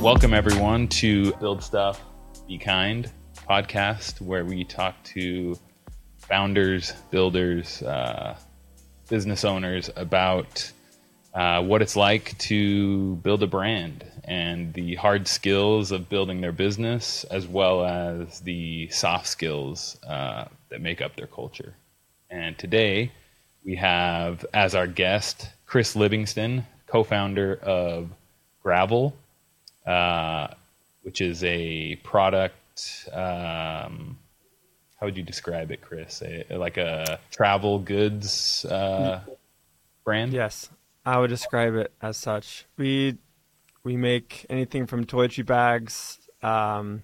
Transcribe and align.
Welcome, 0.00 0.32
everyone, 0.32 0.88
to 0.88 1.34
Build 1.34 1.62
Stuff, 1.62 2.02
Be 2.48 2.56
Kind 2.56 3.12
podcast, 3.46 4.22
where 4.22 4.46
we 4.46 4.64
talk 4.64 4.94
to 5.04 5.58
founders, 6.16 6.94
builders, 7.10 7.82
uh, 7.82 8.34
business 9.10 9.44
owners 9.44 9.90
about 9.96 10.72
uh, 11.34 11.62
what 11.62 11.82
it's 11.82 11.96
like 11.96 12.36
to 12.38 13.16
build 13.16 13.42
a 13.42 13.46
brand 13.46 14.06
and 14.24 14.72
the 14.72 14.94
hard 14.94 15.28
skills 15.28 15.92
of 15.92 16.08
building 16.08 16.40
their 16.40 16.50
business, 16.50 17.24
as 17.24 17.46
well 17.46 17.84
as 17.84 18.40
the 18.40 18.88
soft 18.88 19.26
skills 19.26 19.98
uh, 20.08 20.46
that 20.70 20.80
make 20.80 21.02
up 21.02 21.14
their 21.14 21.26
culture. 21.26 21.74
And 22.30 22.56
today 22.56 23.12
we 23.66 23.76
have 23.76 24.46
as 24.54 24.74
our 24.74 24.86
guest 24.86 25.50
Chris 25.66 25.94
Livingston, 25.94 26.64
co 26.86 27.04
founder 27.04 27.56
of 27.56 28.08
Gravel, 28.62 29.14
uh, 29.86 30.48
which 31.02 31.20
is 31.20 31.42
a 31.44 31.96
product. 31.96 33.08
Um, 33.12 34.18
how 34.98 35.06
would 35.06 35.16
you 35.16 35.22
describe 35.22 35.70
it, 35.70 35.80
Chris? 35.80 36.22
A, 36.22 36.44
like 36.56 36.76
a 36.76 37.18
travel 37.30 37.78
goods 37.78 38.64
uh, 38.66 39.20
brand? 40.04 40.32
Yes, 40.32 40.68
I 41.04 41.18
would 41.18 41.30
describe 41.30 41.74
it 41.74 41.92
as 42.02 42.16
such. 42.16 42.66
We 42.76 43.18
we 43.82 43.96
make 43.96 44.44
anything 44.50 44.86
from 44.86 45.06
toiletry 45.06 45.46
bags, 45.46 46.18
um, 46.42 47.02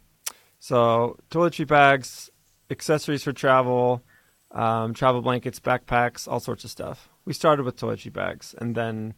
so 0.59 1.19
toiletry 1.31 1.67
bags, 1.67 2.31
accessories 2.71 3.25
for 3.25 3.33
travel, 3.33 4.03
um, 4.51 4.93
travel 4.93 5.23
blankets, 5.23 5.59
backpacks, 5.59 6.29
all 6.29 6.41
sorts 6.41 6.65
of 6.65 6.71
stuff. 6.71 7.09
We 7.25 7.33
started 7.33 7.65
with 7.65 7.77
toiletry 7.77 8.13
bags, 8.13 8.55
and 8.59 8.75
then 8.75 9.15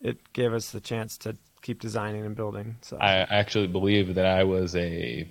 it 0.00 0.32
gave 0.32 0.52
us 0.52 0.70
the 0.70 0.80
chance 0.80 1.18
to 1.18 1.36
keep 1.64 1.80
designing 1.80 2.24
and 2.24 2.36
building. 2.36 2.76
So 2.82 2.96
I 2.98 3.14
actually 3.22 3.66
believe 3.66 4.14
that 4.14 4.26
I 4.26 4.44
was 4.44 4.76
a. 4.76 5.28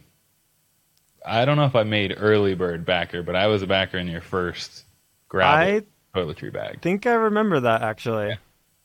I 1.25 1.45
don't 1.45 1.55
know 1.55 1.63
if 1.65 1.75
I 1.75 1.83
made 1.83 2.13
early 2.17 2.53
bird 2.55 2.85
backer, 2.85 3.23
but 3.23 3.37
I 3.37 3.47
was 3.47 3.61
a 3.61 3.67
backer 3.67 3.97
in 3.97 4.07
your 4.07 4.19
first 4.19 4.83
gravel 5.29 5.77
I 6.13 6.17
toiletry 6.19 6.51
bag. 6.51 6.81
think 6.81 7.07
I 7.07 7.13
remember 7.13 7.61
that 7.61 7.81
actually. 7.81 8.27
Yeah. 8.29 8.35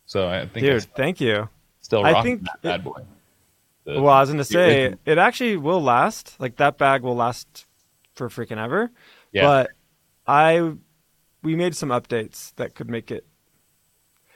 So 0.06 0.28
I 0.28 0.40
think 0.46 0.64
Dude, 0.64 0.74
it's 0.76 0.84
thank 0.84 1.20
you. 1.20 1.48
still 1.80 2.04
I 2.04 2.12
rocking 2.12 2.38
think 2.38 2.42
that 2.44 2.54
it- 2.58 2.62
bad 2.62 2.84
boy. 2.84 3.02
The- 3.84 4.00
Well, 4.00 4.12
I 4.14 4.20
was 4.20 4.30
gonna 4.30 4.44
say 4.44 4.82
original. 4.82 5.00
it 5.06 5.18
actually 5.18 5.56
will 5.56 5.82
last. 5.82 6.38
Like 6.38 6.56
that 6.56 6.78
bag 6.78 7.02
will 7.02 7.16
last 7.16 7.66
for 8.14 8.28
freaking 8.28 8.62
ever. 8.62 8.90
yeah, 9.32 9.42
But 9.42 9.70
I 10.26 10.74
we 11.42 11.56
made 11.56 11.74
some 11.74 11.88
updates 11.88 12.54
that 12.56 12.74
could 12.74 12.88
make 12.88 13.10
it. 13.10 13.26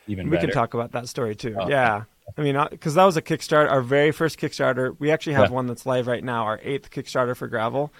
even 0.09 0.29
we 0.29 0.37
better. 0.37 0.49
can 0.49 0.55
talk 0.55 0.75
about 0.75 0.93
that 0.93 1.09
story 1.09 1.37
too. 1.37 1.55
Oh, 1.59 1.69
yeah. 1.69 2.05
I 2.37 2.41
mean, 2.43 2.57
because 2.71 2.95
that 2.95 3.05
was 3.05 3.17
a 3.17 3.23
Kickstarter, 3.23 3.71
our 3.71 3.83
very 3.83 4.13
first 4.13 4.39
Kickstarter. 4.39 4.97
We 4.99 5.11
actually 5.11 5.35
have 5.35 5.51
Yeah. 5.51 5.55
one 5.57 5.67
that's 5.67 5.85
live 5.87 6.07
right 6.07 6.23
now, 6.25 6.45
our 6.45 6.61
eighth 6.63 6.91
Kickstarter 6.91 7.37
for 7.37 7.47
gravel, 7.49 7.93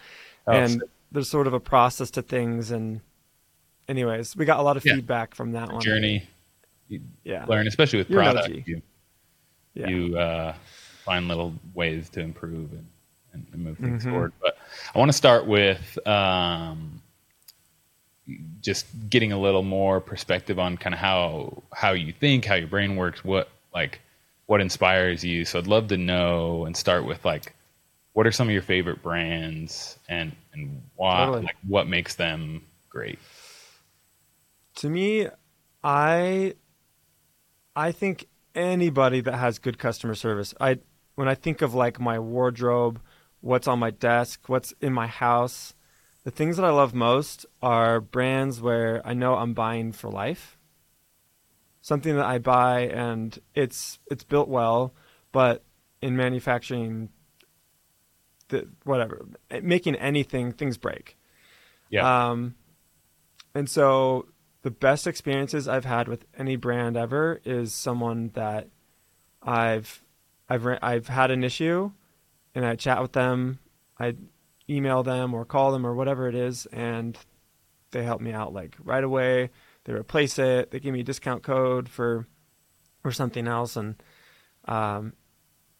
Oh, 0.47 0.53
and 0.53 0.83
there's 1.11 1.29
sort 1.29 1.47
of 1.47 1.53
a 1.55 1.61
process 1.61 2.11
to 2.13 2.23
things. 2.23 2.71
And, 2.71 3.01
anyways, 3.89 4.35
we 4.37 4.45
got 4.45 4.59
a 4.59 4.63
lot 4.63 4.77
of 4.77 4.85
Yeah. 4.85 4.95
feedback 4.95 5.35
from 5.35 5.53
that 5.53 5.71
one. 5.73 5.81
journey 5.83 6.27
Yeah, 7.25 7.45
learn, 7.47 7.67
especially 7.67 7.99
with 8.01 8.11
You're 8.11 8.23
product. 8.23 8.49
You, 8.67 8.83
yeah. 9.75 9.89
you 9.89 10.19
uh, 10.19 10.55
find 11.05 11.27
little 11.27 11.55
ways 11.75 12.09
to 12.11 12.21
improve 12.21 12.71
and, 12.73 12.87
and, 13.33 13.47
and 13.53 13.65
move 13.65 13.79
things 13.79 14.05
Mhm. 14.05 14.11
forward. 14.11 14.33
But 14.41 14.59
I 14.95 14.99
want 14.99 15.09
to 15.09 15.17
start 15.17 15.47
with 15.47 15.99
um, 16.07 17.01
just 18.61 18.87
getting 19.11 19.33
a 19.33 19.39
little 19.39 19.63
more 19.63 20.01
perspective 20.01 20.59
on 20.59 20.77
kind 20.77 20.95
of 20.95 21.01
how 21.01 21.63
how 21.73 21.93
you 21.93 22.13
think, 22.13 22.45
how 22.45 22.55
your 22.55 22.69
brain 22.69 22.97
works, 22.97 23.25
what 23.25 23.49
like 23.75 24.01
what 24.47 24.61
inspires 24.61 25.25
you. 25.25 25.45
So 25.45 25.59
I'd 25.59 25.67
love 25.67 25.89
to 25.89 25.97
know 25.97 26.65
and 26.65 26.77
start 26.77 27.05
with 27.07 27.25
like 27.25 27.55
what 28.13 28.27
are 28.27 28.33
some 28.33 28.49
of 28.49 28.53
your 28.53 28.63
favorite 28.63 29.03
brands 29.03 29.99
and 30.09 30.33
and 30.53 30.83
why 30.97 31.25
Totally. 31.25 31.45
like 31.45 31.57
what 31.67 31.89
makes 31.89 32.15
them 32.15 32.63
great. 32.89 33.19
To 34.77 34.89
me, 34.89 35.29
I 35.83 36.55
I 37.75 37.93
think 37.93 38.27
anybody 38.55 39.21
that 39.21 39.37
has 39.37 39.59
good 39.59 39.79
customer 39.79 40.15
service. 40.15 40.55
I 40.61 40.79
when 41.15 41.29
I 41.29 41.35
think 41.35 41.63
of 41.63 41.75
like 41.75 42.01
my 42.01 42.19
wardrobe, 42.19 43.01
what's 43.41 43.69
on 43.69 43.79
my 43.79 43.91
desk, 43.91 44.49
what's 44.49 44.73
in 44.81 44.93
my 44.93 45.07
house, 45.07 45.75
the 46.25 46.31
things 46.31 46.57
that 46.57 46.65
I 46.65 46.71
love 46.71 46.95
most 46.95 47.47
are 47.61 48.01
brands 48.01 48.61
where 48.61 49.03
I 49.05 49.15
know 49.15 49.35
I'm 49.37 49.55
buying 49.55 49.93
for 49.93 50.11
life. 50.11 50.57
Something 51.83 52.17
that 52.17 52.25
I 52.25 52.39
buy 52.39 52.83
and 52.83 53.39
it's 53.55 53.99
it's 54.11 54.25
built 54.25 54.49
well, 54.49 54.95
but 55.33 55.65
in 56.01 56.17
manufacturing 56.17 57.11
the 58.49 58.69
whatever, 58.85 59.27
making 59.63 59.97
anything 59.97 60.53
things 60.53 60.79
break. 60.79 61.19
Yeah. 61.91 62.31
Um, 62.31 62.55
and 63.55 63.69
so 63.69 64.27
the 64.63 64.71
best 64.71 65.07
experiences 65.07 65.69
I've 65.69 65.85
had 65.85 66.09
with 66.09 66.25
any 66.39 66.57
brand 66.57 66.97
ever 66.97 67.41
is 67.45 67.75
someone 67.75 68.31
that 68.35 68.69
I've 69.43 70.03
I've 70.49 70.67
I've 70.81 71.09
had 71.09 71.31
an 71.31 71.43
issue, 71.45 71.91
and 72.55 72.65
I 72.65 72.77
chat 72.77 73.03
with 73.03 73.13
them, 73.13 73.59
I 73.99 74.15
email 74.71 75.03
them 75.03 75.35
or 75.35 75.45
call 75.45 75.73
them 75.73 75.87
or 75.87 75.95
whatever 75.95 76.29
it 76.29 76.35
is, 76.35 76.67
and 76.67 77.19
they 77.91 78.05
help 78.05 78.21
me 78.21 78.33
out 78.33 78.53
like 78.53 78.77
right 78.83 79.05
away. 79.05 79.51
They 79.85 79.93
replace 79.93 80.39
it. 80.39 80.71
They 80.71 80.81
give 80.81 80.93
me 80.93 81.01
a 81.01 81.05
discount 81.05 81.43
code 81.43 81.89
for 81.89 82.27
or 83.05 83.11
something 83.13 83.49
else, 83.49 83.77
and 83.77 83.97
um, 84.67 85.15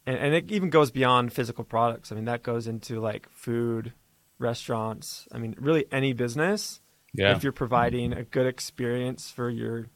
and, 0.07 0.17
and 0.19 0.35
it 0.35 0.51
even 0.51 0.71
goes 0.71 0.91
beyond 0.91 1.33
physical 1.33 1.65
products. 1.65 2.11
I 2.11 2.17
mean, 2.17 2.25
that 2.25 2.43
goes 2.43 2.67
into 2.67 3.01
like 3.01 3.29
food, 3.31 3.93
restaurants. 4.39 5.29
I 5.33 5.39
mean, 5.39 5.55
really 5.59 5.87
any 5.93 6.13
business. 6.13 6.81
yeah. 7.15 7.37
If 7.37 7.43
you're 7.43 7.53
providing 7.53 8.13
a 8.13 8.25
good 8.25 8.47
experience 8.47 9.31
for 9.31 9.49
your 9.49 9.87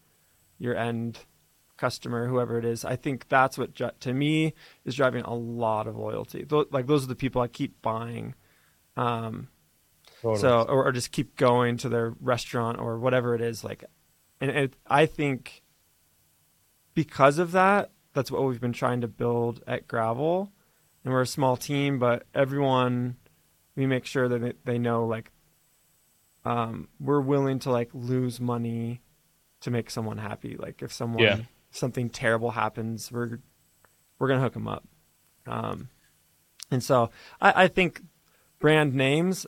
your 0.58 0.76
end 0.76 1.18
customer, 1.76 2.28
whoever 2.28 2.58
it 2.58 2.64
is, 2.64 2.84
I 2.84 2.96
think 2.96 3.28
that's 3.28 3.58
what 3.58 3.74
to 4.00 4.14
me 4.14 4.54
is 4.84 4.94
driving 4.94 5.24
a 5.24 5.34
lot 5.34 5.86
of 5.86 5.96
loyalty. 5.96 6.44
Tho- 6.44 6.66
like 6.70 6.86
those 6.86 7.04
are 7.04 7.08
the 7.08 7.16
people 7.16 7.42
I 7.42 7.48
keep 7.48 7.82
buying. 7.82 8.34
Um, 8.96 9.48
Totally. 10.22 10.40
so 10.40 10.62
or, 10.62 10.86
or 10.86 10.92
just 10.92 11.12
keep 11.12 11.36
going 11.36 11.76
to 11.78 11.88
their 11.88 12.14
restaurant 12.20 12.78
or 12.78 12.98
whatever 12.98 13.34
it 13.34 13.42
is 13.42 13.62
like 13.62 13.84
and 14.40 14.50
it, 14.50 14.76
i 14.86 15.06
think 15.06 15.62
because 16.94 17.38
of 17.38 17.52
that 17.52 17.90
that's 18.12 18.30
what 18.30 18.42
we've 18.44 18.60
been 18.60 18.72
trying 18.72 19.00
to 19.00 19.08
build 19.08 19.62
at 19.66 19.86
gravel 19.86 20.52
and 21.04 21.12
we're 21.12 21.22
a 21.22 21.26
small 21.26 21.56
team 21.56 21.98
but 21.98 22.24
everyone 22.34 23.16
we 23.74 23.86
make 23.86 24.06
sure 24.06 24.28
that 24.28 24.56
they, 24.64 24.78
know 24.78 25.04
like 25.04 25.30
um, 26.44 26.88
we're 27.00 27.20
willing 27.20 27.58
to 27.58 27.70
like 27.70 27.90
lose 27.92 28.40
money 28.40 29.02
to 29.60 29.70
make 29.70 29.90
someone 29.90 30.18
happy 30.18 30.56
like 30.56 30.80
if 30.80 30.92
someone 30.92 31.22
Yeah. 31.22 31.40
something 31.70 32.08
terrible 32.08 32.52
happens 32.52 33.10
we're 33.10 33.40
we're 34.18 34.28
gonna 34.28 34.40
hook 34.40 34.54
them 34.54 34.68
up 34.68 34.84
um, 35.46 35.88
and 36.70 36.82
so 36.82 37.10
I, 37.40 37.64
I 37.64 37.68
think 37.68 38.02
brand 38.58 38.94
names 38.94 39.46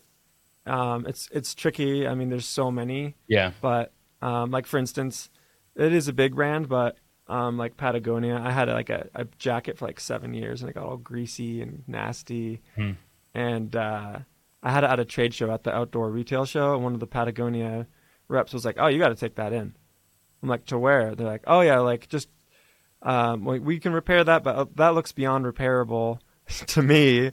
um, 0.69 1.07
it's 1.07 1.29
it's 1.33 1.55
tricky. 1.55 2.07
I 2.07 2.15
mean, 2.15 2.29
there's 2.29 2.47
so 2.47 2.71
many, 2.71 3.17
yeah. 3.27 3.53
but 3.63 3.93
um, 4.23 4.51
like 4.51 4.67
for 4.67 4.79
instance, 4.79 5.31
it 5.77 5.93
is 5.93 6.09
a 6.09 6.13
big 6.13 6.35
brand, 6.35 6.69
but 6.69 6.97
um, 7.29 7.57
like 7.59 7.77
Patagonia, 7.77 8.41
I 8.43 8.51
had 8.51 8.69
like 8.69 8.91
a, 8.91 9.09
a 9.15 9.27
jacket 9.39 9.79
for 9.79 9.87
like 9.87 10.01
seven 10.01 10.35
years, 10.35 10.61
and 10.63 10.71
it 10.71 10.75
got 10.75 10.85
all 10.87 10.97
greasy 10.97 11.61
and 11.63 11.83
nasty, 11.87 12.63
Hmm. 12.75 12.93
and 13.35 13.75
uh, 13.77 14.19
I 14.63 14.71
had 14.73 14.83
it 14.85 14.91
at 14.91 14.99
a 15.01 15.05
trade 15.05 15.35
show 15.35 15.51
at 15.53 15.63
the 15.63 15.75
outdoor 15.75 16.11
retail 16.11 16.45
show, 16.47 16.75
and 16.75 16.83
one 16.83 16.95
of 16.95 17.01
the 17.01 17.07
Patagonia 17.07 17.87
reps 18.29 18.53
was 18.53 18.65
like, 18.65 18.77
"Oh, 18.79 18.87
you 18.89 18.99
got 18.99 19.11
to 19.11 19.15
take 19.15 19.37
that 19.37 19.53
in." 19.53 19.75
I'm 20.43 20.49
like, 20.49 20.65
"To 20.67 20.79
where?" 20.79 21.15
They're 21.15 21.27
like, 21.27 21.45
"Oh 21.47 21.61
yeah, 21.61 21.79
like 21.81 22.09
just 22.09 22.29
um, 23.03 23.45
we, 23.45 23.59
we 23.61 23.79
can 23.79 23.93
repair 23.93 24.25
that, 24.25 24.43
but 24.43 24.57
uh, 24.57 24.65
that 24.77 24.95
looks 24.95 25.13
beyond 25.13 25.45
repairable 25.45 26.19
to 26.69 26.83
me." 26.83 27.31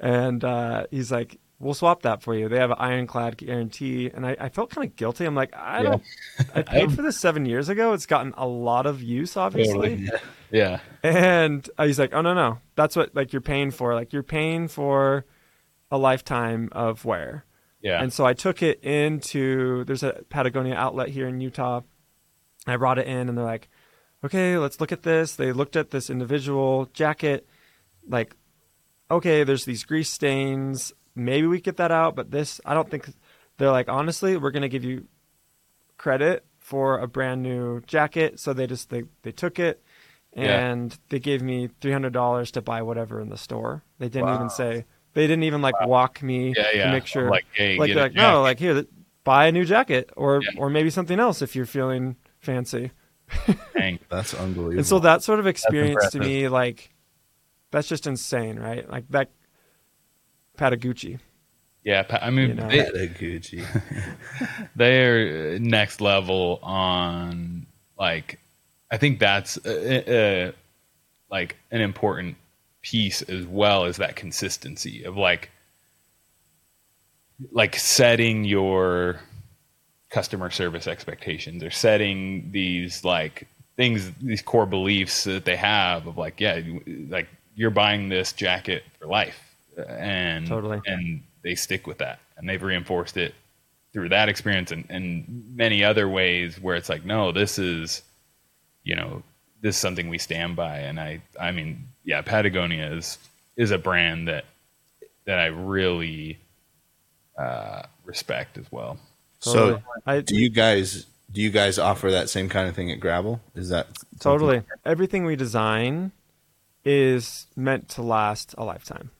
And 0.00 0.42
uh, 0.44 0.86
he's 0.90 1.10
like, 1.12 1.38
"We'll 1.62 1.74
swap 1.74 2.02
that 2.02 2.22
for 2.22 2.34
you." 2.34 2.48
They 2.48 2.58
have 2.58 2.70
an 2.70 2.76
ironclad 2.78 3.36
guarantee, 3.38 4.10
and 4.12 4.26
I, 4.26 4.36
I 4.38 4.48
felt 4.50 4.70
kind 4.70 4.86
of 4.86 4.96
guilty. 4.96 5.24
I'm 5.24 5.34
like, 5.34 5.54
I 5.56 5.78
Yeah. 5.82 5.82
don't. 5.90 6.02
I 6.54 6.62
paid 6.62 6.92
for 6.92 7.02
this 7.02 7.16
seven 7.18 7.46
years 7.46 7.68
ago. 7.68 7.92
It's 7.94 8.06
gotten 8.06 8.34
a 8.36 8.46
lot 8.46 8.86
of 8.86 9.02
use, 9.02 9.36
obviously. 9.36 10.06
Totally. 10.06 10.20
Yeah. 10.50 10.80
And 11.02 11.68
he's 11.78 11.98
like, 11.98 12.12
"Oh 12.12 12.20
no, 12.20 12.34
no, 12.34 12.58
that's 12.74 12.96
what 12.96 13.14
like 13.14 13.32
you're 13.32 13.40
paying 13.40 13.70
for. 13.70 13.94
Like 13.94 14.12
you're 14.12 14.22
paying 14.22 14.68
for 14.68 15.24
a 15.90 15.96
lifetime 15.98 16.68
of 16.72 17.04
wear." 17.04 17.44
Yeah. 17.80 18.02
And 18.02 18.12
so 18.12 18.24
I 18.26 18.32
took 18.34 18.62
it 18.62 18.82
into 18.84 19.84
there's 19.84 20.02
a 20.02 20.24
Patagonia 20.28 20.74
outlet 20.74 21.08
here 21.08 21.26
in 21.28 21.40
Utah. 21.40 21.80
I 22.66 22.76
brought 22.76 22.98
it 22.98 23.06
in 23.06 23.28
and 23.28 23.36
they're 23.38 23.44
like, 23.44 23.68
"Okay, 24.24 24.56
let's 24.58 24.80
look 24.80 24.92
at 24.92 25.02
this." 25.02 25.34
They 25.36 25.52
looked 25.52 25.74
at 25.76 25.90
this 25.90 26.10
individual 26.10 26.86
jacket 26.92 27.46
like 28.08 28.34
okay, 29.10 29.44
there's 29.44 29.64
these 29.66 29.84
grease 29.84 30.08
stains. 30.10 30.92
Maybe 31.14 31.46
we 31.46 31.60
get 31.60 31.76
that 31.76 31.90
out, 31.90 32.14
but 32.16 32.30
this 32.30 32.60
I 32.64 32.74
don't 32.74 32.90
think 32.90 33.06
they're 33.58 33.70
like 33.70 33.88
honestly, 33.88 34.36
we're 34.36 34.50
going 34.50 34.62
to 34.62 34.68
give 34.68 34.84
you 34.84 35.06
credit 35.98 36.44
for 36.58 36.98
a 36.98 37.06
brand 37.06 37.42
new 37.42 37.80
jacket. 37.82 38.40
So 38.40 38.52
they 38.52 38.66
just 38.66 38.90
they 38.90 39.04
they 39.22 39.32
took 39.32 39.58
it 39.58 39.82
Yeah. 40.34 40.70
and 40.70 40.96
they 41.10 41.18
gave 41.18 41.42
me 41.42 41.68
three 41.80 41.92
hundred 41.92 42.12
dollars 42.12 42.50
to 42.52 42.62
buy 42.62 42.82
whatever 42.82 43.20
in 43.20 43.28
the 43.28 43.36
store. 43.36 43.82
They 43.98 44.08
didn't 44.08 44.28
Wow. 44.28 44.34
even 44.36 44.50
say 44.50 44.84
they 45.14 45.26
didn't 45.26 45.44
even 45.44 45.60
like 45.62 45.74
walk 45.86 46.22
me 46.22 46.54
Yeah, 46.56 46.68
yeah. 46.74 46.84
to 46.86 46.92
make 46.92 47.06
sure 47.06 47.28
Like, 47.30 47.44
hey, 47.52 47.76
like 47.78 47.88
get 47.88 47.94
they're 47.94 48.04
a 48.04 48.06
like 48.06 48.14
no 48.14 48.42
like 48.42 48.58
here 48.58 48.84
buy 49.24 49.46
a 49.46 49.52
new 49.52 49.64
jacket 49.64 50.10
or 50.16 50.40
Yeah. 50.42 50.50
or 50.56 50.70
maybe 50.70 50.90
something 50.90 51.20
else 51.20 51.42
if 51.42 51.54
you're 51.54 51.66
feeling 51.66 52.16
fancy. 52.40 52.90
Dang. 53.74 53.98
That's 54.08 54.34
unbelievable. 54.34 54.78
And 54.78 54.86
so 54.86 54.98
that 55.00 55.22
sort 55.22 55.38
of 55.40 55.46
experience 55.46 56.10
to 56.10 56.18
me 56.20 56.48
like 56.48 56.88
that's 57.70 57.88
just 57.88 58.06
insane, 58.06 58.58
right? 58.58 58.88
Like 58.88 59.04
that 59.10 59.30
Patagucci. 60.58 61.18
Yeah, 61.84 62.04
pa- 62.04 62.20
I 62.22 62.30
mean, 62.30 62.50
You 62.50 62.54
know. 62.54 62.68
they, 62.68 63.08
Gucci. 63.08 63.64
they're 64.76 65.58
next 65.58 66.00
level 66.00 66.60
on 66.62 67.66
like 67.98 68.38
i 68.90 68.96
think 68.96 69.18
that's 69.18 69.58
uh, 69.66 70.52
uh, 70.52 70.58
like 71.30 71.56
an 71.70 71.80
important 71.80 72.36
piece 72.82 73.22
as 73.22 73.46
well 73.46 73.84
as 73.84 73.96
that 73.98 74.16
consistency 74.16 75.04
of 75.04 75.16
like 75.16 75.50
like 77.52 77.76
setting 77.76 78.44
your 78.44 79.20
customer 80.10 80.50
service 80.50 80.86
expectations 80.86 81.62
or 81.62 81.70
setting 81.70 82.50
these 82.50 83.04
like 83.04 83.46
things 83.76 84.10
these 84.20 84.42
core 84.42 84.66
beliefs 84.66 85.24
that 85.24 85.44
they 85.44 85.56
have 85.56 86.06
of 86.06 86.18
like 86.18 86.40
yeah 86.40 86.60
like 87.08 87.28
you're 87.54 87.70
buying 87.70 88.08
this 88.08 88.32
jacket 88.32 88.82
for 88.98 89.06
life 89.06 89.51
and 89.76 90.46
Totally. 90.46 90.80
and 90.86 91.22
they 91.42 91.54
stick 91.54 91.86
with 91.86 91.98
that 91.98 92.20
and 92.36 92.48
they've 92.48 92.62
reinforced 92.62 93.16
it 93.16 93.34
through 93.92 94.08
that 94.10 94.28
experience 94.28 94.70
and, 94.70 94.84
and 94.88 95.52
many 95.54 95.84
other 95.84 96.08
ways 96.08 96.60
where 96.60 96.76
it's 96.76 96.88
like 96.88 97.04
no 97.04 97.32
this 97.32 97.58
is 97.58 98.02
you 98.84 98.94
know 98.94 99.22
this 99.60 99.76
is 99.76 99.80
something 99.80 100.08
we 100.08 100.18
stand 100.18 100.56
by 100.56 100.78
and 100.78 100.98
i 101.00 101.20
i 101.40 101.50
mean 101.50 101.86
yeah 102.04 102.20
patagonia 102.22 102.92
is 102.92 103.18
is 103.56 103.70
a 103.70 103.78
brand 103.78 104.28
that 104.28 104.44
that 105.24 105.38
i 105.38 105.46
really 105.46 106.38
uh 107.38 107.82
respect 108.04 108.58
as 108.58 108.70
well 108.70 108.98
so, 109.42 109.52
Totally. 109.52 109.82
I 110.06 110.20
do 110.20 110.36
you 110.36 110.50
guys 110.50 111.06
do 111.30 111.42
you 111.42 111.50
guys 111.50 111.78
offer 111.78 112.12
that 112.12 112.30
same 112.30 112.48
kind 112.48 112.68
of 112.68 112.76
thing 112.76 112.92
at 112.92 113.00
Gravel? 113.00 113.40
Is 113.56 113.70
that 113.70 113.88
Totally. 114.20 114.62
Everything 114.84 115.24
we 115.24 115.34
design 115.34 116.12
is 116.84 117.48
meant 117.56 117.88
to 117.90 118.02
last 118.02 118.54
a 118.56 118.64
lifetime. 118.64 119.10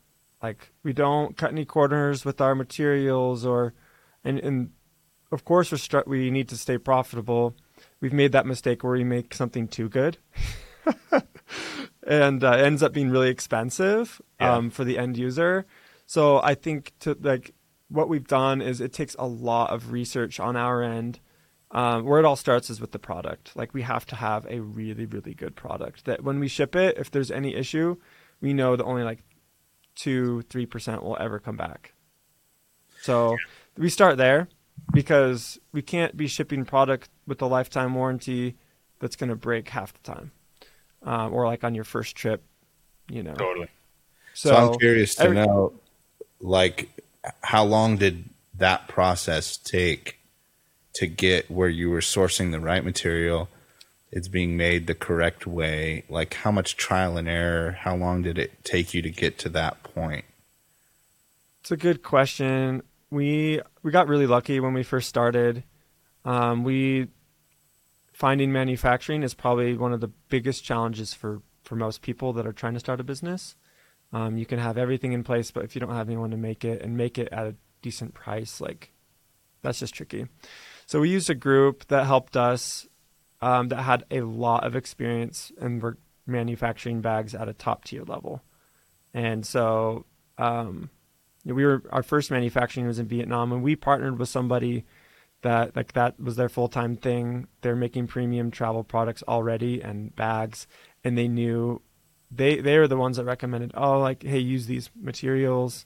Like 0.43 0.73
we 0.83 0.93
don't 0.93 1.37
cut 1.37 1.53
any 1.53 1.65
corners 1.65 2.25
with 2.25 2.41
our 2.41 2.55
materials 2.55 3.45
or 3.47 3.75
and 4.25 4.39
and 4.41 4.71
of 5.31 5.45
course 5.45 5.71
we're 5.71 5.79
stru- 5.79 6.07
we 6.07 6.31
need 6.31 6.49
to 6.49 6.57
stay 6.57 6.79
profitable. 6.79 7.55
We've 8.01 8.13
made 8.13 8.33
that 8.33 8.47
mistake 8.47 8.83
where 8.83 8.93
we 8.93 9.05
make 9.05 9.35
something 9.35 9.69
too 9.69 9.89
good. 9.89 10.19
and 12.07 12.43
uh, 12.43 12.51
ends 12.53 12.83
up 12.83 12.93
being 12.93 13.11
really 13.11 13.29
expensive 13.29 14.21
Yeah. 14.41 14.55
um, 14.57 14.71
for 14.71 14.85
the 14.85 14.99
end 14.99 15.17
user. 15.17 15.67
So 16.07 16.41
I 16.43 16.55
think 16.55 16.93
to 17.01 17.17
like 17.21 17.55
what 17.89 18.09
we've 18.09 18.27
done 18.27 18.61
is 18.61 18.81
it 18.81 18.93
takes 18.93 19.15
a 19.19 19.27
lot 19.27 19.71
of 19.71 19.93
research 19.93 20.41
on 20.41 20.57
our 20.57 20.83
end 20.83 21.21
um, 21.71 22.05
where 22.05 22.19
it 22.19 22.25
all 22.25 22.37
starts 22.37 22.69
is 22.69 22.81
with 22.81 22.93
the 22.93 22.99
product. 22.99 23.55
Like 23.55 23.73
we 23.73 23.83
have 23.83 24.05
to 24.07 24.17
have 24.17 24.47
a 24.51 24.61
really, 24.61 25.07
really 25.07 25.35
good 25.35 25.55
product 25.57 26.05
that 26.07 26.23
when 26.25 26.39
we 26.41 26.49
ship 26.49 26.75
it, 26.75 26.99
if 26.99 27.11
there's 27.11 27.31
any 27.31 27.55
issue, 27.55 27.97
we 28.41 28.53
know 28.53 28.77
that 28.77 28.85
only 28.85 29.05
like 29.05 29.21
two, 29.95 30.43
three 30.43 30.67
percent 30.67 31.03
will 31.03 31.17
ever 31.21 31.39
come 31.39 31.57
back. 31.57 31.93
So 33.01 33.37
we 33.77 33.89
start 33.89 34.17
there 34.17 34.49
because 34.93 35.59
we 35.73 35.83
can't 35.83 36.17
be 36.17 36.27
shipping 36.27 36.65
product 36.65 37.09
with 37.27 37.43
a 37.43 37.47
lifetime 37.47 37.95
warranty 37.95 38.57
that's 39.01 39.17
going 39.17 39.31
to 39.31 39.37
break 39.37 39.69
half 39.69 39.93
the 39.93 39.99
time, 40.01 40.31
um, 41.03 41.33
or 41.33 41.47
like 41.47 41.65
on 41.65 41.75
your 41.75 41.85
first 41.85 42.15
trip, 42.17 42.43
you 43.09 43.23
know. 43.23 43.35
totally 43.35 43.69
So, 44.35 44.55
I'm 44.55 44.79
curious 44.79 45.17
to 45.17 45.25
every- 45.25 45.37
know, 45.37 45.73
like, 46.41 46.89
how 47.43 47.65
long 47.65 47.97
did 47.97 48.25
that 48.59 48.89
process 48.89 49.57
take 49.57 50.19
to 50.95 51.07
get 51.07 51.51
where 51.51 51.69
you 51.69 51.91
were 51.91 52.01
sourcing 52.01 52.53
the 52.53 52.61
right 52.61 52.85
material? 52.85 53.49
It's 54.13 54.29
being 54.29 54.59
made 54.59 54.87
the 54.87 54.95
correct 54.95 55.47
way. 55.47 56.05
Like, 56.11 56.35
how 56.35 56.53
much 56.53 56.77
trial 56.77 57.17
and 57.17 57.27
error? 57.27 57.73
How 57.81 57.97
long 57.97 58.21
did 58.23 58.39
it 58.39 58.63
take 58.63 58.93
you 58.93 59.01
to 59.01 59.11
get 59.11 59.39
to 59.39 59.49
that 59.51 59.83
point? 59.83 60.27
It's 61.63 61.71
a 61.71 61.77
good 61.77 62.03
question. 62.03 62.83
We 63.11 63.61
we 63.83 63.91
got 63.91 64.09
really 64.09 64.27
lucky 64.27 64.61
when 64.61 64.75
we 64.75 64.83
first 64.83 65.09
started. 65.09 65.65
Um, 66.25 66.63
we 66.63 67.09
finding 68.13 68.53
manufacturing 68.53 69.23
is 69.23 69.35
probably 69.35 69.77
one 69.77 69.93
of 69.93 70.01
the 70.01 70.11
biggest 70.29 70.63
challenges 70.63 71.15
for 71.15 71.41
for 71.65 71.77
most 71.77 72.03
people 72.03 72.33
that 72.35 72.47
are 72.47 72.53
trying 72.53 72.75
to 72.75 72.81
start 72.81 73.01
a 73.01 73.05
business. 73.05 73.57
Um, 74.13 74.37
you 74.37 74.45
can 74.45 74.59
have 74.59 74.77
everything 74.77 75.13
in 75.13 75.25
place, 75.25 75.51
but 75.51 75.65
if 75.65 75.75
you 75.75 75.81
don't 75.81 75.95
have 75.95 76.09
anyone 76.09 76.31
to 76.33 76.37
make 76.37 76.65
it 76.65 76.83
and 76.83 76.97
make 76.97 77.17
it 77.17 77.29
at 77.33 77.47
a 77.47 77.55
decent 77.81 78.13
price, 78.13 78.61
like 78.61 78.93
that's 79.63 79.79
just 79.79 79.95
tricky. 79.95 80.27
So 80.87 81.01
we 81.01 81.09
used 81.09 81.31
a 81.31 81.35
group 81.35 81.87
that 81.89 82.07
helped 82.07 82.37
us 82.37 82.87
um, 83.43 83.69
that 83.69 83.83
had 83.83 84.05
a 84.11 84.23
lot 84.23 84.65
of 84.65 84.77
experience 84.77 85.53
and 85.61 85.83
were 85.83 85.99
manufacturing 86.27 87.01
bags 87.01 87.35
at 87.35 87.49
a 87.49 87.53
top 87.53 87.85
tier 87.85 88.05
level. 88.05 88.43
And 89.13 89.45
so 89.45 90.07
um, 90.39 90.89
we 91.45 91.67
were 91.67 91.83
our 91.91 92.05
first 92.05 92.31
manufacturing 92.31 92.87
was 92.87 93.01
in 93.01 93.07
Vietnam, 93.07 93.53
and 93.53 93.63
we 93.63 93.77
partnered 93.77 94.19
with 94.19 94.29
somebody 94.29 94.85
that 95.43 95.75
like 95.75 95.93
that 95.93 96.19
was 96.21 96.37
their 96.37 96.49
full 96.49 96.69
time 96.69 96.97
thing. 96.97 97.49
They're 97.61 97.77
making 97.77 98.07
premium 98.07 98.51
travel 98.51 98.85
products 98.85 99.25
already 99.27 99.83
and 99.83 100.15
bags, 100.15 100.67
and 101.05 101.19
they 101.19 101.29
knew 101.29 101.83
they 102.31 102.61
they 102.61 102.79
were 102.79 102.89
the 102.89 102.97
ones 102.97 103.17
that 103.17 103.25
recommended 103.25 103.73
oh 103.75 103.99
like 103.99 104.23
hey 104.23 104.39
use 104.39 104.67
these 104.67 104.89
materials, 104.99 105.85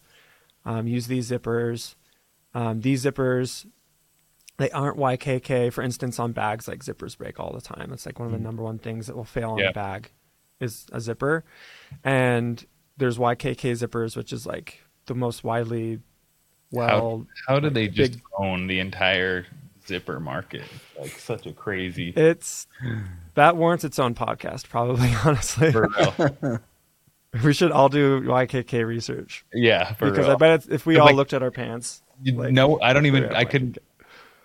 um, 0.64 0.86
use 0.86 1.06
these 1.06 1.30
zippers, 1.30 1.94
um, 2.54 2.82
these 2.82 3.04
zippers. 3.04 3.66
They 4.58 4.70
aren't 4.70 4.96
YKK, 4.96 5.72
for 5.72 5.82
instance, 5.82 6.18
on 6.18 6.32
bags. 6.32 6.66
Like 6.66 6.80
zippers 6.80 7.16
break 7.18 7.38
all 7.38 7.52
the 7.52 7.60
time. 7.60 7.92
It's 7.92 8.06
like 8.06 8.18
one 8.18 8.26
of 8.26 8.32
the 8.32 8.38
mm. 8.38 8.42
number 8.44 8.62
one 8.62 8.78
things 8.78 9.06
that 9.06 9.16
will 9.16 9.24
fail 9.24 9.50
on 9.52 9.58
Yeah. 9.58 9.68
a 9.70 9.72
bag, 9.72 10.10
is 10.60 10.86
a 10.92 11.00
zipper, 11.00 11.44
and 12.02 12.64
there's 12.96 13.18
YKK 13.18 13.72
zippers, 13.72 14.16
which 14.16 14.32
is 14.32 14.46
like 14.46 14.80
the 15.06 15.14
most 15.14 15.44
widely 15.44 16.00
well. 16.70 17.26
how 17.46 17.60
did 17.60 17.74
they 17.74 17.88
just 17.88 18.12
big- 18.12 18.22
own 18.38 18.66
the 18.66 18.80
entire 18.80 19.46
zipper 19.86 20.18
market 20.18 20.64
like 20.98 21.12
such 21.12 21.46
a 21.46 21.52
crazy 21.52 22.12
It's 22.16 22.66
that 23.34 23.56
warrants 23.56 23.84
its 23.84 23.98
own 24.00 24.14
podcast, 24.14 24.68
probably. 24.68 25.10
Honestly, 25.24 25.70
for 25.70 25.88
real. 25.96 26.60
we 27.44 27.52
should 27.52 27.70
all 27.70 27.88
do 27.88 28.20
YKK 28.22 28.84
research 28.86 29.44
yeah 29.52 29.92
for 29.92 30.10
because 30.10 30.26
real. 30.26 30.34
I 30.36 30.38
bet 30.38 30.66
if 30.70 30.86
we 30.86 30.96
all 30.96 31.06
like, 31.06 31.14
looked 31.14 31.34
at 31.34 31.42
our 31.42 31.50
pants, 31.52 32.02
You 32.22 32.32
like- 32.34 32.52
know 32.52 32.80
i 32.80 32.92
don't 32.94 33.06
even 33.06 33.26
i 33.34 33.44
couldn't 33.44 33.78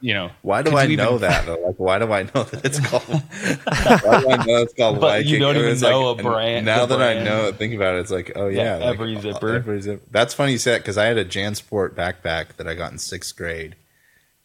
you 0.02 0.14
know 0.14 0.32
Why 0.42 0.62
do 0.64 0.76
I 0.76 0.84
you 0.84 0.98
know 0.98 1.16
even- 1.16 1.22
that? 1.22 1.46
Though? 1.46 1.60
Like, 1.60 1.76
why 1.78 2.00
do 2.00 2.12
I 2.12 2.24
know 2.24 2.44
that 2.44 2.66
it's 2.66 2.80
called? 2.80 3.04
why 4.04 4.22
do 4.22 4.30
I 4.30 4.46
know 4.46 4.62
it's 4.64 4.74
called? 4.74 5.00
But 5.00 5.26
you 5.26 5.40
don't 5.40 5.56
even 5.56 5.80
know 5.80 6.12
like- 6.12 6.20
a 6.20 6.24
brand- 6.24 6.66
Now 6.66 6.86
the 6.86 6.98
that 6.98 7.18
I 7.18 7.24
know 7.24 7.48
it, 7.48 7.56
think 7.56 7.74
about 7.74 7.96
it. 7.96 8.00
It's 8.00 8.12
like, 8.12 8.32
oh 8.36 8.48
yeah, 8.48 8.78
Yeah, 8.80 8.86
like, 8.86 8.94
every 9.00 9.16
uh, 9.18 9.22
zipper. 9.22 9.56
every 9.56 9.82
zip- 9.82 10.04
That's 10.12 10.34
funny 10.34 10.54
you 10.54 10.58
said 10.58 10.80
because 10.82 10.98
I 10.98 11.06
had 11.06 11.18
a 11.18 11.26
JanSport 11.26 11.92
backpack 11.94 12.58
that 12.58 12.68
I 12.68 12.74
got 12.76 12.92
in 12.92 12.98
sixth 12.98 13.36
grade 13.36 13.76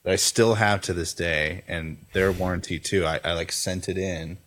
that 0.05 0.13
I 0.13 0.17
still 0.17 0.55
have 0.55 0.83
to 0.83 0.93
this 0.93 1.13
day, 1.15 1.65
and 1.67 1.99
their 2.13 2.31
warranty 2.31 2.79
too. 2.79 3.05
I, 3.05 3.19
I 3.25 3.33
like 3.33 3.51
sent 3.51 3.89
it 3.89 3.99
in, 3.99 4.39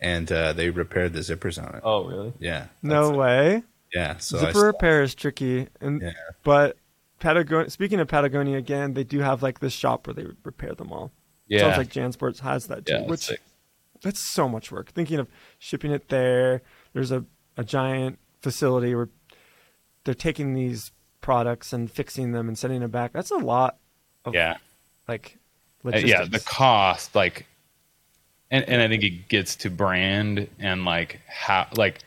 and 0.00 0.32
uh, 0.32 0.52
they 0.54 0.70
repaired 0.70 1.12
the 1.12 1.20
zippers 1.20 1.62
on 1.62 1.74
it. 1.74 1.82
oh 1.84 2.04
really 2.06 2.32
Yeah, 2.40 2.66
no 2.82 3.02
that's- 3.12 3.16
way. 3.16 3.62
Yeah, 3.94 4.16
so 4.18 4.36
I 4.36 4.40
Zipper 4.40 4.50
still- 4.52 4.64
repair 4.66 5.02
is 5.02 5.14
tricky, 5.14 5.68
and 5.80 6.02
Yeah. 6.02 6.10
but 6.42 6.76
Patagonia. 7.18 7.70
Speaking 7.70 8.00
of 8.00 8.08
Patagonia 8.08 8.56
again, 8.58 8.94
they 8.94 9.04
do 9.04 9.20
have 9.20 9.42
like 9.42 9.60
this 9.60 9.72
shop 9.72 10.06
where 10.06 10.14
they 10.14 10.26
repair 10.44 10.74
them 10.74 10.92
all. 10.92 11.10
yeah 11.46 11.60
Sounds 11.60 11.78
like 11.78 11.88
JanSports 11.92 12.40
has 12.40 12.66
that 12.68 12.86
too, 12.86 12.92
yeah 12.92 12.98
that's 13.00 13.10
which 13.10 13.20
sick. 13.20 13.40
that's 14.02 14.32
so 14.32 14.48
much 14.48 14.70
work. 14.70 14.90
Thinking 14.92 15.18
of 15.18 15.28
shipping 15.58 15.90
it 15.92 16.08
there, 16.08 16.62
there's 16.92 17.10
a, 17.12 17.24
a 17.56 17.64
giant 17.64 18.18
facility 18.42 18.94
where 18.94 19.08
they're 20.04 20.14
taking 20.14 20.54
these 20.54 20.92
products 21.20 21.72
and 21.72 21.90
fixing 21.90 22.32
them 22.32 22.48
and 22.48 22.56
sending 22.56 22.80
them 22.80 22.90
back. 22.90 23.12
That's 23.12 23.30
a 23.30 23.36
lot 23.36 23.76
of 24.24 24.34
yeah 24.34 24.56
like 25.08 25.36
Uh, 25.84 25.88
logistics. 25.90 26.10
yeah 26.10 26.24
the 26.24 26.40
cost 26.40 27.14
like 27.14 27.46
and, 28.50 28.64
and 28.68 28.82
i 28.82 28.88
think 28.88 29.02
it 29.04 29.28
gets 29.28 29.54
to 29.56 29.70
brand 29.70 30.48
and 30.58 30.84
like 30.84 31.20
how 31.28 31.66
like 31.76 32.00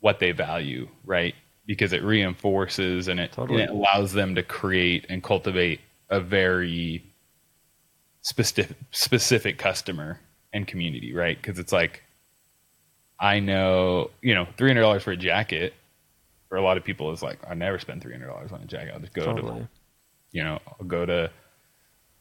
what 0.00 0.18
they 0.18 0.32
value 0.32 0.88
right 1.04 1.34
because 1.66 1.92
it 1.92 2.02
reinforces 2.02 3.08
and 3.08 3.20
it, 3.20 3.32
Totally. 3.32 3.62
and 3.62 3.70
it 3.70 3.74
allows 3.74 4.12
them 4.12 4.34
to 4.34 4.42
create 4.42 5.06
and 5.08 5.22
cultivate 5.22 5.80
a 6.10 6.20
very 6.20 7.04
specific 8.22 8.76
specific 8.90 9.58
customer 9.58 10.20
and 10.52 10.66
community 10.66 11.12
right 11.12 11.36
because 11.38 11.58
it's 11.58 11.72
like 11.72 12.02
i 13.18 13.40
know 13.40 14.10
you 14.20 14.32
know 14.32 14.46
$300 14.56 15.00
for 15.00 15.10
a 15.10 15.16
jacket 15.16 15.74
for 16.48 16.56
a 16.56 16.62
lot 16.62 16.76
of 16.76 16.84
people 16.84 17.10
is 17.10 17.20
like 17.22 17.38
i 17.48 17.54
never 17.54 17.80
spend 17.80 18.00
$300 18.00 18.52
on 18.52 18.60
a 18.60 18.66
jacket 18.66 18.92
i'll 18.94 19.00
just 19.00 19.12
go 19.12 19.34
to 19.34 19.68
you 20.32 20.42
know, 20.42 20.58
I'll 20.66 20.86
go 20.86 21.06
to, 21.06 21.30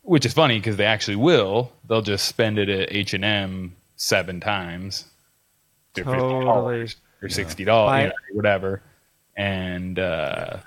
which 0.01 0.25
is 0.25 0.33
funny 0.33 0.59
because 0.59 0.77
they 0.77 0.85
actually 0.85 1.15
will. 1.15 1.71
They'll 1.87 2.01
just 2.01 2.27
spend 2.27 2.59
it 2.59 2.69
at 2.69 2.91
H 2.91 3.13
and 3.13 3.25
M 3.25 3.75
seven 3.95 4.39
times 4.39 5.05
Totally. 5.95 6.15
$50 6.15 6.95
or 7.23 7.29
sixty 7.29 7.63
dollars, 7.63 8.01
you 8.01 8.07
know, 8.07 8.13
or 8.13 8.35
whatever, 8.35 8.81
and 9.41 9.97
uh, 9.97 10.57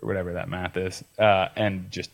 whatever 0.00 0.32
that 0.32 0.48
math 0.48 0.76
is, 0.76 1.04
uh, 1.20 1.46
and 1.54 1.88
just 1.92 2.10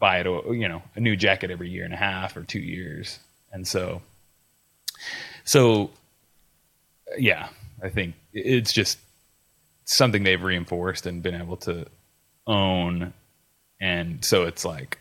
buy 0.00 0.18
it, 0.18 0.26
you 0.26 0.66
know, 0.66 0.82
a 0.96 1.00
new 1.00 1.14
jacket 1.14 1.52
every 1.52 1.70
year 1.70 1.84
and 1.84 1.94
a 1.94 1.96
half 1.96 2.36
or 2.36 2.42
two 2.42 2.58
years, 2.58 3.20
and 3.52 3.66
so, 3.66 4.02
so, 5.44 5.90
yeah, 7.16 7.48
I 7.80 7.90
think 7.90 8.16
it's 8.32 8.72
just 8.72 8.98
something 9.84 10.24
they've 10.24 10.42
reinforced 10.42 11.06
and 11.06 11.22
been 11.22 11.40
able 11.40 11.58
to 11.58 11.86
own, 12.48 13.12
and 13.80 14.24
so 14.24 14.46
it's 14.46 14.64
like 14.64 14.98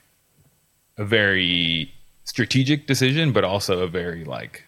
a 1.00 1.06
very 1.06 1.92
strategic 2.26 2.86
decision, 2.86 3.32
but 3.32 3.44
also 3.44 3.80
a 3.80 3.88
very 3.88 4.24
like 4.24 4.64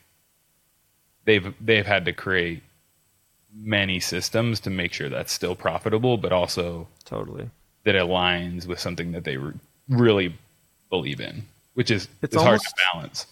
they've 1.26 1.54
they've 1.62 1.86
had 1.86 2.06
to 2.06 2.14
create 2.14 2.64
many 3.60 4.00
systems 4.00 4.60
to 4.62 4.70
make 4.70 4.94
sure 4.94 5.10
that's 5.10 5.34
still 5.34 5.56
profitable, 5.56 6.18
but 6.18 6.32
also 6.32 6.88
Totally. 7.06 7.50
that 7.84 7.96
aligns 7.96 8.66
with 8.68 8.80
something 8.80 9.12
that 9.14 9.24
they 9.24 9.38
re- 9.38 9.54
really 9.90 10.36
believe 10.90 11.20
in, 11.20 11.44
which 11.74 11.92
is 11.92 12.08
It's 12.22 12.36
it's 12.36 12.44
hard 12.44 12.62
to 12.62 12.74
balance. 12.94 13.26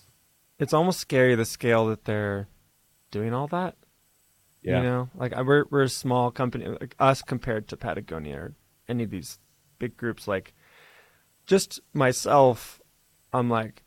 It's 0.59 0.73
almost 0.73 0.99
scary 0.99 1.35
the 1.35 1.45
scale 1.45 1.87
that 1.87 2.05
they're 2.05 2.47
doing 3.11 3.33
all 3.33 3.47
that. 3.47 3.75
Yeah, 4.61 4.77
You 4.77 4.83
know, 4.83 5.09
like 5.15 5.35
we're 5.35 5.65
we're 5.69 5.83
a 5.83 5.89
small 5.89 6.31
company, 6.31 6.65
like 6.67 6.95
us 6.99 7.21
compared 7.21 7.67
to 7.67 7.77
Patagonia 7.77 8.37
or 8.37 8.53
any 8.89 9.03
of 9.03 9.11
these 9.11 9.37
big 9.77 9.95
groups. 9.95 10.27
Like, 10.27 10.53
just 11.45 11.79
myself, 11.93 12.81
I'm 13.31 13.47
like, 13.49 13.83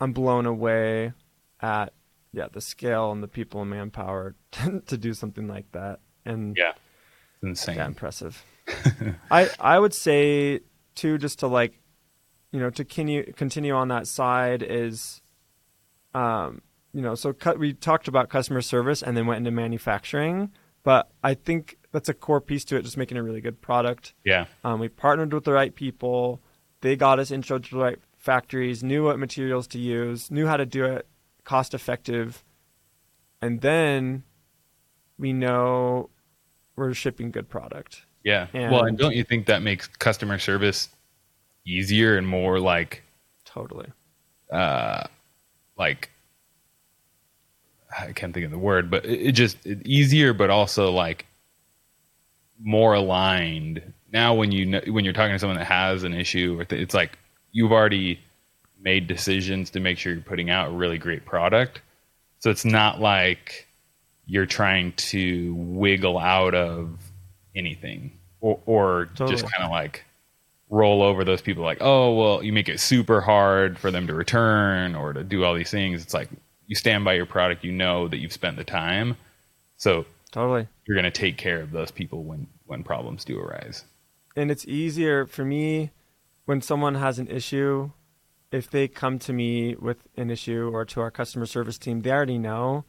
I'm 0.00 0.12
blown 0.12 0.46
away 0.46 1.12
at 1.60 1.92
yeah 2.32 2.48
the 2.52 2.60
scale 2.60 3.12
and 3.12 3.22
the 3.22 3.28
people 3.28 3.60
and 3.60 3.70
manpower 3.70 4.34
to 4.86 4.96
do 4.96 5.14
something 5.14 5.46
like 5.48 5.70
that. 5.72 6.00
And 6.24 6.56
yeah, 6.56 6.70
it's 6.70 7.42
insane. 7.42 7.76
yeah, 7.76 7.86
impressive. 7.86 8.44
I 9.30 9.50
I 9.60 9.78
would 9.78 9.94
say 9.94 10.60
too, 10.94 11.18
just 11.18 11.40
to 11.40 11.46
like, 11.46 11.80
you 12.52 12.60
know, 12.60 12.70
to 12.70 12.84
continue 12.84 13.32
continue 13.32 13.74
on 13.74 13.88
that 13.88 14.06
side 14.06 14.62
is, 14.62 15.20
um, 16.14 16.62
you 16.92 17.02
know, 17.02 17.14
so 17.14 17.32
cut, 17.32 17.58
we 17.58 17.72
talked 17.72 18.08
about 18.08 18.28
customer 18.28 18.60
service 18.62 19.02
and 19.02 19.16
then 19.16 19.26
went 19.26 19.38
into 19.38 19.50
manufacturing, 19.50 20.50
but 20.82 21.10
I 21.22 21.34
think 21.34 21.78
that's 21.90 22.08
a 22.08 22.14
core 22.14 22.40
piece 22.40 22.64
to 22.66 22.76
it, 22.76 22.82
just 22.82 22.96
making 22.96 23.16
a 23.16 23.22
really 23.22 23.40
good 23.40 23.60
product. 23.60 24.14
Yeah, 24.24 24.46
Um, 24.64 24.80
we 24.80 24.88
partnered 24.88 25.32
with 25.32 25.44
the 25.44 25.52
right 25.52 25.74
people. 25.74 26.40
They 26.80 26.96
got 26.96 27.18
us 27.18 27.30
intro 27.30 27.58
to 27.58 27.70
the 27.70 27.76
right 27.76 27.98
factories, 28.18 28.82
knew 28.82 29.04
what 29.04 29.18
materials 29.18 29.66
to 29.68 29.78
use, 29.78 30.30
knew 30.30 30.46
how 30.46 30.56
to 30.56 30.66
do 30.66 30.84
it 30.84 31.06
cost 31.44 31.74
effective, 31.74 32.42
and 33.40 33.60
then 33.60 34.22
we 35.18 35.32
know 35.32 36.10
we're 36.76 36.94
shipping 36.94 37.30
good 37.30 37.48
product. 37.48 38.02
yeah. 38.24 38.46
well, 38.54 38.80
and 38.80 38.90
And- 38.90 38.98
don't 38.98 39.14
you 39.16 39.24
think 39.24 39.46
that 39.46 39.62
makes 39.62 39.86
customer 39.88 40.38
service 40.38 40.88
easier 41.66 42.16
and 42.16 42.26
more 42.26 42.58
like 42.60 43.02
Totally. 43.44 43.88
uh, 44.52 45.04
like 45.76 46.10
I 47.98 48.12
can't 48.12 48.32
think 48.32 48.46
of 48.46 48.50
the 48.52 48.58
word, 48.58 48.90
but 48.90 49.04
it, 49.04 49.20
it 49.28 49.32
just 49.32 49.64
it 49.66 49.86
easier, 49.86 50.32
but 50.32 50.48
also 50.50 50.90
like 50.90 51.26
more 52.62 52.94
aligned. 52.94 53.82
Now, 54.12 54.34
when 54.34 54.50
you 54.52 54.64
know, 54.66 54.80
when 54.88 55.04
you're 55.04 55.12
talking 55.12 55.34
to 55.34 55.38
someone 55.38 55.58
that 55.58 55.66
has 55.66 56.02
an 56.02 56.14
issue, 56.14 56.58
or 56.58 56.64
th- 56.64 56.80
it's 56.80 56.94
like 56.94 57.18
you've 57.50 57.72
already 57.72 58.18
made 58.82 59.06
decisions 59.06 59.70
to 59.70 59.80
make 59.80 59.98
sure 59.98 60.12
you're 60.12 60.22
putting 60.22 60.50
out 60.50 60.68
a 60.68 60.72
really 60.72 60.98
great 60.98 61.24
product. 61.24 61.80
So 62.40 62.50
it's 62.50 62.64
not 62.64 63.00
like 63.00 63.66
you're 64.26 64.46
trying 64.46 64.92
to 64.94 65.54
wiggle 65.54 66.18
out 66.18 66.54
of 66.54 66.98
anything 67.54 68.12
or, 68.40 68.58
or 68.66 69.08
just 69.14 69.44
kind 69.50 69.64
of 69.64 69.70
like 69.70 70.04
roll 70.70 71.02
over 71.02 71.22
those 71.22 71.42
people 71.42 71.62
like, 71.62 71.78
oh, 71.80 72.14
well, 72.14 72.42
you 72.42 72.52
make 72.52 72.68
it 72.68 72.80
super 72.80 73.20
hard 73.20 73.78
for 73.78 73.90
them 73.90 74.06
to 74.06 74.14
return 74.14 74.94
or 74.94 75.12
to 75.12 75.22
do 75.22 75.44
all 75.44 75.54
these 75.54 75.70
things. 75.70 76.02
It's 76.02 76.14
like 76.14 76.28
you 76.66 76.74
stand 76.74 77.04
by 77.04 77.12
your 77.12 77.26
product, 77.26 77.62
you 77.62 77.72
know 77.72 78.08
that 78.08 78.16
you've 78.18 78.32
spent 78.32 78.56
the 78.56 78.64
time. 78.64 79.16
So 79.76 80.06
Totally. 80.30 80.66
you're 80.86 80.96
going 80.96 81.04
to 81.04 81.10
take 81.10 81.36
care 81.36 81.60
of 81.60 81.72
those 81.72 81.90
people 81.90 82.24
when, 82.24 82.46
when 82.66 82.82
problems 82.82 83.24
do 83.24 83.38
arise. 83.38 83.84
And 84.34 84.50
it's 84.50 84.66
easier 84.66 85.26
for 85.26 85.44
me 85.44 85.90
when 86.46 86.62
someone 86.62 86.94
has 86.94 87.18
an 87.18 87.28
issue, 87.28 87.90
if 88.52 88.70
they 88.70 88.86
come 88.86 89.18
to 89.20 89.32
me 89.32 89.74
with 89.74 89.96
an 90.16 90.30
issue 90.30 90.70
or 90.72 90.84
to 90.84 91.00
our 91.00 91.10
customer 91.10 91.46
service 91.46 91.78
team, 91.78 92.02
they 92.02 92.10
already 92.12 92.38
know. 92.38 92.84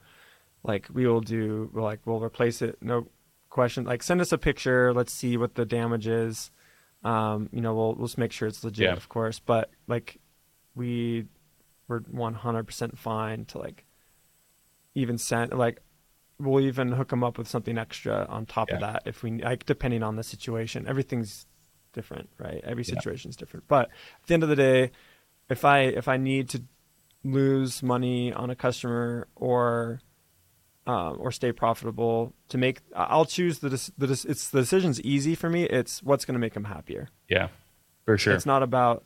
Like 0.63 0.87
we 0.93 1.07
will 1.07 1.21
do, 1.21 1.69
we're 1.73 1.81
like 1.81 2.01
we'll 2.05 2.21
replace 2.21 2.61
it, 2.61 2.77
no 2.81 3.07
question. 3.49 3.83
Like 3.85 4.03
send 4.03 4.21
us 4.21 4.31
a 4.31 4.37
picture, 4.37 4.93
let's 4.93 5.13
see 5.13 5.35
what 5.37 5.55
the 5.55 5.65
damage 5.65 6.07
is. 6.07 6.51
Um, 7.03 7.49
you 7.51 7.59
know, 7.61 7.73
we'll 7.75 7.95
we'll 7.95 8.07
just 8.07 8.17
make 8.17 8.31
sure 8.31 8.47
it's 8.47 8.63
legit, 8.63 8.85
Yeah. 8.85 8.93
of 8.93 9.09
course. 9.09 9.39
But 9.39 9.69
like 9.87 10.19
we 10.75 11.25
were 11.87 11.99
100% 12.01 12.97
fine 12.97 13.45
to 13.45 13.57
like 13.57 13.83
even 14.95 15.17
send 15.17 15.53
like 15.53 15.81
we'll 16.39 16.61
even 16.63 16.91
hook 16.93 17.09
them 17.09 17.23
up 17.23 17.37
with 17.37 17.47
something 17.47 17.77
extra 17.77 18.25
on 18.29 18.45
top 18.45 18.69
of 18.71 18.79
that 18.79 19.03
if 19.05 19.21
we 19.23 19.31
like 19.41 19.65
depending 19.65 20.01
on 20.03 20.15
the 20.15 20.23
situation 20.23 20.87
everything's 20.87 21.45
different 21.93 22.29
right 22.39 22.61
every 22.63 22.83
Yeah. 22.83 22.95
situation's 22.95 23.35
different 23.35 23.67
but 23.67 23.89
at 24.21 24.27
the 24.27 24.33
end 24.33 24.43
of 24.43 24.49
the 24.49 24.55
day 24.55 24.91
if 25.53 25.63
i 25.63 25.79
if 26.01 26.07
i 26.07 26.17
need 26.17 26.45
to 26.49 26.59
lose 27.23 27.81
money 27.81 28.33
on 28.33 28.49
a 28.49 28.55
customer 28.55 29.27
or 29.35 30.01
um, 30.85 31.15
or 31.19 31.31
stay 31.31 31.51
profitable 31.53 32.33
to 32.49 32.57
make 32.57 32.81
i'll 32.95 33.25
choose 33.37 33.59
the, 33.59 33.69
the 33.69 34.25
it's 34.31 34.49
the 34.49 34.59
decision's 34.59 34.99
easy 35.01 35.33
for 35.35 35.49
me 35.49 35.63
it's 35.63 36.03
what's 36.03 36.25
going 36.25 36.33
to 36.39 36.39
make 36.45 36.53
them 36.53 36.65
happier 36.65 37.07
Yeah, 37.29 37.47
for 38.05 38.17
sure. 38.17 38.33
it's 38.35 38.45
not 38.45 38.63
about 38.63 39.05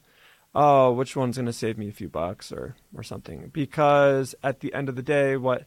oh, 0.55 0.91
which 0.91 1.15
one's 1.15 1.37
going 1.37 1.45
to 1.45 1.53
save 1.53 1.77
me 1.77 1.87
a 1.87 1.91
few 2.01 2.09
bucks 2.09 2.51
or 2.51 2.75
or 2.95 3.03
something. 3.03 3.51
Because 3.53 4.33
at 4.41 4.61
the 4.61 4.73
end 4.73 4.89
of 4.89 4.95
the 4.95 5.03
day, 5.03 5.37
what 5.37 5.65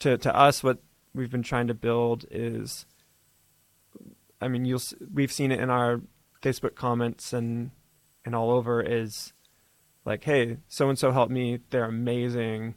to 0.00 0.18
to 0.18 0.30
us 0.36 0.62
what 0.62 0.78
we've 1.14 1.30
been 1.30 1.42
trying 1.42 1.68
to 1.68 1.74
build 1.74 2.26
is, 2.30 2.84
I 4.40 4.48
mean, 4.48 4.66
you'll 4.66 4.82
we've 5.12 5.32
seen 5.32 5.50
it 5.52 5.60
in 5.60 5.70
our 5.70 6.02
Facebook 6.42 6.74
comments 6.74 7.32
and 7.32 7.70
and 8.26 8.34
all 8.34 8.50
over 8.50 8.82
is 8.82 9.32
like, 10.04 10.24
hey, 10.24 10.58
so 10.68 10.88
and 10.88 10.98
so 10.98 11.12
helped 11.12 11.32
me. 11.32 11.60
They're 11.70 11.84
amazing. 11.84 12.74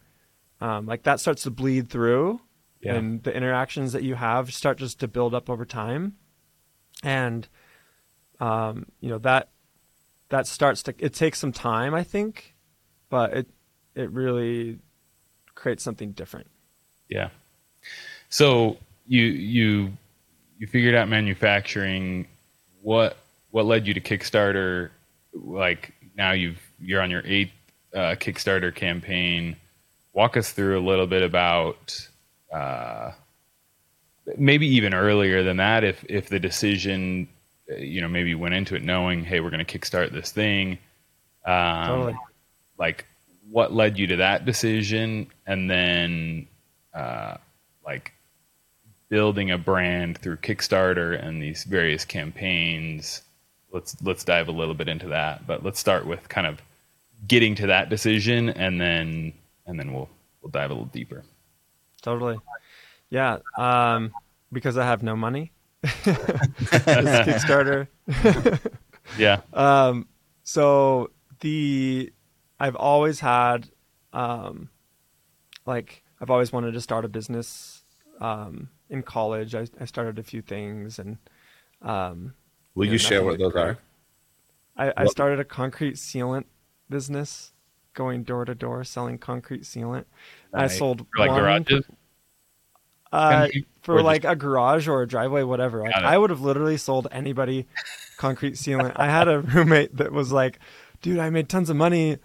Um, 0.61 0.85
like 0.85 1.03
that 1.03 1.19
starts 1.19 1.43
to 1.43 1.51
bleed 1.51 1.89
through, 1.89 2.41
Yeah. 2.81 2.95
and 2.95 3.21
the 3.23 3.33
interactions 3.35 3.91
that 3.93 4.03
you 4.03 4.15
have 4.15 4.53
start 4.53 4.77
just 4.77 4.99
to 5.01 5.07
build 5.07 5.33
up 5.33 5.49
over 5.49 5.65
time, 5.65 6.15
and 7.03 7.47
um, 8.39 8.85
you 8.99 9.09
know 9.09 9.19
that 9.19 9.49
that 10.29 10.47
starts 10.47 10.83
to 10.83 10.95
it 10.97 11.13
takes 11.13 11.37
some 11.37 11.51
time 11.51 11.93
i 11.93 12.03
think 12.03 12.55
but 13.09 13.33
it 13.37 13.47
it 13.93 14.09
really 14.09 14.79
creates 15.53 15.83
something 15.83 16.11
different 16.11 16.47
Yeah. 17.09 17.29
So 18.29 18.77
you 19.05 19.23
you 19.25 19.93
you 20.57 20.65
figured 20.67 20.95
out 20.95 21.07
manufacturing. 21.09 22.27
What 22.81 23.17
what 23.51 23.65
led 23.65 23.85
you 23.85 23.93
to 23.93 24.01
Kickstarter? 24.01 24.89
Like 25.33 25.93
now 26.15 26.31
you've 26.31 26.59
you're 26.79 27.01
on 27.01 27.11
your 27.11 27.23
eighth 27.25 27.51
uh, 27.93 28.15
Kickstarter 28.15 28.73
campaign. 28.73 29.55
Walk 30.13 30.37
us 30.37 30.51
through 30.51 30.79
a 30.79 30.83
little 30.85 31.07
bit 31.07 31.23
about 31.23 32.07
uh, 32.51 33.11
maybe 34.37 34.67
even 34.67 34.93
earlier 34.93 35.43
than 35.43 35.57
that. 35.57 35.83
If 35.83 36.03
if 36.09 36.29
the 36.29 36.39
decision, 36.39 37.27
uh, 37.71 37.75
you 37.75 38.01
know, 38.01 38.07
maybe 38.07 38.29
you 38.29 38.37
went 38.37 38.53
into 38.53 38.75
it 38.75 38.83
knowing, 38.83 39.23
hey, 39.23 39.39
we're 39.39 39.49
going 39.49 39.65
to 39.65 39.79
kickstart 39.79 40.11
this 40.11 40.31
thing. 40.31 40.77
Um, 41.45 41.87
Totally. 41.87 42.17
Like, 42.77 43.05
what 43.49 43.73
led 43.73 43.97
you 43.97 44.07
to 44.07 44.15
that 44.17 44.45
decision, 44.45 45.27
and 45.45 45.69
then 45.69 46.47
uh, 46.93 47.37
like 47.85 48.13
building 49.09 49.51
a 49.51 49.57
brand 49.57 50.17
through 50.17 50.37
Kickstarter 50.37 51.23
and 51.23 51.41
these 51.41 51.65
various 51.65 52.05
campaigns. 52.05 53.21
Let's 53.73 53.95
let's 54.03 54.23
dive 54.23 54.47
a 54.47 54.51
little 54.51 54.75
bit 54.75 54.87
into 54.87 55.07
that, 55.07 55.45
but 55.45 55.63
let's 55.63 55.79
start 55.79 56.05
with 56.05 56.29
kind 56.29 56.47
of 56.47 56.61
getting 57.27 57.55
to 57.55 57.67
that 57.67 57.89
decision, 57.89 58.49
and 58.49 58.79
then 58.79 59.33
and 59.65 59.79
then 59.79 59.93
we'll 59.93 60.09
we'll 60.41 60.51
dive 60.51 60.71
a 60.71 60.73
little 60.73 60.87
deeper. 60.87 61.23
totally. 62.01 62.37
Yeah 63.09 63.37
um 63.57 64.11
because 64.51 64.77
i 64.77 64.85
have 64.85 65.03
no 65.03 65.15
money. 65.15 65.51
Kickstarter. 65.83 67.87
Yeah, 69.17 69.41
um 69.53 70.07
so 70.43 71.09
the 71.41 72.13
i've 72.59 72.75
always 72.77 73.19
had 73.19 73.69
um 74.13 74.69
like 75.65 76.03
i've 76.21 76.29
always 76.29 76.53
wanted 76.53 76.71
to 76.73 76.79
start 76.81 77.03
a 77.03 77.09
business 77.09 77.83
um 78.21 78.69
in 78.89 79.03
college. 79.03 79.55
I, 79.55 79.67
I 79.79 79.85
started 79.85 80.19
a 80.19 80.23
few 80.23 80.41
things 80.41 80.99
and 80.99 81.17
um 81.81 82.33
Will 82.75 82.85
Yeah, 82.85 82.91
you 82.93 82.97
share 82.97 83.23
what 83.23 83.39
those 83.39 83.55
are? 83.55 83.77
I, 84.75 84.91
I 84.97 85.05
started 85.05 85.39
a 85.39 85.43
concrete 85.45 85.95
sealant 85.95 86.45
business, 86.89 87.53
going 87.93 88.23
door 88.23 88.45
to 88.45 88.55
door 88.55 88.83
selling 88.83 89.17
concrete 89.19 89.63
sealant. 89.63 90.05
I 90.53 90.67
sold 90.67 91.05
For 91.15 91.19
like 91.19 91.29
one 91.29 91.39
garages. 91.41 91.85
uh, 93.11 93.47
for 93.81 93.93
or 93.93 93.97
just- 93.97 94.05
like 94.05 94.25
a 94.25 94.35
garage 94.35 94.87
or 94.87 95.01
a 95.03 95.07
driveway, 95.07 95.43
whatever. 95.43 95.81
Like 95.83 95.95
I 95.95 96.17
would 96.17 96.29
have 96.31 96.41
literally 96.41 96.77
sold 96.77 97.07
anybody 97.11 97.67
concrete 98.17 98.53
sealant. 98.55 98.93
I 98.95 99.05
had 99.07 99.27
a 99.27 99.39
roommate 99.53 99.95
that 99.97 100.11
was 100.11 100.31
like, 100.31 100.59
"Dude, 101.01 101.19
I 101.19 101.29
made 101.29 101.49
tons 101.49 101.69
of 101.69 101.75
money," 101.75 102.17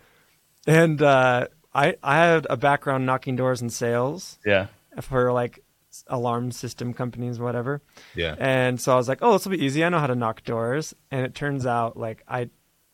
and 0.67 1.03
uh, 1.03 1.49
I 1.75 1.97
I 2.03 2.17
had 2.17 2.47
a 2.49 2.57
background 2.57 3.05
knocking 3.05 3.37
doors 3.37 3.61
and 3.61 3.71
sales 3.73 4.39
Yeah. 4.47 4.69
for 5.03 5.33
like 5.33 5.63
alarm 6.07 6.53
system 6.53 6.95
companies, 6.95 7.39
whatever. 7.39 7.83
Yeah. 8.15 8.35
And 8.39 8.81
so 8.81 8.93
I 8.93 8.97
was 8.97 9.09
like, 9.09 9.19
"Oh, 9.23 9.33
this 9.33 9.45
will 9.45 9.57
be 9.57 9.65
easy. 9.65 9.85
I 9.85 9.89
know 9.89 9.99
how 9.99 10.07
to 10.07 10.15
knock 10.15 10.45
doors." 10.45 10.95
And 11.11 11.25
it 11.25 11.35
turns 11.35 11.67
out, 11.67 11.97
like 11.97 12.23
I, 12.29 12.51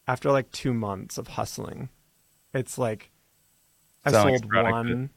after 0.07 0.31
like 0.31 0.51
two 0.51 0.73
months 0.73 1.19
of 1.19 1.29
hustling, 1.29 1.89
it's 2.53 2.79
like 2.79 3.11
I 4.05 4.13
Sounds 4.13 4.41
sold 4.41 4.53
one, 4.53 5.11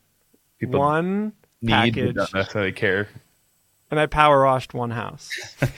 People 0.59 0.79
one 0.79 1.33
need 1.61 1.71
package, 1.71 2.15
but 2.15 2.31
don't 2.31 2.33
necessarily 2.33 2.71
care. 2.71 3.09
and 3.91 3.99
I 3.99 4.05
power 4.05 4.45
washed 4.45 4.73
one 4.73 4.91
house. 4.91 5.29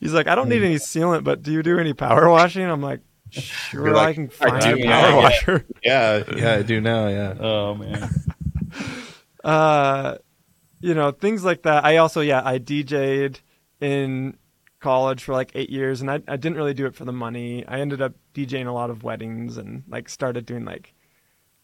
He's 0.00 0.12
like, 0.12 0.26
"I 0.28 0.34
don't 0.34 0.48
need 0.48 0.58
hmm. 0.58 0.66
any 0.66 0.76
sealant, 0.76 1.24
but 1.24 1.42
do 1.42 1.52
you 1.52 1.62
do 1.62 1.78
any 1.78 1.94
power 1.94 2.28
washing?" 2.28 2.64
I'm 2.64 2.82
like, 2.82 3.00
"Sure, 3.30 3.92
like, 3.92 4.08
I 4.08 4.14
can 4.14 4.24
"I 4.26 4.28
find 4.28 4.62
do, 4.62 4.74
a 4.74 4.78
yeah, 4.78 5.00
power 5.00 5.10
yeah." 5.10 5.16
washer." 5.16 5.64
Yeah, 5.82 6.22
yeah, 6.36 6.54
I 6.54 6.62
do 6.62 6.80
now. 6.80 7.08
Yeah. 7.08 7.34
Oh 7.40 7.74
man. 7.74 8.08
uh, 9.46 10.16
you 10.80 10.94
know, 10.94 11.10
things 11.12 11.44
like 11.44 11.62
that. 11.62 11.84
I 11.84 11.96
also, 11.98 12.20
yeah, 12.20 12.42
I 12.44 12.58
DJ'd 12.58 13.40
in 13.80 14.36
college 14.80 15.22
for 15.24 15.32
like 15.32 15.52
eight 15.54 15.70
years, 15.70 16.00
and 16.00 16.10
I, 16.10 16.20
I 16.28 16.36
didn't 16.36 16.56
really 16.56 16.74
do 16.74 16.86
it 16.86 16.94
for 16.94 17.04
the 17.04 17.12
money. 17.12 17.64
I 17.66 17.80
ended 17.80 18.02
up 18.02 18.14
DJing 18.34 18.66
a 18.66 18.72
lot 18.72 18.90
of 18.90 19.02
weddings 19.02 19.56
and 19.56 19.84
like 19.88 20.08
started 20.08 20.44
doing 20.46 20.64
like 20.64 20.94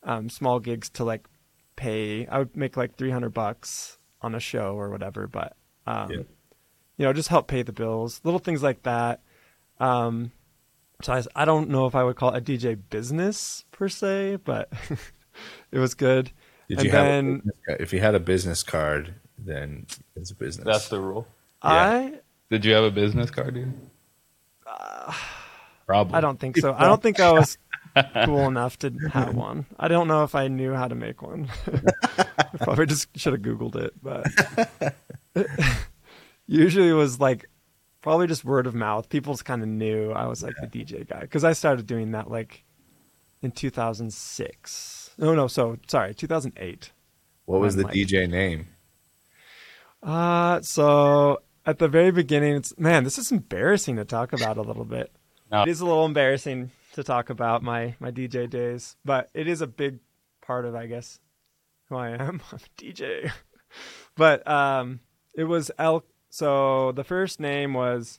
um, 0.05 0.29
small 0.31 0.61
gigs 0.61 0.89
to 0.91 1.05
like 1.05 1.27
pay. 1.77 2.27
I 2.27 2.39
would 2.39 2.57
make 2.57 2.77
like 2.77 2.97
three 2.97 3.11
hundred 3.11 3.35
bucks 3.35 3.99
on 4.21 4.35
a 4.35 4.41
show 4.41 4.75
or 4.77 4.89
whatever, 4.91 5.27
but 5.27 5.57
um, 5.87 6.11
Yeah. 6.11 6.17
you 6.97 7.05
know, 7.07 7.13
just 7.13 7.29
help 7.29 7.49
pay 7.49 7.63
the 7.63 7.73
bills, 7.73 8.21
little 8.25 8.39
things 8.39 8.63
like 8.63 8.85
that. 8.85 9.21
Um, 9.81 10.31
so 11.03 11.13
I, 11.15 11.23
I 11.35 11.45
don't 11.45 11.69
know 11.71 11.87
if 11.87 11.95
I 11.97 12.05
would 12.05 12.15
call 12.17 12.33
it 12.33 12.39
a 12.39 12.41
DJ 12.41 12.79
business 12.91 13.65
per 13.73 13.89
se, 13.89 14.37
but 14.45 14.73
it 15.73 15.79
was 15.81 15.95
good. 15.95 16.31
Did 16.77 16.79
And 16.79 16.87
you 16.87 16.91
have? 16.93 17.07
then- 17.07 17.51
a 17.69 17.83
if 17.83 17.93
you 17.93 18.01
had 18.01 18.15
a 18.15 18.21
business 18.21 18.63
card, 18.63 19.15
then 19.39 19.87
it's 20.17 20.31
a 20.31 20.35
business. 20.35 20.65
That's 20.65 20.89
the 20.89 21.01
rule. 21.01 21.27
I 21.61 22.15
Did 22.51 22.65
you 22.65 22.73
have 22.73 22.85
a 22.85 22.91
business 22.91 23.31
card, 23.31 23.55
dude? 23.55 23.73
Uh, 24.67 25.13
probably. 25.87 26.15
I 26.15 26.21
don't 26.23 26.41
think 26.41 26.57
so. 26.57 26.73
I 26.73 26.85
don't 26.87 27.03
think 27.03 27.21
I 27.21 27.31
was 27.33 27.59
cool 28.25 28.47
enough 28.49 28.79
to 28.79 28.91
have 29.13 29.35
one. 29.35 29.67
I 29.79 29.89
don't 29.89 30.09
know 30.09 30.25
if 30.25 30.35
I 30.35 30.49
knew 30.49 30.73
how 30.73 30.89
to 30.89 30.95
make 30.95 31.21
one. 31.21 31.49
I 32.39 32.45
probably 32.59 32.87
just 32.87 33.09
should 33.19 33.35
have 33.35 33.43
Googled 33.43 33.77
it, 33.77 33.93
but 34.03 34.27
usually 36.47 36.89
it 36.89 36.95
was 36.95 37.21
like 37.21 37.49
probably 38.01 38.27
just 38.27 38.45
word 38.45 38.67
of 38.67 38.75
mouth. 38.75 39.09
People 39.11 39.35
just 39.35 39.45
kind 39.45 39.63
of 39.63 39.69
knew 39.69 40.11
I 40.13 40.27
was 40.27 40.43
like 40.43 40.55
the 40.61 40.67
DJ 40.67 41.07
guy 41.07 41.21
because 41.21 41.45
I 41.45 41.53
started 41.53 41.87
doing 41.87 42.13
that 42.13 42.31
like 42.31 42.65
in 43.43 43.51
2006. 43.51 45.02
No, 45.19 45.35
no, 45.35 45.47
so 45.47 45.79
sorry, 45.89 46.15
2008. 46.15 46.93
What 47.45 47.61
was 47.61 47.77
the 47.77 47.85
Like- 47.85 47.95
DJ 47.95 48.27
name? 48.29 48.69
Uh, 50.03 50.61
so 50.63 51.43
at 51.65 51.79
the 51.79 51.89
very 51.89 52.11
beginning, 52.11 52.57
it's 52.57 52.77
man, 52.79 53.05
this 53.05 53.19
is 53.19 53.31
embarrassing 53.31 53.97
to 53.97 54.05
talk 54.05 54.33
about 54.33 54.57
a 54.57 54.63
little 54.63 54.85
bit. 54.85 55.13
No. 55.51 55.63
It 55.63 55.69
is 55.69 55.81
a 55.81 55.87
little 55.87 56.07
embarrassing 56.07 56.71
to 56.95 57.05
talk 57.05 57.31
about 57.31 57.63
my 57.63 57.95
my 58.01 58.11
DJ 58.11 58.49
days, 58.49 58.97
but 59.05 59.31
it 59.35 59.47
is 59.47 59.61
a 59.61 59.67
big 59.67 59.99
part 60.41 60.65
of, 60.65 60.75
I 60.75 60.87
guess, 60.87 61.21
who 61.89 61.97
I 61.97 62.11
am. 62.11 62.21
I'm 62.53 62.59
a 62.59 62.81
DJ. 62.81 63.31
but 64.17 64.47
um, 64.49 65.01
it 65.35 65.45
was 65.45 65.71
El. 65.79 66.05
So 66.31 66.93
the 66.93 67.05
first 67.05 67.39
name 67.39 67.75
was 67.75 68.19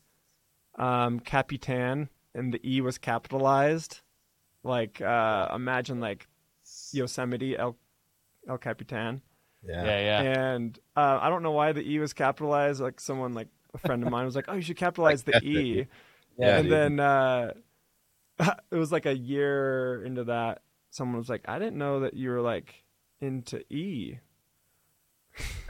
um 0.77 1.19
Capitan, 1.19 2.09
and 2.33 2.53
the 2.53 2.61
E 2.63 2.81
was 2.81 2.97
capitalized. 2.97 3.99
Like 4.63 5.01
uh, 5.01 5.49
imagine 5.53 5.99
like 5.99 6.27
Yosemite 6.93 7.57
El 7.57 7.75
El 8.47 8.57
Capitan. 8.57 9.21
Yeah. 9.65 9.85
Yeah, 9.85 9.99
yeah. 9.99 10.21
And 10.21 10.79
uh, 10.95 11.19
I 11.21 11.29
don't 11.29 11.43
know 11.43 11.51
why 11.51 11.71
the 11.71 11.81
E 11.81 11.99
was 11.99 12.13
capitalized. 12.13 12.81
Like 12.81 12.99
someone, 12.99 13.33
like 13.33 13.47
a 13.73 13.77
friend 13.77 14.03
of 14.03 14.09
mine, 14.11 14.25
was 14.25 14.35
like, 14.35 14.45
"Oh, 14.47 14.53
you 14.53 14.61
should 14.61 14.77
capitalize 14.77 15.23
the 15.23 15.39
E." 15.43 15.87
Yeah, 16.35 16.57
and 16.57 16.63
dude. 16.63 16.71
then 16.71 16.99
uh, 16.99 17.53
it 18.71 18.75
was 18.75 18.91
like 18.91 19.05
a 19.05 19.15
year 19.15 20.03
into 20.03 20.23
that, 20.23 20.63
someone 20.89 21.17
was 21.17 21.29
like, 21.29 21.47
"I 21.47 21.59
didn't 21.59 21.77
know 21.77 21.99
that 22.01 22.15
you 22.15 22.31
were 22.31 22.41
like 22.41 22.73
into 23.21 23.63
E." 23.71 24.17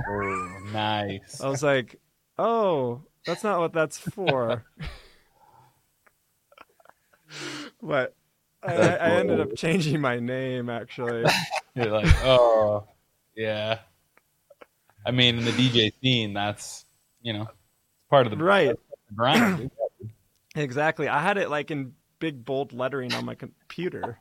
Oh, 0.08 0.60
nice. 0.72 1.42
I 1.42 1.50
was 1.50 1.62
like, 1.62 2.00
"Oh, 2.38 3.02
that's 3.26 3.44
not 3.44 3.60
what 3.60 3.74
that's 3.74 3.98
for." 3.98 4.64
but 7.82 8.16
I, 8.66 8.74
I 8.74 9.10
ended 9.12 9.40
up 9.40 9.56
changing 9.56 10.02
my 10.02 10.20
name 10.20 10.70
actually. 10.70 11.26
You're 11.76 11.92
like, 11.92 12.14
oh, 12.24 12.88
yeah. 13.36 13.80
I 15.06 15.12
mean, 15.12 15.40
in 15.40 15.46
the 15.46 15.52
DJ 15.52 15.92
scene, 16.02 16.34
that's 16.34 16.86
you 17.22 17.34
know 17.34 17.44
it's 17.44 18.10
part 18.10 18.26
of 18.28 18.38
the 18.38 18.44
right. 18.44 18.76
grind. 19.16 19.72
Exactly. 20.56 21.08
I 21.08 21.20
had 21.20 21.40
it 21.40 21.50
like 21.50 21.72
in 21.72 21.94
big 22.20 22.46
bold 22.46 22.74
lettering 22.74 23.12
on 23.16 23.26
my 23.26 23.34
computer. 23.36 24.20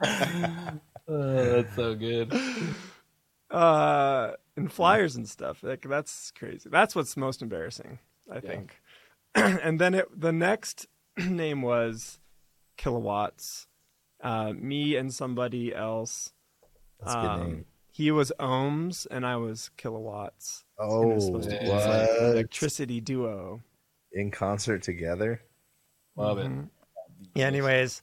Oh, 1.08 1.62
that's 1.62 1.76
so 1.76 1.94
good. 1.94 2.32
uh 3.50 4.32
and 4.56 4.72
flyers 4.72 5.14
and 5.14 5.28
stuff 5.28 5.62
like 5.62 5.86
that's 5.88 6.32
crazy 6.32 6.68
that's 6.68 6.96
what's 6.96 7.16
most 7.16 7.42
embarrassing 7.42 8.00
i 8.28 8.34
Yeah. 8.36 8.40
think 8.40 8.80
and 9.36 9.80
then 9.80 9.94
it 9.94 10.08
the 10.20 10.32
next 10.32 10.88
name 11.16 11.62
was 11.62 12.18
kilowatts 12.76 13.66
uh 14.22 14.52
me 14.52 14.96
and 14.96 15.12
somebody 15.12 15.74
else 15.74 16.32
That's 17.00 17.14
a 17.14 17.20
good 17.20 17.26
um, 17.30 17.40
name. 17.50 17.64
he 17.92 18.10
was 18.10 18.32
ohms 18.40 19.06
and 19.10 19.26
i 19.26 19.36
was 19.36 19.70
kilowatts 19.76 20.64
Oh, 20.78 21.06
was 21.06 21.46
to 21.48 21.56
what? 21.64 21.88
like, 21.88 22.10
electricity 22.20 23.00
duo 23.00 23.62
In 24.12 24.30
concert 24.30 24.82
together? 24.82 25.40
Love 26.16 26.38
it. 26.38 26.46
Mhm. 26.50 26.68
yeah 27.34 27.46
anyways 27.46 28.02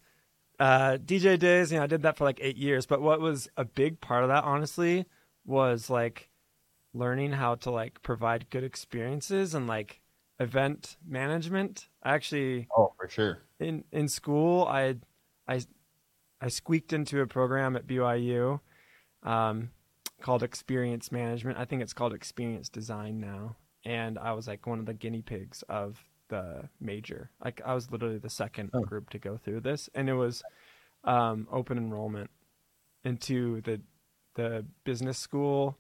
uh 0.60 0.98
dj 1.04 1.38
days 1.40 1.72
you 1.72 1.78
know 1.78 1.84
i 1.84 1.88
did 1.88 2.04
that 2.04 2.16
for 2.18 2.24
like 2.26 2.40
eight 2.42 2.58
years 2.58 2.86
but 2.86 3.02
what 3.02 3.20
was 3.20 3.48
a 3.58 3.66
big 3.66 4.00
part 4.02 4.24
of 4.24 4.30
that 4.30 4.44
honestly 4.44 5.06
was 5.46 5.90
like 5.90 6.30
learning 6.94 7.32
how 7.32 7.56
to 7.56 7.72
like 7.72 8.02
provide 8.04 8.50
good 8.52 8.64
experiences 8.64 9.56
and 9.56 9.66
like 9.68 10.00
event 10.40 10.96
management 11.08 11.88
i 12.04 12.14
actually 12.14 12.68
Oh, 12.78 12.94
for 12.98 13.08
sure. 13.10 13.40
In 13.64 13.84
in 13.92 14.08
school 14.08 14.66
i 14.68 14.96
i 15.48 15.62
i 16.42 16.48
squeaked 16.48 16.94
into 16.94 17.22
a 17.22 17.28
program 17.28 17.76
at 17.76 17.88
byu 17.88 18.60
um 19.24 19.70
called 20.22 20.42
experience 20.44 21.12
management. 21.12 21.58
I 21.60 21.66
think 21.66 21.82
it's 21.82 21.92
called 21.94 22.14
experience 22.14 22.70
design 22.70 23.20
now. 23.20 23.58
And 23.86 24.18
i 24.18 24.32
was 24.32 24.48
like 24.48 24.66
one 24.66 24.80
of 24.80 24.86
the 24.86 24.94
guinea 24.94 25.22
pigs 25.22 25.64
of 25.68 26.02
the 26.30 26.70
major. 26.80 27.30
Like 27.44 27.62
i 27.66 27.74
was 27.74 27.92
literally 27.92 28.20
the 28.20 28.30
second 28.30 28.70
Oh. 28.74 28.82
group 28.82 29.10
to 29.12 29.20
go 29.20 29.38
through 29.38 29.62
this. 29.62 29.90
And 29.96 30.10
it 30.10 30.14
was 30.14 30.44
um 31.04 31.48
open 31.52 31.78
enrollment 31.78 32.30
into 33.04 33.62
the 33.62 33.82
the 34.36 34.66
business 34.86 35.18
school 35.18 35.78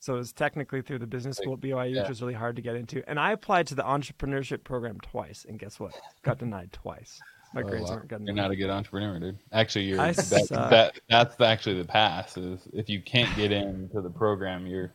so 0.00 0.14
it 0.14 0.18
was 0.18 0.32
technically 0.32 0.82
through 0.82 0.98
the 1.00 1.06
business 1.06 1.36
school 1.38 1.54
at 1.54 1.60
BYU, 1.60 1.94
Yeah. 1.94 2.02
which 2.02 2.08
was 2.10 2.22
really 2.22 2.34
hard 2.34 2.56
to 2.56 2.62
get 2.62 2.76
into. 2.76 3.02
And 3.08 3.18
I 3.18 3.32
applied 3.32 3.66
to 3.68 3.74
the 3.74 3.82
entrepreneurship 3.82 4.64
program 4.64 4.98
twice, 5.00 5.44
and 5.48 5.58
guess 5.58 5.78
what? 5.80 5.92
Got 6.22 6.38
denied 6.38 6.72
twice. 6.72 7.20
My 7.54 7.62
Oh, 7.62 7.64
grades 7.64 7.88
wow. 7.88 7.96
weren't 7.96 8.08
good 8.08 8.22
You're 8.26 8.34
not 8.34 8.50
a 8.50 8.56
good 8.56 8.68
entrepreneur, 8.70 9.18
dude. 9.18 9.38
Actually, 9.52 9.86
you're 9.86 10.00
I 10.00 10.12
that, 10.12 10.24
suck. 10.46 10.70
that 10.70 11.00
that's 11.08 11.40
actually 11.40 11.78
the 11.80 11.86
pass. 11.88 12.36
Is 12.36 12.68
if 12.74 12.88
you 12.90 13.00
can't 13.00 13.34
get 13.36 13.52
into 13.52 14.00
the 14.02 14.10
program, 14.10 14.66
you're 14.66 14.92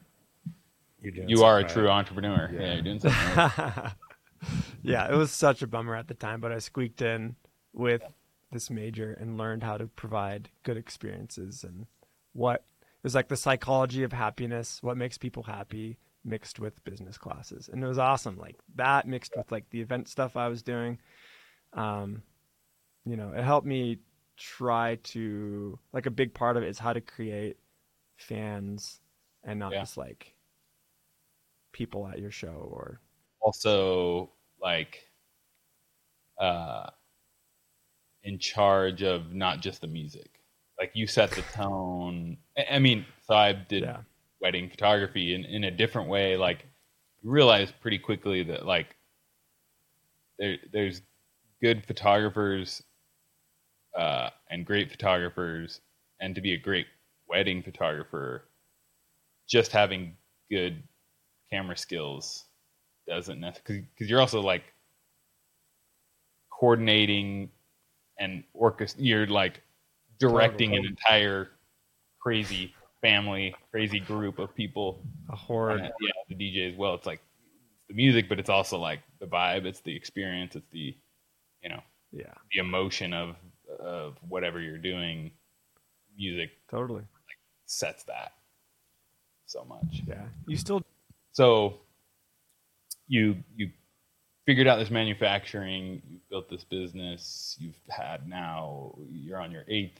You're 1.01 1.11
doing 1.13 1.29
you 1.29 1.43
are 1.43 1.59
a 1.59 1.63
true 1.67 1.89
entrepreneur. 1.89 2.49
Yeah, 2.53 2.59
Yeah. 2.61 2.73
you're 2.73 2.81
doing 2.83 2.99
something. 2.99 3.35
Right. 3.35 3.91
yeah, 4.83 5.11
it 5.11 5.15
was 5.15 5.31
such 5.31 5.61
a 5.61 5.67
bummer 5.67 5.95
at 5.95 6.07
the 6.07 6.13
time, 6.13 6.41
but 6.41 6.51
I 6.51 6.59
squeaked 6.59 7.01
in 7.01 7.35
with 7.73 8.03
this 8.51 8.69
major 8.69 9.11
and 9.19 9.37
learned 9.37 9.63
how 9.63 9.77
to 9.77 9.87
provide 9.87 10.49
good 10.61 10.77
experiences 10.77 11.63
and 11.63 11.87
what 12.33 12.57
it 12.57 12.63
was 13.03 13.15
like 13.15 13.27
the 13.27 13.35
psychology 13.37 14.03
of 14.03 14.13
happiness, 14.13 14.81
what 14.81 14.97
makes 14.97 15.17
people 15.17 15.43
happy 15.43 15.97
mixed 16.25 16.59
with 16.59 16.83
business 16.85 17.17
classes. 17.17 17.69
And 17.71 17.83
it 17.83 17.87
was 17.87 17.99
awesome. 17.99 18.37
Like 18.37 18.55
that 18.75 19.07
mixed 19.07 19.33
with 19.35 19.51
like 19.51 19.69
the 19.69 19.81
event 19.81 20.07
stuff 20.07 20.37
I 20.37 20.47
was 20.47 20.63
doing. 20.63 20.99
Um, 21.73 22.23
you 23.05 23.17
know, 23.17 23.33
it 23.33 23.43
helped 23.43 23.67
me 23.67 23.99
try 24.37 24.95
to 25.03 25.77
like 25.91 26.05
a 26.05 26.11
big 26.11 26.33
part 26.33 26.57
of 26.57 26.63
it 26.63 26.69
is 26.69 26.79
how 26.79 26.93
to 26.93 27.01
create 27.01 27.57
fans 28.17 29.01
and 29.43 29.59
not 29.59 29.73
Yeah. 29.73 29.81
just 29.81 29.97
like 29.97 30.33
people 31.71 32.07
at 32.07 32.19
your 32.19 32.31
show 32.31 32.69
or 32.71 32.99
also 33.41 34.31
like 34.61 35.09
uh 36.39 36.89
in 38.23 38.39
charge 38.39 39.03
of 39.03 39.33
not 39.33 39.59
just 39.59 39.81
the 39.81 39.87
music 39.87 40.39
like 40.83 40.91
you 40.93 41.07
set 41.07 41.31
the 41.31 41.41
tone. 41.53 42.35
I 42.69 42.77
mean 42.77 43.05
so 43.25 43.35
i 43.35 43.53
did 43.53 43.83
yeah. 43.83 43.99
wedding 44.41 44.69
photography 44.69 45.33
in, 45.33 45.45
in 45.45 45.63
a 45.63 45.71
different 45.71 46.09
way, 46.09 46.35
like 46.35 46.67
you 47.21 47.31
realize 47.31 47.71
pretty 47.79 47.97
quickly 47.97 48.43
that 48.43 48.65
like 48.65 48.97
there 50.37 50.57
there's 50.73 51.01
good 51.61 51.85
photographers 51.85 52.83
uh, 53.97 54.29
and 54.49 54.65
great 54.65 54.91
photographers, 54.91 55.79
and 56.19 56.35
to 56.35 56.41
be 56.41 56.51
a 56.51 56.57
great 56.57 56.87
wedding 57.29 57.63
photographer, 57.63 58.49
just 59.47 59.71
having 59.71 60.17
good 60.51 60.83
camera 61.49 61.77
skills 61.77 62.43
doesn't 63.07 63.39
necessarily 63.39 63.87
because 63.93 64.09
you're 64.09 64.19
also 64.19 64.41
like 64.41 64.63
coordinating 66.51 67.49
and 68.19 68.43
orchest 68.53 68.95
you're 68.97 69.27
like 69.27 69.61
directing 70.29 70.75
an 70.75 70.85
entire 70.85 71.49
crazy 72.19 72.73
family 73.01 73.53
crazy 73.69 73.99
group 73.99 74.39
of 74.39 74.55
people. 74.55 75.03
A 75.29 75.35
horde. 75.35 75.81
and, 75.81 75.91
yeah 76.01 76.11
the 76.29 76.35
dj 76.35 76.71
as 76.71 76.77
well. 76.77 76.95
It's 76.95 77.05
like 77.05 77.21
it's 77.75 77.87
the 77.87 77.93
music 77.93 78.29
but 78.29 78.39
it's 78.39 78.49
also 78.49 78.77
like 78.79 79.01
the 79.19 79.25
vibe. 79.27 79.65
It's 79.65 79.81
the 79.81 79.95
experience. 79.95 80.55
It's 80.55 80.69
the 80.71 80.95
you 81.61 81.69
know 81.69 81.81
Yeah, 82.11 82.33
the 82.53 82.59
emotion 82.59 83.13
of 83.13 83.35
of 83.79 84.17
whatever 84.27 84.59
you're 84.59 84.77
doing. 84.77 85.31
Music 86.17 86.51
totally. 86.69 87.03
sets 87.65 88.03
that 88.03 88.33
so 89.45 89.65
much. 89.65 90.03
Yeah, 90.07 90.25
you 90.47 90.57
still 90.57 90.83
so 91.31 91.79
you 93.07 93.35
you 93.55 93.69
figured 94.45 94.67
out 94.67 94.77
this 94.77 94.91
manufacturing. 94.91 96.01
You 96.07 96.19
built 96.29 96.49
this 96.49 96.63
business. 96.63 97.57
You've 97.59 97.75
had 97.89 98.27
now 98.27 98.95
you're 99.09 99.39
on 99.41 99.51
your 99.51 99.63
eighth 99.67 99.99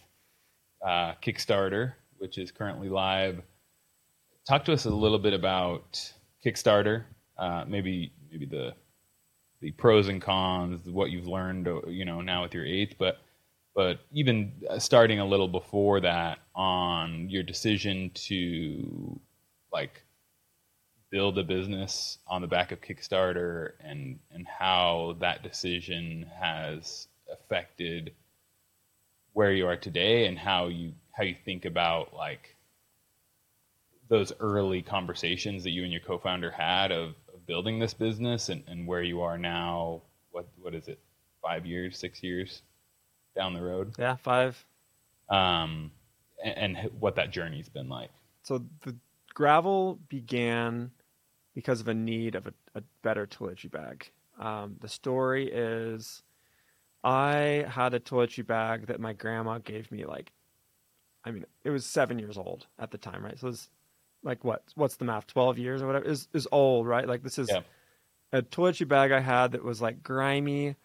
uh, 0.86 1.14
kickstarter 1.22 1.94
which 2.18 2.38
is 2.38 2.52
currently 2.52 2.88
live. 2.88 3.42
Talk 4.48 4.64
to 4.66 4.74
us 4.74 4.86
a 4.86 4.90
little 4.90 5.20
bit 5.20 5.34
about 5.34 6.00
kickstarter 6.46 7.04
uh, 7.38 7.66
maybe 7.68 8.12
maybe 8.32 8.46
the 8.46 8.74
the 9.62 9.72
pros 9.72 10.08
and 10.08 10.22
cons 10.22 10.88
what 10.90 11.10
you've 11.10 11.28
learned 11.28 11.68
uh, 11.68 11.82
you 11.88 12.06
know 12.06 12.22
now 12.22 12.44
with 12.44 12.54
your 12.54 12.66
eighth 12.66 12.96
but 13.00 13.20
but 13.76 14.02
even 14.12 14.52
uh, 14.70 14.78
starting 14.78 15.20
a 15.20 15.26
little 15.26 15.48
before 15.48 16.00
that 16.00 16.40
on 16.54 17.30
your 17.30 17.44
decision 17.44 18.12
to 18.14 19.20
like 19.72 20.04
build 21.10 21.38
a 21.38 21.44
business 21.44 22.20
on 22.28 22.42
the 22.42 22.48
back 22.48 22.72
of 22.72 22.82
Kickstarter 22.82 23.74
and 23.80 24.20
and 24.32 24.48
how 24.48 25.16
that 25.20 25.44
decision 25.44 26.30
has 26.40 27.08
affected 27.32 28.14
where 29.34 29.52
you 29.52 29.68
are 29.68 29.76
today 29.76 30.28
and 30.28 30.38
how 30.38 30.68
you 30.68 30.94
how 31.12 31.24
you 31.24 31.36
think 31.46 31.66
about 31.66 32.14
like 32.14 32.56
those 34.10 34.32
early 34.40 34.82
conversations 34.82 35.64
that 35.64 35.72
you 35.72 35.84
and 35.84 35.92
your 35.92 36.02
co-founder 36.02 36.52
had 36.52 36.92
of, 36.92 37.10
of 37.34 37.46
building 37.48 37.80
this 37.80 37.94
business 37.94 38.50
and, 38.50 38.64
and 38.68 38.88
where 38.88 39.04
you 39.04 39.22
are 39.22 39.38
now 39.38 40.02
what 40.32 40.48
what 40.62 40.74
is 40.74 40.88
it 40.88 41.00
five 41.42 41.66
years 41.66 41.98
six 41.98 42.24
years 42.24 42.62
down 43.36 43.54
the 43.54 43.62
road 43.62 43.94
yeah 43.98 44.16
five. 44.16 44.64
um 45.30 45.92
and, 46.44 46.78
and 46.78 46.92
what 47.00 47.16
that 47.16 47.32
journey's 47.32 47.70
been 47.70 47.90
like 47.90 48.10
So 48.44 48.64
the 48.84 48.96
gravel 49.34 50.00
began 50.10 50.92
because 51.56 51.80
of 51.82 51.88
a 51.88 51.94
need 51.94 52.36
of 52.36 52.48
a, 52.48 52.54
a 52.76 52.84
better 53.02 53.28
toiletry 53.28 53.72
bag. 53.72 54.12
Um, 54.40 54.76
the 54.82 54.90
story 54.90 55.52
is 55.52 56.24
I 57.04 57.66
had 57.70 57.94
a 57.94 58.00
toiletry 58.00 58.46
bag 58.46 58.88
that 58.88 59.00
my 59.00 59.14
grandma 59.14 59.58
gave 59.58 59.92
me 59.92 60.06
like 60.06 60.32
I 61.26 61.32
mean, 61.32 61.46
it 61.64 61.70
was 61.70 61.86
seven 61.86 62.20
years 62.20 62.38
old 62.38 62.68
at 62.78 62.92
the 62.92 62.98
time, 62.98 63.24
right? 63.24 63.40
So 63.40 63.48
it's 63.48 63.70
like 64.24 64.44
what 64.44 64.64
what's 64.76 64.96
the 64.98 65.06
math? 65.06 65.28
Twelve 65.28 65.58
years 65.58 65.82
or 65.82 65.88
whatever 65.88 66.06
is 66.06 66.28
is 66.34 66.48
old, 66.52 66.88
right? 66.88 67.08
Like 67.08 67.24
this 67.24 67.38
is 67.40 67.50
Yeah. 67.50 67.62
a 68.32 68.42
toiletry 68.42 68.88
bag 68.88 69.12
I 69.12 69.20
had 69.20 69.52
that 69.54 69.64
was 69.64 69.82
like 69.82 70.04
grimy. 70.04 70.76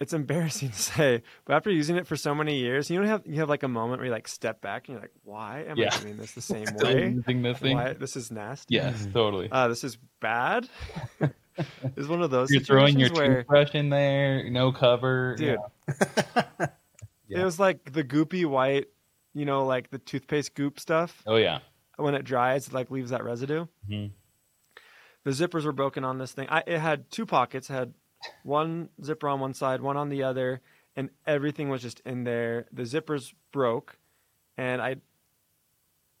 It's 0.00 0.12
embarrassing 0.22 0.70
to 0.70 0.74
say, 0.78 1.22
but 1.44 1.54
after 1.54 1.70
using 1.70 1.96
it 1.96 2.08
for 2.08 2.16
so 2.16 2.34
many 2.34 2.56
years, 2.58 2.90
you 2.90 2.98
don't 2.98 3.06
have 3.06 3.22
you 3.24 3.36
have 3.40 3.48
like 3.48 3.62
a 3.62 3.68
moment 3.68 4.00
where 4.00 4.06
you 4.06 4.12
like 4.12 4.26
step 4.26 4.60
back 4.60 4.88
and 4.88 4.94
you're 4.94 5.02
like, 5.02 5.12
why 5.22 5.62
am 5.68 5.78
Yeah. 5.78 5.94
I 5.94 6.00
doing 6.00 6.16
this 6.16 6.32
the 6.32 6.42
same 6.42 6.74
way? 6.74 7.10
using 7.14 7.42
this 7.42 7.58
thing 7.58 7.76
Why 7.76 7.92
this 7.92 8.16
is 8.16 8.30
nasty? 8.32 8.76
yes 8.76 9.06
totally 9.12 9.48
Uh, 9.50 9.68
this 9.68 9.84
is 9.84 9.96
bad. 10.20 10.68
it's 11.96 12.08
one 12.08 12.22
of 12.22 12.30
those 12.30 12.50
You're 12.50 12.60
throwing 12.60 12.98
your 12.98 13.08
situations 13.08 13.28
where 13.28 13.42
toothbrush 13.42 13.74
in 13.74 13.90
there, 13.90 14.48
no 14.50 14.72
cover. 14.72 15.36
Dude. 15.36 15.58
yeah. 16.36 16.68
it 17.28 17.44
was 17.44 17.58
like 17.58 17.92
the 17.92 18.04
goopy 18.04 18.46
white, 18.46 18.86
you 19.34 19.44
know, 19.44 19.66
like 19.66 19.90
the 19.90 19.98
toothpaste 19.98 20.54
goop 20.54 20.80
stuff. 20.80 21.22
Oh 21.26 21.36
yeah. 21.36 21.60
When 21.96 22.14
it 22.14 22.24
dries, 22.24 22.68
it 22.68 22.72
like 22.72 22.90
leaves 22.90 23.10
that 23.10 23.24
residue. 23.24 23.66
Mhm. 23.88 24.10
The 25.24 25.30
zippers 25.30 25.64
were 25.64 25.72
broken 25.72 26.04
on 26.04 26.18
this 26.18 26.32
thing. 26.32 26.48
I, 26.50 26.64
it 26.66 26.78
had 26.78 27.10
two 27.10 27.26
pockets. 27.26 27.70
It 27.70 27.74
had 27.74 27.94
one 28.42 28.88
zipper 29.02 29.28
on 29.28 29.40
one 29.40 29.54
side, 29.54 29.80
one 29.80 29.96
on 29.96 30.08
the 30.08 30.24
other, 30.24 30.60
and 30.96 31.10
everything 31.26 31.68
was 31.68 31.82
just 31.82 32.00
in 32.00 32.24
there. 32.24 32.66
The 32.72 32.82
zippers 32.82 33.32
broke, 33.52 33.96
and 34.56 34.82
I, 34.82 34.96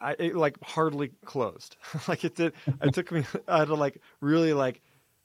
I 0.00 0.14
it 0.18 0.36
like 0.36 0.56
hardly 0.62 1.12
closed. 1.24 1.76
like 2.08 2.24
it 2.24 2.36
did. 2.36 2.52
It 2.80 2.94
took 2.94 3.10
me. 3.10 3.24
I 3.48 3.60
had 3.60 3.68
to 3.68 3.74
like 3.74 4.00
really 4.20 4.52
like 4.52 4.80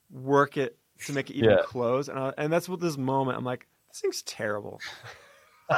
work 0.10 0.58
it 0.58 0.78
to 1.06 1.14
make 1.14 1.30
it 1.30 1.36
even 1.36 1.52
Yeah. 1.52 1.62
close. 1.64 2.08
And 2.10 2.18
I, 2.20 2.34
and 2.38 2.52
that's 2.52 2.68
what 2.68 2.80
this 2.80 2.98
moment. 2.98 3.38
I'm 3.38 3.44
like, 3.46 3.68
this 3.90 4.02
thing's 4.02 4.22
terrible. 4.24 4.80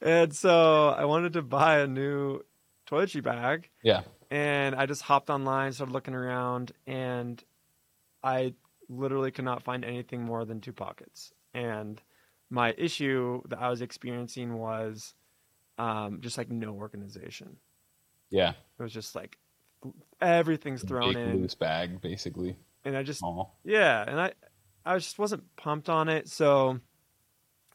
and 0.00 0.34
so 0.34 0.88
I 0.90 1.04
wanted 1.04 1.32
to 1.34 1.42
buy 1.42 1.78
a 1.80 1.86
new 1.86 2.40
toiletry 2.86 3.22
bag 3.22 3.70
Yeah. 3.82 4.02
and 4.30 4.74
I 4.74 4.86
just 4.86 5.02
hopped 5.02 5.30
online, 5.30 5.72
started 5.72 5.92
looking 5.92 6.14
around, 6.14 6.72
and 6.86 7.42
I 8.22 8.54
literally 8.88 9.30
could 9.30 9.44
not 9.44 9.62
find 9.62 9.84
anything 9.84 10.22
more 10.22 10.44
than 10.44 10.60
two 10.60 10.72
pockets. 10.72 11.32
And 11.54 12.00
my 12.50 12.74
issue 12.76 13.42
that 13.48 13.58
I 13.60 13.70
was 13.70 13.80
experiencing 13.80 14.54
was 14.54 15.14
um, 15.78 16.20
just 16.20 16.36
like 16.38 16.50
no 16.50 16.74
organization. 16.74 17.56
Yeah. 18.30 18.50
It 18.78 18.82
was 18.82 18.92
just 18.92 19.14
like 19.14 19.38
everything's 20.20 20.82
thrown 20.82 21.16
in, 21.16 21.40
loose 21.42 21.54
bag, 21.54 22.00
basically. 22.00 22.56
and 22.84 22.96
I 22.96 23.02
just 23.02 23.20
Small. 23.20 23.58
yeah, 23.64 24.04
and 24.06 24.20
I 24.20 24.32
I 24.84 24.96
just 24.98 25.18
wasn't 25.18 25.44
pumped 25.56 25.88
on 25.88 26.08
it. 26.08 26.28
So 26.28 26.80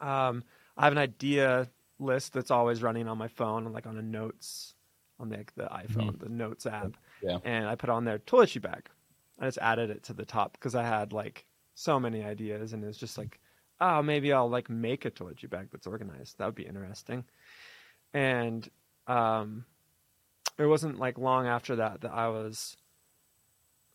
um, 0.02 0.43
I 0.78 0.84
have 0.84 0.93
an 0.93 1.00
idea 1.00 1.67
list 2.00 2.34
that's 2.34 2.52
always 2.52 2.82
running 2.82 3.08
on 3.08 3.17
my 3.17 3.28
phone, 3.28 3.72
like 3.74 3.88
on 3.88 3.98
a 3.98 4.02
notes 4.02 4.76
on 5.19 5.30
the, 5.30 5.38
like 5.38 5.54
the 5.56 5.63
iPhone, 5.63 6.19
the 6.19 6.30
notes 6.30 6.65
app. 6.65 6.95
Yeah. 7.22 7.39
And 7.43 7.67
I 7.67 7.76
put 7.76 7.89
on 7.89 8.06
there 8.06 8.19
toiletry 8.19 8.62
bag. 8.62 8.88
I 9.39 9.45
just 9.45 9.58
added 9.58 9.89
it 9.89 10.04
to 10.04 10.13
the 10.13 10.26
top 10.26 10.54
because 10.54 10.76
I 10.76 10.84
had 10.84 11.13
like 11.13 11.45
so 11.76 12.00
many 12.00 12.24
ideas, 12.24 12.74
and 12.74 12.84
it's 12.84 12.98
just 12.98 13.17
like, 13.17 13.39
oh, 13.82 14.02
maybe 14.02 14.34
I'll 14.34 14.50
like 14.50 14.69
make 14.69 15.06
a 15.06 15.12
toiletry 15.12 15.50
bag 15.50 15.69
that's 15.72 15.88
organized. 15.88 16.38
That 16.38 16.45
would 16.45 16.56
be 16.56 16.65
interesting. 16.65 17.26
And 18.13 18.67
um, 19.08 19.65
it 20.60 20.65
wasn't 20.65 21.00
like 21.00 21.17
long 21.17 21.48
after 21.48 21.78
that 21.78 22.02
that 22.02 22.12
I 22.12 22.28
was 22.28 22.78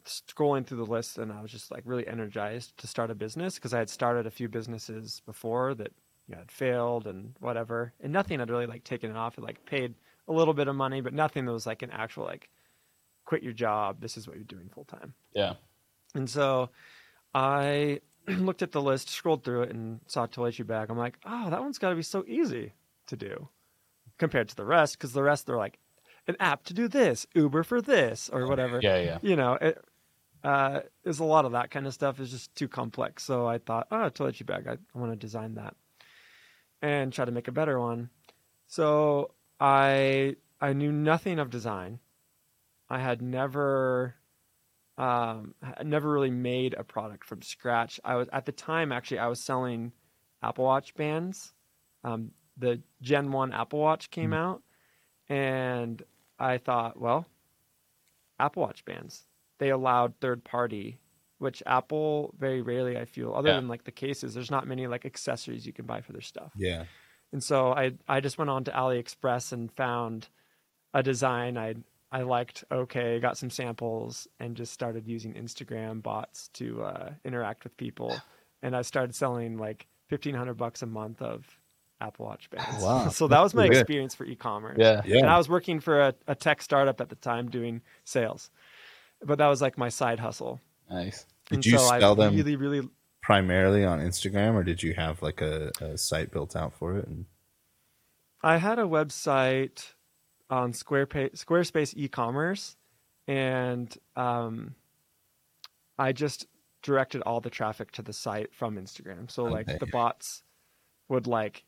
scrolling 0.05 0.67
through 0.67 0.79
the 0.79 0.91
list 0.91 1.19
and 1.19 1.33
I 1.33 1.41
was 1.41 1.51
just 1.51 1.71
like 1.71 1.83
really 1.87 2.07
energized 2.07 2.77
to 2.79 2.87
start 2.87 3.11
a 3.11 3.15
business 3.15 3.55
because 3.55 3.73
I 3.73 3.79
had 3.79 3.91
started 3.91 4.27
a 4.27 4.31
few 4.31 4.49
businesses 4.49 5.23
before 5.27 5.75
that 5.75 5.93
you 6.29 6.35
know, 6.35 6.41
had 6.41 6.51
failed 6.51 7.07
and 7.07 7.35
whatever, 7.41 7.93
and 8.01 8.13
nothing 8.13 8.39
had 8.39 8.51
really 8.51 8.67
like 8.67 8.85
taken 8.85 9.11
it 9.11 9.17
off. 9.17 9.39
It 9.39 9.45
like 9.45 9.65
paid 9.67 9.95
a 10.29 10.33
little 10.33 10.55
bit 10.55 10.69
of 10.69 10.77
money, 10.77 11.01
but 11.01 11.13
nothing 11.13 11.45
that 11.45 11.53
was 11.53 11.67
like 11.67 11.83
an 11.83 11.91
actual 11.91 12.25
like 12.25 12.49
quit 13.25 13.43
your 13.43 13.53
job. 13.53 14.01
This 14.01 14.17
is 14.17 14.27
what 14.27 14.37
you're 14.37 14.45
doing 14.45 14.71
full 14.75 14.85
time. 14.85 15.15
Yeah. 15.35 15.55
And 16.15 16.29
so 16.29 16.71
I 17.35 18.01
looked 18.29 18.63
at 18.63 18.73
the 18.73 18.83
list, 18.83 19.11
scrolled 19.11 19.45
through 19.45 19.63
it, 19.63 19.71
and 19.71 20.01
saw 20.07 20.27
toiletry 20.27 20.67
bag. 20.67 20.91
I'm 20.91 20.99
like, 20.99 21.19
oh, 21.25 21.51
that 21.51 21.61
one's 21.61 21.79
got 21.79 21.91
to 21.91 21.97
be 21.97 22.03
so 22.03 22.25
easy 22.27 22.73
to 23.07 23.17
do 23.17 23.49
compared 24.17 24.49
to 24.49 24.57
the 24.57 24.65
rest, 24.65 24.97
because 24.97 25.13
the 25.13 25.23
rest 25.23 25.47
they're 25.47 25.57
like 25.57 25.79
an 26.27 26.37
app 26.41 26.65
to 26.65 26.75
do 26.75 26.89
this, 26.89 27.27
Uber 27.35 27.63
for 27.63 27.81
this, 27.83 28.31
or 28.33 28.47
whatever. 28.47 28.81
Yeah. 28.83 28.99
Yeah. 28.99 29.19
You 29.23 29.37
know, 29.37 29.55
it, 29.61 29.85
uh, 30.43 30.81
there's 31.03 31.21
a 31.21 31.25
lot 31.25 31.45
of 31.45 31.53
that 31.53 31.71
kind 31.71 31.87
of 31.87 31.95
stuff. 31.95 32.21
is 32.21 32.31
just 32.31 32.55
too 32.55 32.69
complex. 32.69 33.25
So 33.25 33.47
I 33.47 33.59
thought, 33.59 33.87
oh, 33.91 34.11
toiletry 34.11 34.47
bag. 34.47 34.67
I, 34.69 34.73
I 34.73 34.99
want 34.99 35.13
to 35.13 35.17
design 35.17 35.55
that 35.55 35.75
and 36.83 37.13
try 37.13 37.25
to 37.25 37.33
make 37.33 37.49
a 37.49 37.53
better 37.53 37.81
one. 37.81 38.11
So 38.67 39.33
I 39.59 40.37
I 40.61 40.73
knew 40.73 40.93
nothing 40.93 41.39
of 41.39 41.51
design. 41.51 41.99
I 42.91 42.99
had 43.01 43.23
never 43.23 44.15
um, 44.99 45.55
never 45.83 46.11
really 46.11 46.31
made 46.31 46.75
a 46.75 46.85
product 46.85 47.25
from 47.25 47.43
scratch. 47.43 47.99
I 48.05 48.17
was 48.17 48.29
at 48.33 48.47
the 48.47 48.53
time 48.53 48.93
actually 48.93 49.19
I 49.19 49.29
was 49.29 49.41
selling 49.41 49.93
Apple 50.43 50.65
Watch 50.65 50.95
bands. 50.95 51.55
Um, 52.05 52.33
the 52.57 52.83
Gen 53.01 53.33
One 53.33 53.53
Apple 53.53 53.81
Watch 53.81 54.11
came 54.11 54.33
out, 54.35 54.63
and 55.29 56.03
I 56.39 56.59
thought, 56.59 56.99
well, 57.01 57.27
Apple 58.39 58.63
Watch 58.63 58.85
bands. 58.85 59.23
They 59.59 59.71
allowed 59.71 60.15
third 60.21 60.43
party, 60.45 60.99
which 61.39 61.63
Apple 61.67 62.35
very 62.39 62.61
rarely 62.63 62.99
I 62.99 63.05
feel, 63.05 63.33
other 63.35 63.51
Yeah. 63.51 63.57
than 63.57 63.69
like 63.69 63.85
the 63.85 63.93
cases. 63.93 64.35
There's 64.35 64.51
not 64.51 64.67
many 64.67 64.87
like 64.87 65.05
accessories 65.07 65.67
you 65.67 65.73
can 65.73 65.87
buy 65.87 66.01
for 66.01 66.13
their 66.13 66.21
stuff. 66.21 66.53
Yeah. 66.57 66.85
And 67.33 67.43
so 67.43 67.73
I 67.73 67.93
I 68.09 68.21
just 68.21 68.39
went 68.39 68.51
on 68.51 68.65
to 68.65 68.71
AliExpress 68.73 69.53
and 69.53 69.71
found 69.73 70.29
a 70.93 71.03
design 71.03 71.57
I 71.57 71.75
I 72.13 72.23
liked 72.23 72.65
okay, 72.71 73.19
got 73.21 73.37
some 73.39 73.51
samples, 73.51 74.29
and 74.39 74.57
just 74.57 74.73
started 74.73 75.07
using 75.09 75.35
Instagram 75.35 76.01
bots 76.03 76.49
to 76.55 76.83
uh, 76.83 77.13
interact 77.25 77.65
with 77.65 77.77
people. 77.77 78.17
And 78.63 78.75
I 78.75 78.81
started 78.81 79.15
selling 79.15 79.59
like 79.59 79.87
fifteen 80.09 80.35
hundred 80.35 80.55
bucks 80.55 80.81
a 80.81 80.87
month 80.87 81.21
of 81.21 81.45
Apple 82.01 82.27
Watch 82.27 82.51
bands. 82.51 82.83
Wow. 82.83 83.09
so 83.09 83.29
that 83.29 83.41
was 83.41 83.55
my 83.55 83.63
Pretty 83.63 83.75
good. 83.75 83.81
experience 83.83 84.15
for 84.15 84.25
e-commerce. 84.25 84.77
Yeah. 84.79 85.03
Yeah. 85.07 85.19
And 85.19 85.27
I 85.31 85.39
was 85.39 85.49
working 85.49 85.81
for 85.81 86.01
a, 86.01 86.15
a 86.27 86.35
tech 86.35 86.61
startup 86.63 87.01
at 87.01 87.09
the 87.09 87.15
time 87.17 87.51
doing 87.51 87.83
sales, 88.05 88.51
but 89.25 89.39
that 89.39 89.49
was 89.49 89.63
like 89.63 89.79
my 89.79 89.89
side 89.89 90.19
hustle. 90.21 90.61
Nice. 90.91 91.27
Did 91.49 91.57
And 91.57 91.67
you 91.67 91.73
so 91.73 91.79
sell 91.99 92.13
I 92.13 92.15
them- 92.27 92.37
Really, 92.37 92.57
really. 92.57 92.89
Primarily 93.23 93.85
on 93.87 94.01
Instagram, 94.01 94.53
or 94.55 94.63
did 94.63 94.83
you 94.83 94.93
have 94.95 95.23
like 95.23 95.41
a, 95.41 95.73
a 95.81 95.97
site 95.97 96.31
built 96.31 96.55
out 96.55 96.75
for 96.75 96.99
it? 96.99 97.07
And 97.07 97.25
I 98.43 98.59
had 98.59 98.79
a 98.79 98.83
website 98.83 99.93
on 100.51 100.73
Squarepa- 100.73 101.33
Squarespace 101.33 101.95
e-commerce, 101.97 102.77
and 103.27 103.97
um, 104.15 104.75
I 105.99 106.13
just 106.13 106.47
directed 106.83 107.23
all 107.23 107.41
the 107.41 107.49
traffic 107.49 107.93
to 107.93 108.03
the 108.03 108.13
site 108.13 108.53
from 108.55 108.77
Instagram. 108.77 109.31
So 109.31 109.45
like 109.45 109.79
the 109.79 109.87
bots 109.87 110.43
would 111.09 111.27
like 111.27 111.65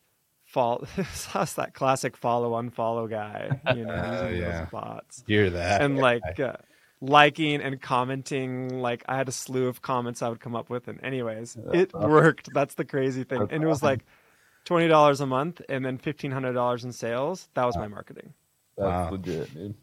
follow. 0.56 0.86
That's 1.34 1.52
that 1.54 1.74
classic 1.74 2.16
follow 2.16 2.52
unfollow 2.60 3.08
guy, 3.10 3.50
you 3.74 3.84
know, 3.84 3.94
Oh, 3.94 4.26
using 4.28 4.40
yeah. 4.42 4.60
those 4.60 4.70
bots. 4.70 5.24
hear 5.26 5.50
that? 5.50 5.82
and 5.82 5.98
like 5.98 6.40
uh, 6.40 6.56
liking 7.02 7.60
and 7.60 7.80
commenting 7.82 8.80
like 8.80 9.04
i 9.06 9.16
had 9.18 9.28
a 9.28 9.32
slew 9.32 9.66
of 9.68 9.82
comments 9.82 10.22
i 10.22 10.28
would 10.30 10.40
come 10.40 10.56
up 10.56 10.70
with 10.70 10.88
and 10.88 10.98
anyways 11.04 11.54
it 11.74 11.92
worked 11.92 12.48
that's 12.54 12.74
the 12.74 12.86
crazy 12.86 13.22
thing 13.22 13.40
That's 13.40 13.52
and 13.52 13.62
it 13.62 13.66
was 13.66 13.82
awesome. 13.82 14.00
like 14.00 14.88
$20 14.88 15.20
a 15.20 15.26
month 15.26 15.60
and 15.68 15.84
then 15.84 15.98
$1500 15.98 16.84
in 16.84 16.92
sales 16.92 17.48
that 17.52 17.66
was 17.66 17.76
my 17.76 17.86
marketing 17.86 18.32
That's 18.78 18.88
Wow. 18.88 19.10
legit, 19.10 19.52
dude. 19.54 19.74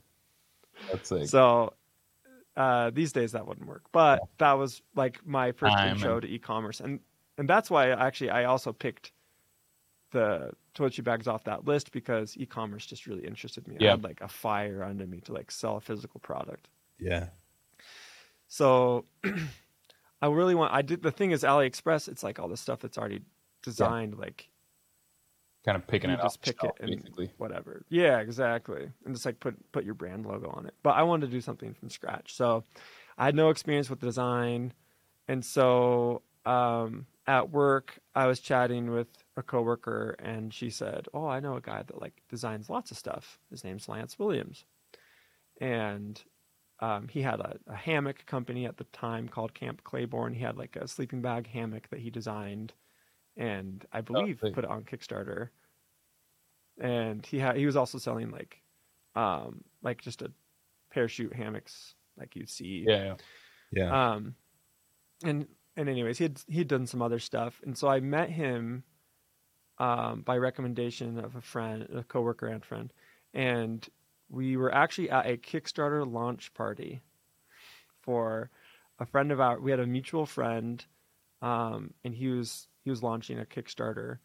That's 0.91 1.11
like 1.11 1.27
so 1.27 1.73
uh, 2.57 2.89
these 2.89 3.11
days 3.13 3.31
that 3.33 3.45
wouldn't 3.47 3.67
work 3.67 3.83
but 3.91 4.19
that 4.39 4.53
was 4.53 4.81
like 4.95 5.19
my 5.25 5.51
first 5.51 5.75
Time 5.77 5.95
intro 5.95 6.13
and- 6.13 6.21
to 6.23 6.27
e-commerce 6.27 6.79
and 6.79 6.99
and 7.37 7.47
that's 7.47 7.69
why 7.69 7.89
actually 7.91 8.31
i 8.31 8.45
also 8.45 8.73
picked 8.73 9.11
the 10.13 10.51
toiletry 10.73 11.03
bags 11.03 11.27
off 11.27 11.43
that 11.43 11.65
list 11.65 11.91
because 11.91 12.37
e-commerce 12.37 12.85
just 12.85 13.05
really 13.05 13.25
interested 13.25 13.67
me 13.67 13.75
i 13.85 13.91
had 13.91 14.03
like 14.03 14.21
a 14.21 14.27
fire 14.27 14.83
under 14.83 15.05
me 15.05 15.19
to 15.19 15.33
like 15.33 15.51
sell 15.51 15.75
a 15.77 15.81
physical 15.81 16.19
product 16.21 16.69
yeah, 16.99 17.27
So 18.47 19.05
I 20.21 20.27
really 20.27 20.55
want 20.55 20.73
I 20.73 20.81
did 20.81 21.01
the 21.01 21.11
thing 21.11 21.31
is 21.31 21.43
AliExpress, 21.43 22.07
it's 22.07 22.23
like 22.23 22.39
all 22.39 22.47
the 22.47 22.57
stuff 22.57 22.79
that's 22.79 22.97
already 22.97 23.21
designed, 23.61 24.17
like 24.17 24.49
kind 25.65 25.75
of 25.75 25.87
picking 25.87 26.09
it 26.09 26.19
just 26.21 26.41
the 26.41 26.51
pick 26.51 26.61
shelf, 26.61 26.77
it 26.79 26.83
and 26.83 27.01
basically. 27.01 27.31
whatever. 27.37 27.83
Yeah, 27.89 28.19
exactly. 28.19 28.89
And 29.05 29.15
just 29.15 29.25
like 29.25 29.39
put 29.39 29.55
put 29.71 29.83
your 29.83 29.95
brand 29.95 30.25
logo 30.25 30.49
on 30.49 30.65
it. 30.65 30.73
But 30.83 30.91
I 30.91 31.03
wanted 31.03 31.27
to 31.27 31.31
do 31.31 31.41
something 31.41 31.73
from 31.73 31.89
scratch. 31.89 32.35
So 32.35 32.63
I 33.17 33.25
had 33.25 33.35
no 33.35 33.49
experience 33.49 33.89
with 33.89 33.99
design. 33.99 34.73
And 35.27 35.43
so 35.43 36.21
um 36.45 37.05
at 37.25 37.49
work 37.49 37.99
I 38.15 38.27
was 38.27 38.39
chatting 38.39 38.91
with 38.91 39.07
a 39.35 39.43
coworker 39.43 40.15
and 40.19 40.53
she 40.53 40.69
said, 40.69 41.07
"Oh, 41.13 41.27
I 41.27 41.39
know 41.39 41.55
a 41.55 41.61
guy 41.61 41.83
that 41.83 42.01
like 42.01 42.21
designs 42.29 42.69
lots 42.69 42.91
of 42.91 42.97
stuff. 42.97 43.39
His 43.49 43.63
name's 43.63 43.89
Lance 43.89 44.17
Williams." 44.19 44.65
And 45.61 46.21
um, 46.79 47.07
he 47.07 47.21
had 47.21 47.39
a, 47.39 47.57
a 47.67 47.75
hammock 47.75 48.25
company 48.25 48.65
at 48.65 48.77
the 48.77 48.83
time 48.85 49.27
called 49.27 49.53
Camp 49.53 49.83
Claiborne. 49.83 50.33
He 50.33 50.41
had 50.43 50.57
like 50.57 50.75
a 50.75 50.87
sleeping 50.87 51.21
bag 51.21 51.47
hammock 51.47 51.89
that 51.89 51.99
he 51.99 52.09
designed, 52.09 52.73
and 53.37 53.85
I 53.91 54.01
believe 54.01 54.39
sick. 54.41 54.53
put 54.53 54.65
it 54.65 54.69
on 54.69 54.83
Kickstarter. 54.83 55.49
And 56.79 57.25
he 57.25 57.39
had 57.39 57.57
he 57.57 57.65
was 57.65 57.75
also 57.75 57.99
selling 57.99 58.31
like, 58.31 58.61
um, 59.15 59.63
like 59.81 60.01
just 60.01 60.21
a 60.23 60.31
parachute 60.91 61.33
hammocks 61.33 61.95
like 62.17 62.35
you'd 62.35 62.49
see. 62.49 62.83
Yeah, 62.87 63.03
yeah. 63.03 63.15
yeah. 63.71 64.13
Um, 64.13 64.35
and 65.23 65.47
and 65.75 65.89
anyways, 65.89 66.17
he 66.17 66.25
had 66.25 66.41
he'd 66.47 66.67
done 66.67 66.87
some 66.87 67.01
other 67.01 67.19
stuff, 67.19 67.61
and 67.63 67.77
so 67.77 67.87
I 67.87 67.99
met 67.99 68.29
him, 68.29 68.83
um, 69.77 70.21
by 70.21 70.37
recommendation 70.37 71.19
of 71.19 71.35
a 71.35 71.41
friend, 71.41 71.87
a 71.95 72.03
coworker 72.03 72.47
and 72.47 72.63
friend, 72.63 72.93
and 73.33 73.87
we 74.29 74.57
were 74.57 74.73
actually 74.73 75.09
at 75.09 75.25
a 75.25 75.37
Kickstarter 75.37 76.09
launch 76.09 76.53
party 76.53 77.01
for 78.01 78.49
a 78.99 79.05
friend 79.05 79.31
of 79.31 79.39
ours. 79.39 79.59
We 79.61 79.71
had 79.71 79.79
a 79.79 79.87
mutual 79.87 80.25
friend, 80.25 80.83
um, 81.41 81.93
and 82.03 82.15
he 82.15 82.27
was 82.27 82.67
he 82.83 82.89
was 82.89 83.03
launching 83.03 83.39
a 83.39 83.45
Kickstarter, 83.45 84.19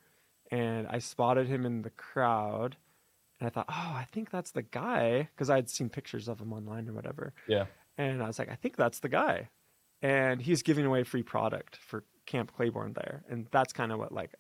and 0.50 0.87
I 0.88 0.98
spotted 0.98 1.46
him 1.46 1.64
in 1.66 1.82
the 1.82 1.90
crowd, 1.90 2.76
and 3.40 3.46
I 3.46 3.50
thought, 3.50 3.66
oh, 3.68 3.92
I 3.94 4.06
think 4.11 4.30
that's 4.30 4.50
the 4.50 4.62
guy 4.62 5.28
because 5.34 5.50
I 5.50 5.56
had 5.56 5.70
seen 5.70 5.88
pictures 5.88 6.28
of 6.28 6.40
him 6.40 6.52
online 6.52 6.88
or 6.88 6.92
whatever. 6.92 7.32
Yeah. 7.46 7.66
And 7.96 8.22
I 8.22 8.26
was 8.26 8.38
like, 8.38 8.50
I 8.50 8.54
think 8.54 8.76
that's 8.76 9.00
the 9.00 9.08
guy. 9.08 9.48
And 10.02 10.40
he's 10.40 10.62
giving 10.62 10.87
away 10.87 11.02
free 11.02 11.22
product 11.22 11.76
for 11.76 12.04
Camp 12.26 12.52
Claiborne 12.56 12.92
there. 12.94 13.24
And 13.28 13.48
that's 13.50 13.72
kind 13.72 13.90
of 13.90 13.98
what 13.98 14.12
like 14.12 14.32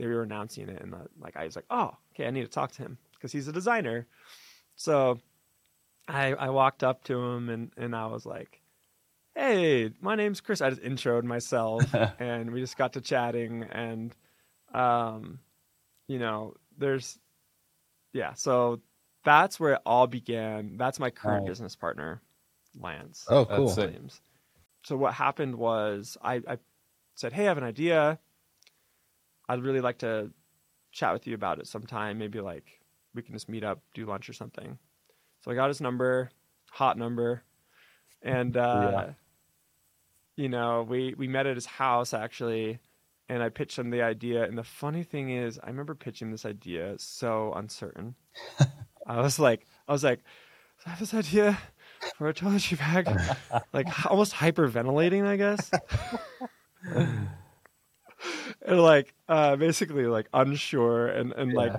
they 0.00 0.06
were 0.06 0.22
announcing 0.22 0.68
it. 0.68 0.80
And 0.80 0.92
the, 0.92 1.06
like 1.20 1.36
I 1.36 1.44
was 1.44 1.56
like, 1.56 1.66
oh, 1.70 1.96
okay, 2.14 2.26
I 2.26 2.30
need 2.30 2.42
to 2.42 2.48
talk 2.48 2.72
to 2.72 2.82
him 2.82 2.98
because 3.14 3.32
he's 3.32 3.48
a 3.48 3.52
designer. 3.52 4.06
So 4.76 5.18
I 6.08 6.32
I 6.32 6.48
walked 6.50 6.82
up 6.82 7.04
to 7.04 7.18
him 7.18 7.48
and, 7.50 7.70
and 7.76 7.94
I 7.94 8.06
was 8.06 8.24
like, 8.24 8.62
hey, 9.34 9.90
my 10.00 10.14
name's 10.16 10.40
Chris. 10.40 10.60
I 10.60 10.70
just 10.70 10.82
introed 10.82 11.24
myself 11.24 11.94
and 12.18 12.50
we 12.50 12.60
just 12.60 12.76
got 12.78 12.94
to 12.94 13.00
chatting 13.00 13.64
and 13.64 14.14
um 14.72 15.38
you 16.08 16.18
know, 16.18 16.54
there's 16.78 17.18
yeah, 18.12 18.32
so 18.34 18.80
that's 19.22 19.60
where 19.60 19.74
it 19.74 19.82
all 19.86 20.06
began. 20.06 20.76
That's 20.76 20.98
my 20.98 21.10
current 21.10 21.46
business 21.46 21.76
partner, 21.76 22.22
Lance. 22.80 23.26
oh, 23.28 23.44
cool. 23.44 23.66
Williams. 23.76 24.20
So 24.82 24.96
what 24.96 25.14
happened 25.14 25.56
was 25.56 26.16
I, 26.22 26.36
I 26.48 26.58
said, 27.14 27.32
"Hey, 27.32 27.42
I 27.42 27.48
have 27.48 27.58
an 27.58 27.64
idea. 27.64 28.18
I'd 29.50 29.62
really 29.62 29.80
like 29.80 29.98
to 29.98 30.30
chat 30.92 31.12
with 31.12 31.26
you 31.26 31.34
about 31.34 31.58
it 31.58 31.66
sometime. 31.66 32.18
Maybe 32.18 32.40
like 32.40 32.80
we 33.14 33.22
can 33.22 33.34
just 33.34 33.48
meet 33.48 33.64
up, 33.64 33.80
do 33.94 34.06
lunch 34.06 34.28
or 34.28 34.32
something." 34.32 34.78
So 35.42 35.50
I 35.50 35.54
got 35.54 35.68
his 35.68 35.80
number, 35.80 36.30
hot 36.70 36.96
number, 36.98 37.42
and 38.22 38.56
uh, 38.56 38.90
Yeah. 38.92 39.12
you 40.36 40.48
know 40.48 40.86
we 40.88 41.14
we 41.16 41.26
met 41.28 41.46
at 41.46 41.56
his 41.56 41.66
house 41.66 42.12
actually, 42.14 42.78
and 43.28 43.42
I 43.42 43.48
pitched 43.48 43.78
him 43.78 43.90
the 43.90 44.02
idea. 44.02 44.44
And 44.44 44.56
the 44.58 44.64
funny 44.64 45.02
thing 45.02 45.30
is, 45.30 45.58
I 45.62 45.66
remember 45.68 45.94
pitching 45.94 46.30
this 46.30 46.44
idea 46.44 46.94
so 46.98 47.52
uncertain. 47.54 48.14
I 49.06 49.20
was 49.20 49.38
like, 49.38 49.66
I 49.88 49.92
was 49.92 50.04
like, 50.04 50.20
I 50.86 50.90
have 50.90 50.98
this 51.00 51.14
idea 51.14 51.58
for 52.16 52.28
a 52.28 52.34
toiletry 52.34 52.78
bag, 52.78 53.08
like 53.72 53.86
almost 54.10 54.34
hyperventilating, 54.34 55.26
I 55.26 55.36
guess. 55.36 55.70
and 58.62 58.80
like, 58.80 59.14
uh, 59.28 59.56
basically, 59.56 60.06
like 60.06 60.28
unsure 60.32 61.06
and 61.06 61.32
and 61.32 61.52
like, 61.52 61.74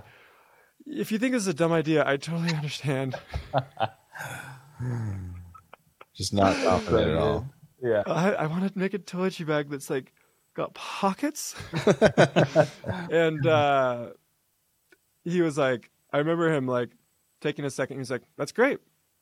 if 0.86 1.12
you 1.12 1.18
think 1.20 1.34
this 1.34 1.44
is 1.44 1.48
a 1.48 1.54
dumb 1.54 1.72
idea, 1.72 2.04
I 2.06 2.18
totally 2.18 2.54
understand. 2.54 3.16
Just 6.16 6.34
not 6.34 6.56
confident 6.64 7.12
at 7.12 7.18
all. 7.18 7.46
Yeah. 7.84 8.04
I, 8.06 8.34
I 8.34 8.46
want 8.46 8.72
to 8.72 8.78
make 8.78 8.94
a 8.94 9.00
toiletry 9.00 9.48
bag 9.48 9.72
that's 9.72 9.90
like 9.90 10.14
got 10.54 10.76
pockets. 10.76 11.56
and 13.10 13.44
uh, 13.48 14.10
he 15.24 15.42
was 15.42 15.58
like, 15.58 15.90
I 16.14 16.20
remember 16.20 16.54
him 16.54 16.68
like 16.68 16.90
taking 17.42 17.66
a 17.66 17.72
second. 17.72 17.96
He 17.96 18.00
was 18.00 18.12
like, 18.12 18.22
"That's 18.38 18.52
great. 18.52 18.80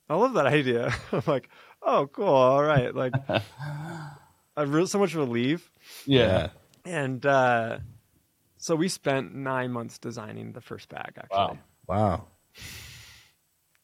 I 0.09 0.15
love 0.15 0.33
that 0.33 0.45
idea." 0.45 0.93
I'm 1.13 1.23
like, 1.25 1.49
"Oh, 1.81 2.07
cool. 2.11 2.27
All 2.27 2.61
right." 2.61 2.93
Like, 2.93 3.13
I 3.29 4.63
re- 4.63 4.85
so 4.87 4.99
much 4.99 5.15
relief. 5.15 5.71
Yeah. 6.05 6.49
And 6.85 7.25
uh, 7.25 7.79
so 8.57 8.75
we 8.75 8.87
spent 8.87 9.33
nine 9.35 9.71
months 9.71 9.97
designing 9.97 10.53
the 10.53 10.61
first 10.61 10.89
bag. 10.89 11.13
Actually, 11.17 11.37
Wow. 11.37 11.57
Wow. 11.87 12.27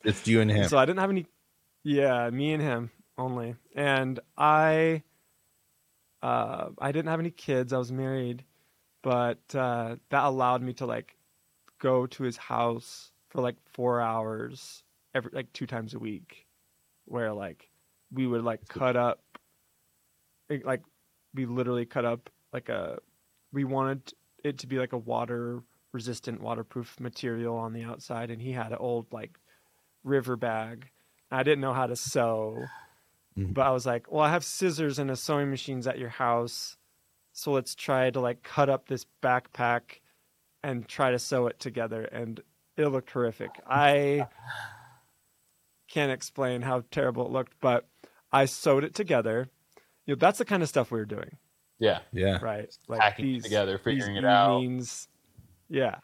It's 0.04 0.28
you 0.28 0.42
and 0.42 0.52
him. 0.52 0.70
So 0.70 0.78
I 0.78 0.86
didn't 0.86 1.00
have 1.00 1.10
any. 1.10 1.26
Yeah, 1.84 2.30
me 2.30 2.54
and 2.54 2.62
him 2.62 2.92
only, 3.18 3.56
and 3.76 4.20
I. 4.38 5.04
Uh, 6.22 6.70
I 6.80 6.92
didn't 6.92 7.10
have 7.10 7.20
any 7.20 7.30
kids. 7.32 7.72
I 7.74 7.78
was 7.78 7.92
married, 7.92 8.44
but 9.04 9.40
uh, 9.54 9.98
that 10.10 10.24
allowed 10.24 10.62
me 10.64 10.74
to 10.74 10.86
like 10.86 11.16
go 11.80 12.08
to 12.08 12.24
his 12.24 12.38
house 12.38 13.12
for 13.30 13.42
like 13.42 13.58
four 13.74 14.02
hours 14.02 14.84
every 15.14 15.32
like 15.34 15.54
two 15.54 15.68
times 15.68 15.94
a 15.94 16.00
week, 16.00 16.48
where 17.06 17.32
like 17.34 17.70
we 18.12 18.26
would 18.26 18.44
like 18.44 18.68
cut 18.68 18.96
up, 18.96 19.22
it- 20.50 20.66
like 20.66 20.82
we 21.36 21.46
literally 21.46 21.86
cut 21.86 22.06
up 22.06 22.30
like 22.56 22.70
a. 22.70 23.00
We 23.52 23.64
wanted 23.64 24.14
it 24.44 24.58
to 24.60 24.68
be 24.68 24.78
like 24.80 24.94
a 24.94 24.98
water 24.98 25.62
resistant, 25.92 26.42
waterproof 26.42 27.00
material 27.00 27.56
on 27.58 27.74
the 27.74 27.84
outside, 27.84 28.32
and 28.32 28.42
he 28.42 28.52
had 28.52 28.72
an 28.72 28.78
old 28.80 29.12
like 29.12 29.38
river 30.04 30.36
bag. 30.36 30.90
I 31.32 31.44
didn't 31.44 31.62
know 31.62 31.74
how 31.74 31.88
to 31.88 31.96
sew, 31.96 32.66
Mhm. 33.38 33.54
but 33.54 33.66
I 33.66 33.72
was 33.72 33.86
like, 33.86 34.12
well, 34.12 34.22
I 34.24 34.30
have 34.32 34.44
scissors 34.44 35.00
and 35.00 35.10
a 35.12 35.16
sewing 35.16 35.50
machines 35.50 35.88
at 35.88 35.98
your 36.00 36.10
house. 36.10 36.78
So 37.34 37.52
let's 37.52 37.76
try 37.76 38.10
to 38.10 38.20
like 38.20 38.44
cut 38.44 38.70
up 38.70 38.88
this 38.88 39.06
backpack 39.22 40.00
and 40.64 40.88
try 40.88 41.12
to 41.12 41.20
sew 41.20 41.48
it 41.48 41.60
together. 41.60 42.04
And 42.06 42.40
it 42.78 42.88
looked 42.88 43.12
horrific. 43.12 43.52
I 43.68 44.28
can't 45.88 46.12
explain 46.12 46.62
how 46.62 46.84
terrible 46.92 47.26
it 47.26 47.32
looked, 47.32 47.54
but 47.60 47.88
I 48.32 48.46
sewed 48.46 48.84
it 48.84 48.96
together. 48.96 49.50
You 50.06 50.16
know, 50.16 50.20
that's 50.20 50.40
the 50.40 50.46
kind 50.46 50.62
of 50.64 50.70
stuff 50.70 50.92
we 50.92 51.00
were 51.00 51.06
doing, 51.06 51.38
Yeah. 51.80 52.00
Yeah. 52.12 52.40
right? 52.42 52.76
Like 52.88 53.02
hacking 53.02 53.36
it 53.36 53.44
together, 53.44 53.78
figuring 53.78 54.16
these 54.16 54.24
it 54.24 54.26
out. 54.26 54.62
evenings. 54.62 55.08
Yeah, 55.70 55.96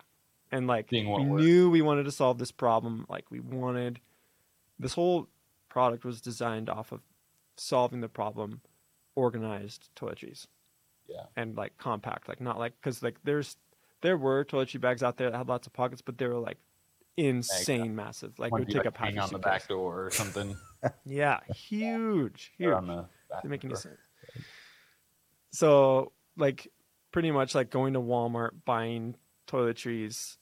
and 0.52 0.68
like 0.68 0.90
Seeing 0.90 1.12
we 1.12 1.24
works. 1.26 1.44
knew 1.44 1.70
we 1.70 1.82
wanted 1.82 2.04
to 2.06 2.12
solve 2.12 2.38
this 2.38 2.52
problem. 2.52 3.06
Like 3.10 3.26
we 3.30 3.40
wanted 3.40 4.00
this 4.80 4.94
whole 4.94 5.28
product 5.70 6.04
was 6.04 6.20
designed 6.20 6.70
off 6.70 6.92
of 6.92 7.02
solving 7.58 8.02
the 8.02 8.10
problem, 8.10 8.62
organized 9.16 9.90
toiletries. 9.96 10.48
Yeah. 11.08 11.26
and 11.36 11.58
like 11.58 11.78
compact, 11.78 12.30
like 12.30 12.40
not 12.40 12.58
like 12.58 12.74
because 12.82 13.04
like 13.04 13.18
there's 13.24 13.58
there 14.02 14.18
were 14.18 14.46
toiletry 14.46 14.80
bags 14.80 15.04
out 15.04 15.18
there 15.18 15.30
that 15.30 15.38
had 15.38 15.50
lots 15.50 15.68
of 15.68 15.74
pockets, 15.74 16.02
but 16.02 16.18
they 16.18 16.26
were 16.26 16.40
like 16.40 16.58
insane 17.18 17.96
massive. 17.96 18.38
Like 18.40 18.48
it 18.50 18.54
would 18.54 18.68
you, 18.70 18.74
take 18.74 18.78
like, 18.78 18.88
up 18.88 18.98
half 18.98 19.08
hang 19.08 19.16
your 19.16 19.24
on 19.24 19.30
the 19.32 19.40
back 19.40 19.68
door 19.68 20.06
or 20.06 20.12
something. 20.12 20.56
Yeah, 21.06 21.42
huge, 21.56 22.52
huge. 22.58 22.68
or 22.70 22.76
on 22.76 22.88
the 22.88 23.06
Doesn't 23.30 23.50
make 23.50 23.64
any 23.64 23.76
sense. 23.76 24.00
So, 25.52 26.12
like, 26.38 26.68
pretty 27.12 27.32
much 27.32 27.56
like 27.56 27.70
going 27.70 27.94
to 27.94 28.00
Walmart, 28.02 28.52
buying 28.66 29.16
toiletries. 29.48 30.38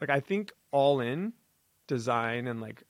Like, 0.00 0.10
I 0.10 0.20
think 0.20 0.52
all 0.70 1.00
in 1.00 1.32
design 1.86 2.46
and 2.46 2.60
like 2.60 2.80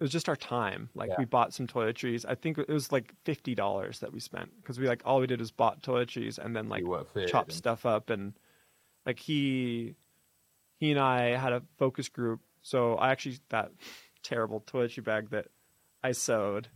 it 0.00 0.04
was 0.04 0.12
just 0.12 0.28
our 0.28 0.36
time. 0.36 0.90
Like, 0.94 1.10
Yeah. 1.10 1.16
we 1.18 1.24
bought 1.24 1.52
some 1.52 1.66
toiletries. 1.66 2.24
I 2.26 2.34
think 2.36 2.56
it 2.58 2.68
was 2.68 2.92
like 2.92 3.12
fifty 3.24 3.54
dollars 3.54 3.98
that 4.00 4.12
we 4.12 4.20
spent 4.20 4.50
because 4.62 4.78
we 4.78 4.86
like 4.86 5.02
all 5.04 5.20
we 5.20 5.26
did 5.26 5.40
was 5.40 5.50
bought 5.50 5.82
toiletries 5.82 6.38
and 6.38 6.54
then 6.54 6.68
like 6.68 6.80
See 6.82 6.88
what 6.88 7.08
fit 7.12 7.28
chop 7.28 7.50
stuff 7.50 7.84
up 7.84 8.10
and 8.10 8.34
like 9.04 9.18
he 9.18 9.96
he 10.78 10.92
and 10.92 11.00
I 11.00 11.36
had 11.36 11.52
a 11.52 11.62
focus 11.78 12.08
group. 12.08 12.40
So 12.62 12.94
I 12.94 13.10
actually 13.10 13.38
that 13.48 13.72
terrible 14.22 14.60
toiletry 14.60 15.02
bag 15.02 15.30
that 15.30 15.48
I 16.02 16.12
sewed, 16.12 16.68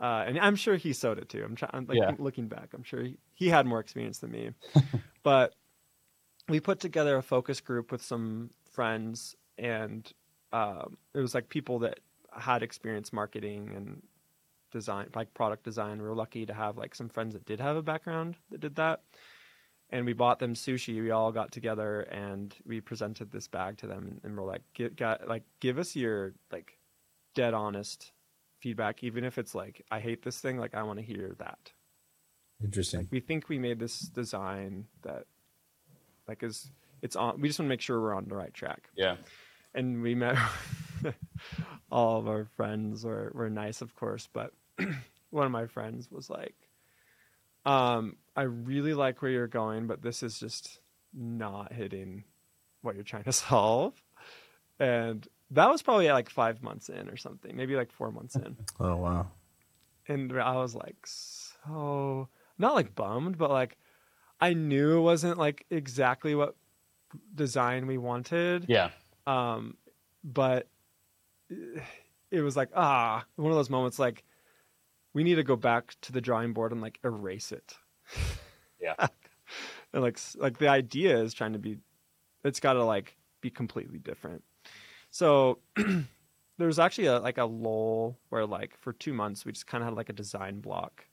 uh, 0.00 0.24
and 0.26 0.38
I'm 0.40 0.56
sure 0.56 0.74
he 0.76 0.92
sewed 0.92 1.18
it 1.18 1.28
too. 1.28 1.44
I'm 1.44 1.54
trying 1.54 1.86
like 1.86 1.98
Yeah. 1.98 2.12
looking 2.18 2.48
back. 2.48 2.70
I'm 2.74 2.82
sure 2.82 3.02
he, 3.04 3.18
he 3.36 3.48
had 3.48 3.66
more 3.66 3.78
experience 3.78 4.18
than 4.18 4.32
me, 4.32 4.50
but 5.22 5.54
we 6.48 6.58
put 6.58 6.80
together 6.80 7.16
a 7.16 7.22
focus 7.22 7.60
group 7.60 7.92
with 7.92 8.02
some 8.02 8.50
friends, 8.72 9.36
and 9.56 10.12
um, 10.52 10.96
it 11.14 11.20
was 11.20 11.34
like 11.34 11.48
people 11.48 11.78
that 11.80 12.00
had 12.36 12.62
experience 12.64 13.12
marketing 13.12 13.70
and 13.76 14.02
design, 14.72 15.08
like 15.14 15.32
product 15.34 15.62
design. 15.62 15.98
We 15.98 16.08
were 16.08 16.14
lucky 16.14 16.44
to 16.46 16.54
have 16.54 16.76
like 16.76 16.94
some 16.94 17.08
friends 17.08 17.34
that 17.34 17.46
did 17.46 17.60
have 17.60 17.76
a 17.76 17.82
background 17.82 18.36
that 18.50 18.60
did 18.60 18.74
that 18.76 19.02
and 19.90 20.04
we 20.04 20.12
bought 20.12 20.38
them 20.38 20.54
sushi. 20.54 21.00
We 21.00 21.10
all 21.10 21.32
got 21.32 21.52
together 21.52 22.00
and 22.02 22.54
we 22.64 22.80
presented 22.80 23.30
this 23.30 23.48
bag 23.48 23.78
to 23.78 23.86
them, 23.86 24.20
and, 24.24 24.36
we're 24.36 24.44
like, 24.44 24.62
"Get 24.74 24.96
got 24.96 25.28
like 25.28 25.44
give 25.60 25.78
us 25.78 25.94
your 25.94 26.34
like 26.50 26.78
dead 27.34 27.54
honest 27.54 28.12
feedback, 28.60 29.04
even 29.04 29.24
if 29.24 29.38
it's 29.38 29.54
like 29.54 29.84
I 29.90 30.00
hate 30.00 30.22
this 30.22 30.40
thing. 30.40 30.58
Like 30.58 30.74
I 30.74 30.82
want 30.82 30.98
to 30.98 31.04
hear 31.04 31.34
that. 31.38 31.72
Interesting. 32.62 33.00
Like 33.00 33.12
we 33.12 33.20
think 33.20 33.48
we 33.48 33.58
made 33.58 33.78
this 33.78 34.00
design 34.00 34.86
that 35.02 35.24
like 36.26 36.42
is 36.42 36.70
it's 37.02 37.16
on. 37.16 37.40
We 37.40 37.48
just 37.48 37.58
want 37.58 37.66
to 37.66 37.70
make 37.70 37.80
sure 37.80 38.00
we're 38.00 38.14
on 38.14 38.26
the 38.28 38.34
right 38.34 38.52
track. 38.52 38.88
Yeah. 38.96 39.16
And 39.74 40.02
we 40.02 40.14
met 40.14 40.36
all 41.90 42.18
of 42.18 42.28
our 42.28 42.46
friends 42.56 43.04
were 43.04 43.30
were 43.34 43.50
nice, 43.50 43.82
of 43.82 43.94
course, 43.94 44.28
but 44.32 44.52
one 45.30 45.46
of 45.46 45.52
my 45.52 45.66
friends 45.66 46.10
was 46.10 46.30
like, 46.30 46.54
um, 47.64 48.16
I 48.34 48.42
really 48.42 48.94
like 48.94 49.20
where 49.20 49.30
you're 49.30 49.46
going, 49.46 49.86
but 49.86 50.02
this 50.02 50.22
is 50.22 50.38
just 50.38 50.80
not 51.12 51.72
hitting 51.72 52.24
what 52.82 52.94
you're 52.94 53.04
trying 53.04 53.24
to 53.24 53.32
solve. 53.32 53.94
And 54.78 55.26
that 55.50 55.70
was 55.70 55.82
probably 55.82 56.08
like 56.10 56.30
five 56.30 56.62
months 56.62 56.88
in 56.88 57.08
or 57.08 57.16
something, 57.16 57.54
maybe 57.56 57.76
like 57.76 57.92
four 57.92 58.10
months 58.10 58.36
in. 58.36 58.56
oh 58.80 58.96
wow. 58.96 59.30
And 60.08 60.32
I 60.38 60.56
was 60.56 60.74
like, 60.74 61.06
so 61.06 62.28
not 62.58 62.74
like 62.74 62.94
bummed, 62.94 63.38
but 63.38 63.50
like 63.50 63.76
I 64.40 64.54
knew 64.54 64.98
it 64.98 65.00
wasn't 65.00 65.38
like 65.38 65.66
exactly 65.70 66.34
what 66.34 66.56
design 67.34 67.86
we 67.86 67.98
wanted. 67.98 68.66
Yeah. 68.68 68.90
Um, 69.26 69.76
but 70.24 70.68
it 72.30 72.40
was 72.40 72.56
like 72.56 72.70
ah, 72.74 73.24
one 73.36 73.50
of 73.50 73.56
those 73.56 73.70
moments 73.70 73.98
like 73.98 74.24
we 75.14 75.24
need 75.24 75.36
to 75.36 75.42
go 75.42 75.56
back 75.56 75.94
to 76.02 76.12
the 76.12 76.20
drawing 76.20 76.52
board 76.52 76.72
and 76.72 76.82
like 76.82 76.98
erase 77.02 77.52
it. 77.52 77.74
Yeah. 78.80 78.94
and 79.92 80.02
like 80.02 80.18
like 80.36 80.58
the 80.58 80.68
idea 80.68 81.18
is 81.18 81.32
trying 81.32 81.54
to 81.54 81.58
be, 81.58 81.78
it's 82.44 82.60
got 82.60 82.74
to 82.74 82.84
like 82.84 83.16
be 83.40 83.50
completely 83.50 83.98
different. 83.98 84.44
So 85.10 85.60
there 85.76 86.66
was 86.66 86.78
actually 86.78 87.06
a 87.06 87.18
like 87.18 87.38
a 87.38 87.44
lull 87.44 88.18
where 88.28 88.44
like 88.44 88.76
for 88.78 88.92
two 88.92 89.14
months 89.14 89.44
we 89.44 89.52
just 89.52 89.66
kind 89.66 89.82
of 89.82 89.88
had 89.88 89.96
like 89.96 90.10
a 90.10 90.12
design 90.12 90.60
block. 90.60 91.06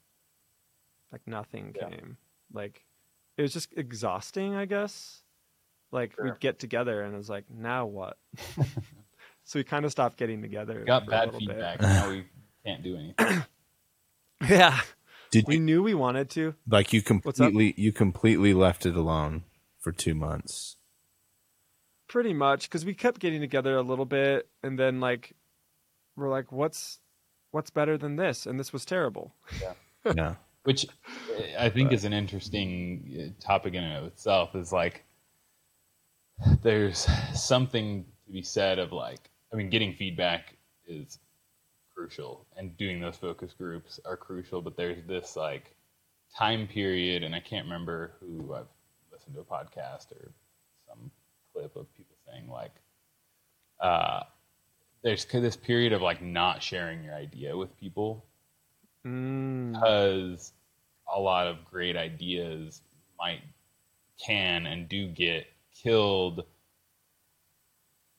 Like 1.14 1.28
nothing 1.28 1.76
Yeah. 1.76 1.90
came. 1.90 2.16
Like 2.52 2.84
it 3.36 3.42
was 3.42 3.52
just 3.52 3.72
exhausting, 3.76 4.56
I 4.56 4.64
guess. 4.64 5.22
Like 5.92 6.16
Sure. 6.16 6.24
we'd 6.24 6.40
get 6.40 6.58
together 6.58 7.02
and 7.02 7.14
it 7.14 7.16
was 7.16 7.30
like, 7.30 7.44
now 7.48 7.86
what? 7.86 8.18
so 9.44 9.60
we 9.60 9.62
kind 9.62 9.84
of 9.84 9.92
stopped 9.92 10.16
getting 10.16 10.42
together. 10.42 10.82
Got 10.84 11.06
bad 11.06 11.26
little 11.32 11.38
bit. 11.38 11.50
feedback. 11.50 11.80
now 11.80 12.08
we 12.08 12.24
can't 12.66 12.82
do 12.82 12.96
anything. 12.96 13.44
Yeah, 14.48 14.80
Did 15.30 15.44
we 15.46 15.54
you 15.54 15.60
knew 15.60 15.82
we 15.84 15.94
wanted 15.94 16.28
to. 16.30 16.54
like 16.68 16.92
you 16.92 17.00
completely 17.00 17.74
you 17.76 17.92
completely 17.92 18.52
left 18.52 18.84
it 18.86 18.96
alone 18.96 19.44
for 19.78 19.92
two 19.92 20.14
months? 20.16 20.76
Pretty 22.08 22.32
much, 22.34 22.68
because 22.68 22.84
we 22.84 22.92
kept 22.94 23.20
getting 23.20 23.40
together 23.40 23.76
a 23.76 23.82
little 23.82 24.04
bit, 24.04 24.48
and 24.62 24.76
then 24.78 24.98
like 25.00 25.34
we're 26.16 26.28
like, 26.28 26.50
"What's 26.52 26.98
what's 27.52 27.70
better 27.70 27.96
than 27.96 28.16
this?" 28.16 28.44
And 28.44 28.58
this 28.60 28.72
was 28.72 28.84
terrible. 28.84 29.32
Yeah. 30.14 30.34
Which 30.64 30.86
uh, 30.86 31.42
I 31.58 31.70
think 31.70 31.92
is 31.92 32.04
an 32.04 32.12
interesting 32.12 33.34
uh, 33.38 33.42
topic 33.42 33.74
in 33.74 33.84
and 33.84 33.98
of 33.98 34.04
itself. 34.04 34.54
Is 34.54 34.72
like 34.72 35.04
there's 36.62 37.06
something 37.34 38.04
to 38.26 38.32
be 38.32 38.42
said 38.42 38.78
of 38.78 38.92
like 38.92 39.30
I 39.52 39.56
mean, 39.56 39.70
getting 39.70 39.94
feedback 39.94 40.56
is 40.86 41.18
crucial, 41.94 42.46
and 42.56 42.76
doing 42.76 43.00
those 43.00 43.16
focus 43.16 43.52
groups 43.56 44.00
are 44.04 44.16
crucial. 44.16 44.60
But 44.60 44.76
there's 44.76 45.06
this 45.06 45.36
like 45.36 45.74
time 46.36 46.66
period, 46.66 47.22
and 47.22 47.34
I 47.34 47.40
can't 47.40 47.66
remember 47.66 48.12
who 48.20 48.54
I've 48.54 48.66
listened 49.12 49.34
to 49.34 49.40
a 49.40 49.44
podcast 49.44 50.10
or 50.12 50.32
some 50.88 51.10
clip 51.52 51.76
of 51.76 51.86
people 51.94 52.16
saying 52.26 52.48
like 52.48 52.72
uh, 53.80 54.22
there's 55.02 55.24
this 55.26 55.56
period 55.56 55.92
of 55.92 56.02
like 56.02 56.22
not 56.22 56.62
sharing 56.62 57.04
your 57.04 57.14
idea 57.14 57.56
with 57.56 57.78
people 57.78 58.24
Mm, 59.06 59.72
because 59.74 60.52
a 61.14 61.20
lot 61.20 61.46
of 61.46 61.64
great 61.64 61.96
ideas 61.96 62.82
might 63.18 63.42
can 64.24 64.66
and 64.66 64.88
do 64.88 65.08
get 65.08 65.46
killed 65.74 66.44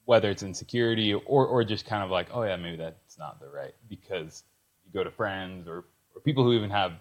whether 0.05 0.29
it's 0.29 0.43
insecurity 0.43 1.13
or 1.13 1.47
or 1.47 1.63
just 1.63 1.85
kind 1.85 2.03
of 2.03 2.11
like 2.11 2.27
oh 2.33 2.43
yeah 2.43 2.55
maybe 2.57 2.77
that's 2.77 3.17
not 3.17 3.39
the 3.39 3.47
right 3.49 3.73
because 3.89 4.43
you 4.85 4.91
go 4.93 5.03
to 5.03 5.09
friends 5.11 5.67
or 5.67 5.85
or 6.13 6.21
people 6.23 6.43
who 6.43 6.53
even 6.53 6.69
have 6.69 6.91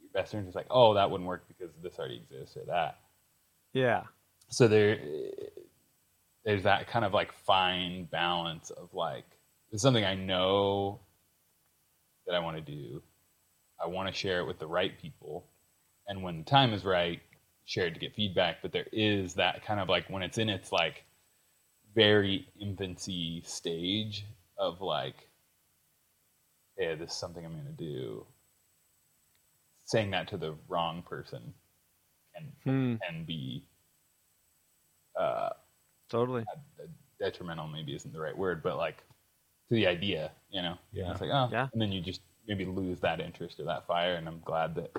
your 0.00 0.10
best 0.14 0.30
friends 0.32 0.46
it's 0.46 0.56
like 0.56 0.66
oh 0.70 0.94
that 0.94 1.10
wouldn't 1.10 1.28
work 1.28 1.46
because 1.48 1.70
this 1.82 1.98
already 1.98 2.16
exists 2.16 2.56
or 2.56 2.64
that 2.64 2.98
yeah, 3.74 4.04
so 4.48 4.68
there 4.68 4.98
there's 6.44 6.62
that 6.62 6.86
kind 6.86 7.04
of 7.04 7.12
like 7.12 7.32
fine 7.32 8.04
balance 8.04 8.70
of 8.70 8.94
like 8.94 9.26
it's 9.72 9.82
something 9.82 10.04
I 10.04 10.14
know 10.14 11.00
that 12.26 12.34
I 12.36 12.38
want 12.38 12.56
to 12.56 12.62
do. 12.62 13.02
I 13.82 13.86
want 13.86 14.08
to 14.08 14.14
share 14.14 14.40
it 14.40 14.46
with 14.46 14.58
the 14.58 14.66
right 14.66 14.98
people, 15.00 15.46
and 16.08 16.22
when 16.22 16.38
the 16.38 16.44
time 16.44 16.72
is 16.72 16.84
right, 16.84 17.20
share 17.66 17.86
it 17.86 17.94
to 17.94 18.00
get 18.00 18.14
feedback. 18.14 18.56
But 18.62 18.72
there 18.72 18.86
is 18.92 19.34
that 19.34 19.64
kind 19.64 19.80
of 19.80 19.88
like 19.88 20.08
when 20.08 20.22
it's 20.22 20.38
in 20.38 20.48
its 20.48 20.72
like 20.72 21.04
very 21.94 22.48
infancy 22.60 23.42
stage 23.46 24.24
of 24.58 24.80
like, 24.80 25.28
yeah, 26.78 26.94
this 26.94 27.10
is 27.12 27.16
something 27.16 27.44
I'm 27.44 27.52
going 27.52 27.64
to 27.66 27.72
do. 27.72 28.26
Saying 29.86 30.10
that 30.12 30.28
to 30.28 30.36
the 30.36 30.54
wrong 30.68 31.02
person 31.02 31.52
can 32.34 32.52
Hmm, 32.64 32.94
can 33.06 33.24
be 33.24 33.68
uh, 35.18 35.50
totally. 36.08 36.44
detrimental. 37.20 37.68
Maybe 37.68 37.94
isn't 37.94 38.12
the 38.12 38.20
right 38.20 38.36
word, 38.36 38.62
but 38.62 38.76
like 38.76 38.98
to 39.68 39.74
the 39.74 39.86
idea, 39.86 40.30
you 40.50 40.62
know. 40.62 40.76
Yeah. 40.92 41.10
It's 41.12 41.20
like 41.20 41.30
oh, 41.32 41.48
Yeah. 41.52 41.68
and 41.72 41.80
then 41.82 41.92
you 41.92 42.00
just 42.00 42.22
maybe 42.46 42.64
lose 42.64 43.00
that 43.00 43.20
interest 43.20 43.58
or 43.60 43.64
that 43.64 43.86
fire. 43.86 44.14
And 44.14 44.28
I'm 44.28 44.40
glad 44.44 44.74
that 44.76 44.92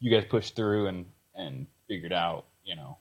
you 0.00 0.10
guys 0.10 0.24
pushed 0.28 0.56
through 0.56 0.86
and 0.88 1.06
and 1.34 1.66
figured 1.88 2.12
out, 2.12 2.44
you 2.64 2.76
know. 2.76 2.98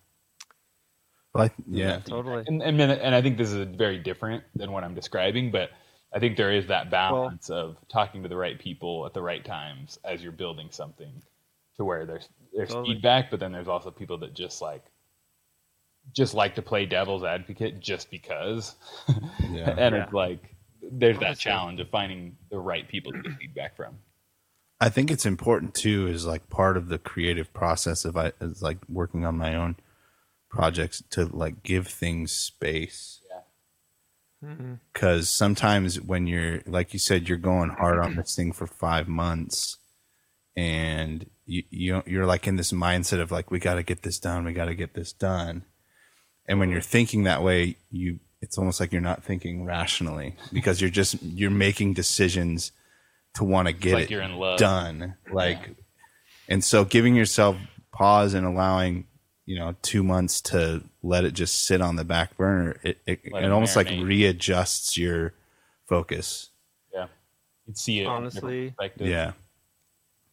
Well, 1.34 1.46
I, 1.46 1.52
yeah. 1.70 2.00
totally. 2.00 2.44
And 2.48 2.62
and 2.62 2.80
then- 2.80 2.92
and 2.92 3.16
I 3.16 3.22
think 3.22 3.38
this 3.38 3.52
is 3.52 3.68
very 3.76 3.98
different 4.00 4.44
than 4.56 4.72
what 4.72 4.84
I'm 4.84 4.94
describing, 4.96 5.52
but 5.52 5.70
I 6.14 6.20
think 6.20 6.36
there 6.36 6.52
is 6.52 6.68
that 6.68 6.90
balance 6.90 7.50
of 7.50 7.78
talking 7.88 8.22
to 8.24 8.30
the 8.30 8.36
right 8.36 8.60
people 8.60 9.06
at 9.06 9.14
the 9.14 9.22
right 9.22 9.44
times 9.46 9.98
as 10.04 10.22
you're 10.22 10.34
building 10.34 10.68
something 10.72 11.22
to 11.78 11.86
where 11.86 12.06
there's 12.06 12.28
there's 12.54 12.70
Totally. 12.70 12.96
feedback, 12.96 13.32
but 13.32 13.40
then 13.40 13.54
there's 13.54 13.70
also 13.70 13.92
people 13.92 14.18
that 14.20 14.34
just 14.34 14.62
like 14.62 14.84
just 16.14 16.34
like 16.34 16.56
to 16.56 16.62
play 16.62 16.86
devil's 16.86 17.24
advocate 17.24 17.80
just 17.80 18.10
because. 18.12 18.76
Yeah. 19.52 19.70
and 19.78 19.96
Yeah. 19.96 20.04
it's 20.04 20.14
like 20.14 20.56
there's 20.92 21.20
that 21.20 21.40
challenge 21.40 21.80
of 21.80 21.90
finding 21.90 22.38
the 22.50 22.60
right 22.60 22.88
people 22.88 23.12
to 23.14 23.22
get 23.22 23.38
feedback 23.40 23.76
from. 23.76 23.98
I 24.80 24.90
think 24.90 25.12
it's 25.12 25.26
important 25.26 25.76
too, 25.76 26.08
is 26.08 26.26
like 26.26 26.50
part 26.50 26.76
of 26.76 26.90
the 26.90 26.98
creative 26.98 27.54
process 27.54 28.04
of 28.04 28.18
I 28.18 28.34
is 28.42 28.62
like 28.62 28.80
working 28.90 29.26
on 29.26 29.38
my 29.38 29.56
own 29.56 29.76
projects 30.50 31.04
to 31.12 31.26
like 31.26 31.64
give 31.64 31.88
things 31.88 32.32
space. 32.32 33.22
Yeah. 33.30 34.50
Mm-hmm. 34.50 34.74
Because 34.92 35.30
sometimes 35.30 36.02
when 36.02 36.28
you're 36.28 36.62
like 36.66 36.94
you 36.94 37.00
said, 37.00 37.30
you're 37.30 37.38
going 37.38 37.70
hard 37.70 38.00
on 38.00 38.16
this 38.16 38.36
thing 38.36 38.52
for 38.52 38.66
five 38.66 39.08
months, 39.08 39.78
and 40.56 41.30
you, 41.46 41.64
you 41.70 42.04
you're 42.08 42.26
like 42.26 42.48
in 42.48 42.56
this 42.56 42.72
mindset 42.72 43.22
of 43.22 43.32
like 43.32 43.52
we 43.52 43.60
got 43.60 43.76
to 43.76 43.84
get 43.84 44.02
this 44.02 44.20
done, 44.20 44.46
we 44.46 44.54
got 44.54 44.66
to 44.66 44.76
get 44.76 44.96
this 44.96 45.14
done, 45.14 45.64
and 46.48 46.60
when 46.60 46.72
you're 46.72 46.82
thinking 46.82 47.24
that 47.24 47.44
way, 47.44 47.78
you 47.92 48.20
it's 48.42 48.58
almost 48.58 48.80
like 48.80 48.92
you're 48.92 49.02
not 49.02 49.24
thinking 49.24 49.66
rationally 49.66 50.36
because 50.52 50.82
you're 50.82 50.90
just 50.90 51.22
you're 51.22 51.52
making 51.52 51.94
decisions 51.94 52.72
to 53.36 53.44
want 53.44 53.68
to 53.68 53.74
get 53.74 53.94
like 53.94 54.04
it 54.06 54.12
you're 54.12 54.22
in 54.22 54.36
love. 54.36 54.60
done. 54.60 55.16
Like, 55.32 55.76
and 56.50 56.64
so 56.64 56.84
giving 56.84 57.16
yourself 57.16 57.56
pause 57.92 58.34
and 58.34 58.46
allowing, 58.46 59.06
you 59.46 59.58
know, 59.58 59.76
two 59.82 60.04
months 60.04 60.42
to 60.42 60.84
let 61.04 61.24
it 61.24 61.34
just 61.34 61.66
sit 61.66 61.82
on 61.82 61.96
the 61.96 62.04
back 62.04 62.36
burner, 62.36 62.78
it, 62.84 62.98
it, 63.06 63.20
it 63.24 63.34
it 63.34 63.52
almost 63.52 63.76
like 63.76 63.88
readjusts 63.88 64.98
your 64.98 65.34
focus. 65.88 66.50
Yeah. 66.94 67.08
You'd 67.68 67.78
see 67.78 68.00
it 68.02 68.06
from 68.06 68.14
a 68.14 68.16
Honestly. 68.18 68.74
Yeah. 68.98 69.34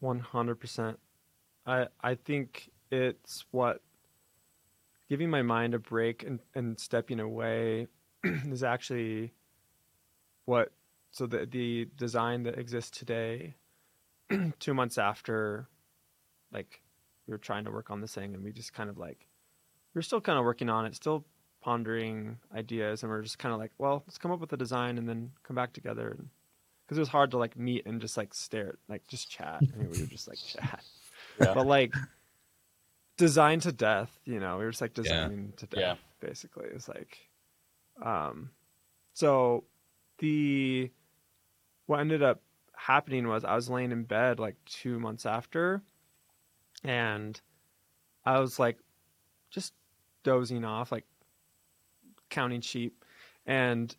One 0.01 0.21
hundred 0.21 0.57
percent. 0.57 0.99
I 1.67 1.89
I 2.01 2.15
think 2.15 2.71
it's 2.91 3.45
what 3.51 3.83
giving 5.09 5.31
my 5.31 5.43
mind 5.43 5.75
a 5.75 5.79
break 5.79 6.23
and, 6.23 6.41
and 6.55 6.79
stepping 6.79 7.21
away 7.21 7.87
is 8.25 8.63
actually 8.63 9.33
what 10.45 10.73
so 11.11 11.27
the 11.27 11.47
the 11.47 11.89
design 11.97 12.43
that 12.45 12.59
exists 12.59 12.97
today 12.99 13.55
two 14.61 14.75
months 14.75 14.99
after 14.99 15.69
like 16.53 16.81
we 17.27 17.33
were 17.33 17.39
trying 17.39 17.65
to 17.65 17.71
work 17.71 17.91
on 17.91 18.01
this 18.01 18.15
thing 18.15 18.35
and 18.35 18.43
we 18.43 18.53
just 18.53 18.73
kind 18.73 18.89
of 18.91 18.99
like 18.99 19.27
we 19.95 19.99
are 19.99 20.03
still 20.03 20.21
kind 20.21 20.39
of 20.39 20.45
working 20.45 20.69
on 20.71 20.87
it 20.87 20.95
still 20.95 21.25
pondering 21.61 22.39
ideas 22.55 23.03
and 23.03 23.11
we're 23.11 23.23
just 23.23 23.39
kind 23.39 23.53
of 23.53 23.59
like 23.59 23.73
well 23.79 24.03
let's 24.07 24.19
come 24.19 24.31
up 24.31 24.41
with 24.41 24.53
a 24.53 24.57
design 24.57 24.97
and 24.97 25.09
then 25.09 25.31
come 25.43 25.57
back 25.57 25.73
together 25.73 26.17
because 26.87 26.97
it 26.97 27.01
was 27.01 27.09
hard 27.09 27.31
to 27.31 27.39
like 27.39 27.57
meet 27.57 27.85
and 27.85 28.01
just 28.01 28.17
like 28.17 28.33
stare 28.33 28.69
at 28.71 28.75
like 28.89 29.07
just 29.09 29.31
chat 29.31 29.63
I 29.75 29.77
mean, 29.77 29.91
we 29.91 29.99
were 29.99 30.07
just 30.07 30.29
like 30.29 30.39
chat 30.47 30.83
Yeah. 31.41 31.53
but 31.55 31.67
like 31.67 31.95
design 33.17 33.61
to 33.61 33.73
death 33.73 34.19
you 34.25 34.39
know 34.39 34.59
we 34.59 34.65
were 34.65 34.71
just 34.71 34.81
like 34.81 34.95
designing 34.95 35.53
to 35.57 35.67
death 35.67 35.81
Yeah. 35.81 35.95
basically 36.21 36.67
it's 36.73 36.89
like 36.89 37.19
um 38.03 38.51
so 39.15 39.65
the 40.19 40.91
what 41.87 42.01
ended 42.01 42.23
up 42.23 42.41
happening 42.77 43.27
was 43.27 43.45
i 43.45 43.55
was 43.55 43.69
laying 43.69 43.91
in 43.91 44.05
bed 44.05 44.39
like 44.39 44.57
two 44.65 44.99
months 44.99 45.27
after 45.27 45.83
and 46.85 47.41
i 48.25 48.39
was 48.39 48.59
like 48.59 48.79
just 49.51 49.73
dozing 50.23 50.65
off 50.65 50.93
like 50.93 51.07
counting 52.31 52.61
sheep 52.61 53.05
and 53.47 53.97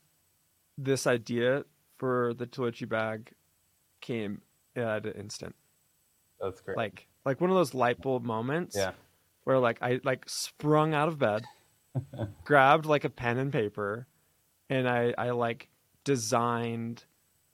this 0.77 1.05
idea 1.07 1.65
for 1.97 2.33
the 2.35 2.45
toiletry 2.47 2.87
bag 2.87 3.31
came 3.99 4.41
at 4.75 5.05
an 5.05 5.13
instant 5.13 5.55
That's 6.39 6.61
great. 6.61 6.77
like 6.77 7.09
like 7.25 7.41
one 7.41 7.49
of 7.49 7.55
those 7.55 7.73
light 7.73 8.01
bulb 8.01 8.23
moments 8.23 8.75
yeah. 8.75 8.91
where 9.43 9.59
like 9.59 9.77
I 9.81 9.99
like 10.03 10.27
sprung 10.27 10.93
out 10.93 11.07
of 11.07 11.19
bed, 11.19 11.43
grabbed 12.43 12.85
like 12.85 13.03
a 13.03 13.09
pen 13.09 13.37
and 13.37 13.51
paper, 13.51 14.07
and 14.69 14.87
I 14.87 15.13
I 15.17 15.31
like 15.31 15.69
designed 16.03 17.05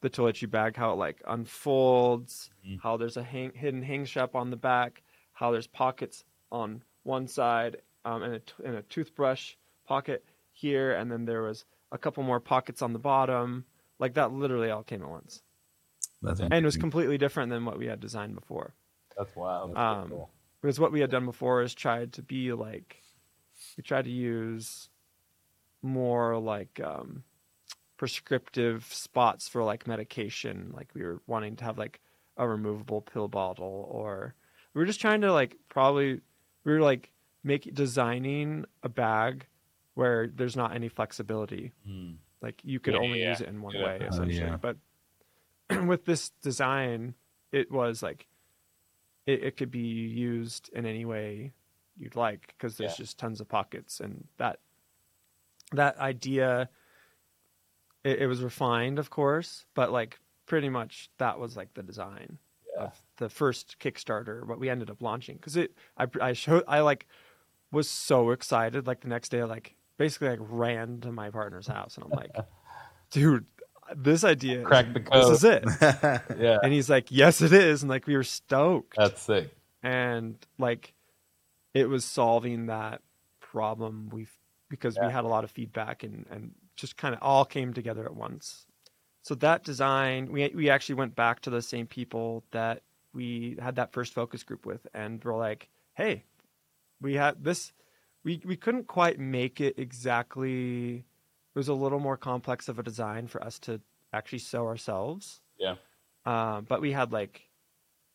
the 0.02 0.10
toiletry 0.10 0.50
bag 0.50 0.76
how 0.76 0.92
it 0.94 0.96
like 0.96 1.22
unfolds, 1.28 2.52
Mhm. 2.66 2.80
how 2.82 2.98
there's 2.98 3.18
a 3.18 3.24
hang, 3.24 3.52
hidden 3.54 3.82
hang 3.82 4.06
strap 4.06 4.36
on 4.36 4.50
the 4.52 4.58
back, 4.58 5.04
how 5.34 5.52
there's 5.52 5.68
pockets 5.68 6.24
on 6.52 6.84
one 7.04 7.28
side, 7.28 7.82
um, 8.06 8.22
and 8.24 8.34
a 8.36 8.40
t- 8.40 8.64
and 8.64 8.76
a 8.76 8.82
toothbrush 8.84 9.56
pocket 9.86 10.24
here, 10.52 10.94
and 10.94 11.12
then 11.12 11.26
there 11.26 11.42
was 11.44 11.66
a 11.92 11.98
couple 11.98 12.24
more 12.24 12.40
pockets 12.40 12.82
on 12.82 12.94
the 12.94 13.00
bottom. 13.00 13.66
Like 14.00 14.14
that 14.16 14.32
literally 14.32 14.70
all 14.72 14.84
came 14.84 15.02
at 15.02 15.10
once, 15.10 15.42
That's 16.22 16.40
and 16.40 16.54
it 16.54 16.64
was 16.66 16.78
completely 16.78 17.18
different 17.18 17.50
than 17.50 17.66
what 17.66 17.78
we 17.78 17.86
had 17.88 18.00
designed 18.00 18.36
before 18.36 18.76
That's 19.18 19.36
wild. 19.36 19.72
That's 19.72 19.80
Um, 19.80 20.10
cool. 20.10 20.32
because 20.62 20.80
what 20.80 20.92
we 20.92 21.00
had 21.00 21.10
done 21.10 21.26
before 21.26 21.62
is 21.62 21.74
tried 21.74 22.14
to 22.14 22.22
be 22.22 22.52
like 22.54 23.02
we 23.78 23.84
tried 23.84 24.06
to 24.06 24.12
use 24.12 24.90
more 25.82 26.38
like 26.40 26.80
um, 26.84 27.24
prescriptive 27.98 28.86
spots 28.92 29.48
for 29.48 29.64
like 29.64 29.88
medication 29.88 30.72
like 30.76 30.90
we 30.94 31.04
were 31.04 31.22
wanting 31.28 31.56
to 31.56 31.64
have 31.64 31.78
like 31.78 32.00
a 32.38 32.48
removable 32.48 33.02
pill 33.02 33.28
bottle 33.28 33.88
or 33.90 34.36
we 34.74 34.80
were 34.80 34.86
just 34.86 35.00
trying 35.00 35.22
to 35.22 35.32
like 35.32 35.56
probably 35.70 36.20
we 36.64 36.74
were 36.74 36.82
like 36.82 37.12
make 37.44 37.74
designing 37.74 38.66
a 38.84 38.90
bag 38.90 39.46
where 39.94 40.28
there's 40.28 40.56
not 40.56 40.74
any 40.76 40.90
flexibility 40.90 41.72
Mm. 41.88 42.16
like 42.42 42.60
you 42.64 42.80
could 42.80 42.96
Yeah, 42.96 43.00
only 43.00 43.22
yeah, 43.22 43.30
use 43.30 43.42
it 43.42 43.48
in 43.48 43.62
one 43.62 43.76
yeah. 43.76 43.86
way 43.86 44.00
Oh, 44.02 44.08
essentially 44.08 44.50
yeah. 44.50 44.58
but 44.58 44.78
with 45.88 46.06
this 46.06 46.32
design 46.42 47.14
it 47.52 47.72
was 47.72 48.04
like 48.04 48.28
it, 49.26 49.44
it 49.44 49.58
could 49.58 49.72
be 49.72 49.80
used 49.80 50.70
in 50.74 50.86
any 50.86 51.06
way 51.06 51.54
you'd 51.98 52.16
like 52.16 52.48
because 52.48 52.78
there's 52.78 52.92
Yeah. 52.92 53.04
just 53.06 53.18
tons 53.18 53.40
of 53.42 53.48
pockets 53.48 54.00
and 54.00 54.28
that 54.38 54.60
that 55.72 55.98
idea 55.98 56.70
it, 58.04 58.20
it 58.24 58.28
was 58.28 58.42
refined 58.42 59.00
of 59.00 59.10
course 59.10 59.66
but 59.74 59.92
like 59.92 60.20
pretty 60.46 60.70
much 60.70 61.10
that 61.18 61.40
was 61.40 61.56
like 61.58 61.74
the 61.74 61.84
design 61.84 62.38
Yeah. 62.76 62.84
of 62.86 63.02
the 63.18 63.30
first 63.30 63.78
kickstarter 63.80 64.46
what 64.46 64.60
we 64.60 64.70
ended 64.70 64.90
up 64.90 65.02
launching 65.02 65.38
because 65.38 65.56
it 65.56 65.72
i 65.98 66.06
i 66.22 66.34
showed 66.34 66.64
i 66.68 66.82
like 66.82 67.08
was 67.72 67.90
so 67.90 68.32
excited 68.32 68.88
like 68.88 69.02
the 69.02 69.08
next 69.08 69.30
day 69.30 69.44
like 69.44 69.76
basically 69.98 70.30
like 70.30 70.40
ran 70.42 71.00
to 71.02 71.12
my 71.12 71.30
partner's 71.30 71.68
house 71.68 71.96
and 71.98 72.04
i'm 72.06 72.12
like 72.12 72.32
dude 73.12 73.46
this 73.96 74.24
idea 74.24 74.64
Crack 74.64 74.88
the 74.94 75.00
this 75.00 75.30
is 75.30 75.44
it 75.44 75.64
Yeah. 76.40 76.58
and 76.64 76.74
he's 76.74 76.90
like 76.90 77.08
yes 77.12 77.42
it 77.42 77.54
is 77.54 77.84
and 77.84 77.90
like 77.90 78.08
we 78.08 78.16
were 78.18 78.24
stoked 78.24 78.96
That's 78.98 79.22
sick. 79.22 79.56
and 79.84 80.36
like 80.58 80.94
it 81.76 81.90
was 81.90 82.06
solving 82.06 82.68
that 82.68 83.02
problem 83.40 84.10
we've 84.12 84.32
because 84.70 84.98
we 84.98 85.12
had 85.12 85.26
a 85.26 85.28
lot 85.28 85.44
of 85.44 85.52
feedback 85.52 86.04
and 86.04 86.26
and 86.32 86.52
just 86.76 86.98
kind 86.98 87.14
of 87.14 87.22
all 87.22 87.46
came 87.46 87.74
together 87.74 88.04
at 88.06 88.16
once. 88.16 88.66
So 89.22 89.36
that 89.36 89.64
design 89.64 90.32
we 90.32 90.52
we 90.56 90.70
actually 90.70 90.96
went 90.96 91.16
back 91.16 91.42
to 91.42 91.52
the 91.52 91.62
same 91.62 91.86
people 91.86 92.44
that 92.52 92.82
we 93.14 93.58
had 93.62 93.76
that 93.76 93.94
first 93.94 94.14
focus 94.14 94.42
group 94.44 94.66
with 94.66 94.88
and 94.94 95.24
we're 95.24 95.38
like 95.38 95.70
hey 95.94 96.24
we 97.02 97.14
had 97.16 97.44
this 97.44 97.72
we 98.24 98.42
we 98.46 98.56
couldn't 98.56 98.88
quite 98.88 99.20
make 99.20 99.62
it 99.62 99.78
exactly 99.78 100.98
it 101.56 101.60
was 101.60 101.68
a 101.68 101.74
little 101.74 102.00
more 102.00 102.18
complex 102.18 102.68
of 102.68 102.80
a 102.80 102.84
design 102.84 103.28
for 103.28 103.44
us 103.44 103.60
to 103.60 103.82
actually 104.14 104.40
sew 104.40 104.66
ourselves. 104.66 105.42
Yeah. 105.58 105.76
um, 106.26 106.66
but 106.68 106.82
we 106.82 106.92
had 106.92 107.12
like 107.12 107.50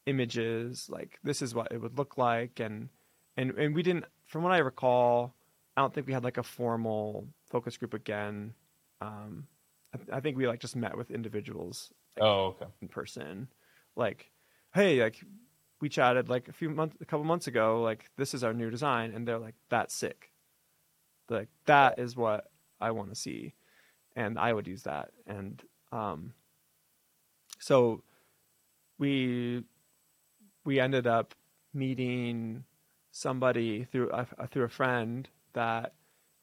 images 0.07 0.89
like 0.91 1.19
this 1.23 1.43
is 1.43 1.55
what 1.55 1.73
it 1.73 1.81
would 1.81 1.97
look 1.97 2.19
like 2.19 2.59
and 2.59 2.89
and 3.37 3.51
and 3.59 3.75
we 3.75 3.83
didn't 3.83 4.05
from 4.27 4.43
what 4.43 4.53
i 4.53 4.59
recall 4.59 5.35
i 5.77 5.81
don't 5.81 5.93
think 5.95 6.07
we 6.07 6.13
had 6.13 6.25
like 6.25 6.39
a 6.39 6.43
formal 6.43 7.27
focus 7.51 7.77
group 7.77 7.95
again. 7.95 8.55
Um 9.01 9.47
i, 9.95 10.17
I 10.17 10.21
think 10.21 10.37
we 10.37 10.47
like 10.47 10.61
just 10.61 10.77
met 10.77 10.97
with 10.97 11.11
individuals 11.11 11.93
Oh, 12.21 12.47
okay. 12.49 12.67
in 12.83 12.89
person. 12.89 13.49
Like 13.97 14.31
hey 14.75 15.03
like 15.03 15.23
we 15.81 15.89
chatted 15.89 16.29
like 16.29 16.49
a 16.49 16.53
few 16.53 16.69
months 16.71 16.97
a 17.01 17.05
couple 17.05 17.25
months 17.25 17.47
ago 17.47 17.81
like 17.83 18.11
this 18.17 18.35
is 18.35 18.45
our 18.45 18.53
new 18.53 18.71
design 18.71 19.13
and 19.15 19.27
they're 19.27 19.39
like 19.39 19.55
that's 19.69 19.95
sick. 19.95 20.31
Like 21.29 21.49
that 21.67 21.99
is 21.99 22.17
what 22.17 22.51
i 22.81 22.91
want 22.91 23.11
to 23.11 23.15
see 23.15 23.55
and 24.17 24.39
i 24.39 24.53
would 24.53 24.67
use 24.67 24.83
that. 24.85 25.11
And 25.27 25.63
um 25.93 26.35
so 27.59 28.03
we 28.99 29.65
we 30.65 30.79
ended 30.81 31.07
up 31.07 31.35
meeting 31.73 32.65
somebody 33.11 33.85
through 33.85 34.11
a, 34.11 34.27
through 34.47 34.65
a 34.65 34.69
friend 34.69 35.29
that 35.53 35.95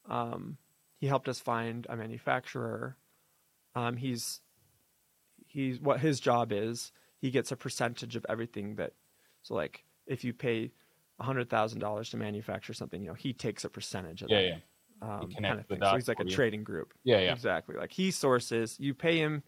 um, 0.08 0.56
he 0.98 1.06
helped 1.06 1.28
us 1.28 1.40
find 1.40 1.86
a 1.88 1.96
manufacturer. 1.96 2.96
Um, 3.74 3.96
he's 3.96 4.40
he's 5.46 5.80
what 5.80 6.00
his 6.00 6.20
job 6.20 6.52
is. 6.52 6.92
He 7.20 7.30
gets 7.30 7.52
a 7.52 7.56
percentage 7.56 8.16
of 8.16 8.26
everything 8.28 8.76
that. 8.76 8.92
So 9.42 9.54
like 9.54 9.84
if 10.06 10.24
you 10.24 10.32
pay 10.32 10.72
hundred 11.20 11.50
thousand 11.50 11.80
dollars 11.80 12.10
to 12.10 12.16
manufacture 12.16 12.72
something, 12.72 13.02
you 13.02 13.08
know 13.08 13.14
he 13.14 13.32
takes 13.32 13.64
a 13.64 13.68
percentage 13.68 14.22
of 14.22 14.30
Yeah, 14.30 14.40
that. 14.40 14.46
yeah. 14.46 14.56
Um, 15.00 15.30
kind 15.40 15.60
of 15.60 15.66
thing. 15.66 15.78
So 15.80 15.94
he's 15.94 16.08
like 16.08 16.20
a 16.20 16.24
you. 16.24 16.30
trading 16.30 16.64
group. 16.64 16.92
Yeah, 17.04 17.20
yeah. 17.20 17.32
Exactly. 17.32 17.76
Like 17.76 17.92
he 17.92 18.10
sources, 18.10 18.76
you 18.80 18.94
pay 18.94 19.18
him 19.18 19.44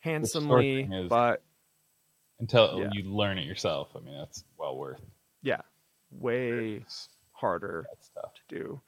handsomely, 0.00 0.88
but 1.08 1.42
Until 2.38 2.78
Yeah. 2.78 2.88
you 2.92 3.04
learn 3.04 3.38
it 3.38 3.46
yourself. 3.46 3.88
I 3.96 4.00
mean, 4.00 4.16
that's 4.16 4.44
well 4.58 4.76
worth 4.76 5.00
yeah, 5.42 5.62
way 6.10 6.84
harder 7.32 7.86
stuff. 8.00 8.32
to 8.48 8.80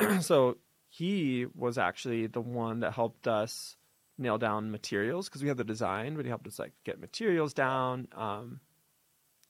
do. 0.00 0.20
so 0.20 0.56
he 0.88 1.46
was 1.54 1.78
actually 1.78 2.26
the 2.26 2.40
one 2.40 2.80
that 2.80 2.92
helped 2.92 3.28
us 3.28 3.76
nail 4.18 4.38
down 4.38 4.70
materials 4.70 5.28
because 5.28 5.42
we 5.42 5.48
had 5.48 5.56
the 5.56 5.64
design, 5.64 6.16
but 6.16 6.24
he 6.24 6.28
helped 6.28 6.46
us 6.46 6.58
like 6.58 6.72
get 6.84 7.00
materials 7.00 7.52
down, 7.52 8.08
um, 8.16 8.60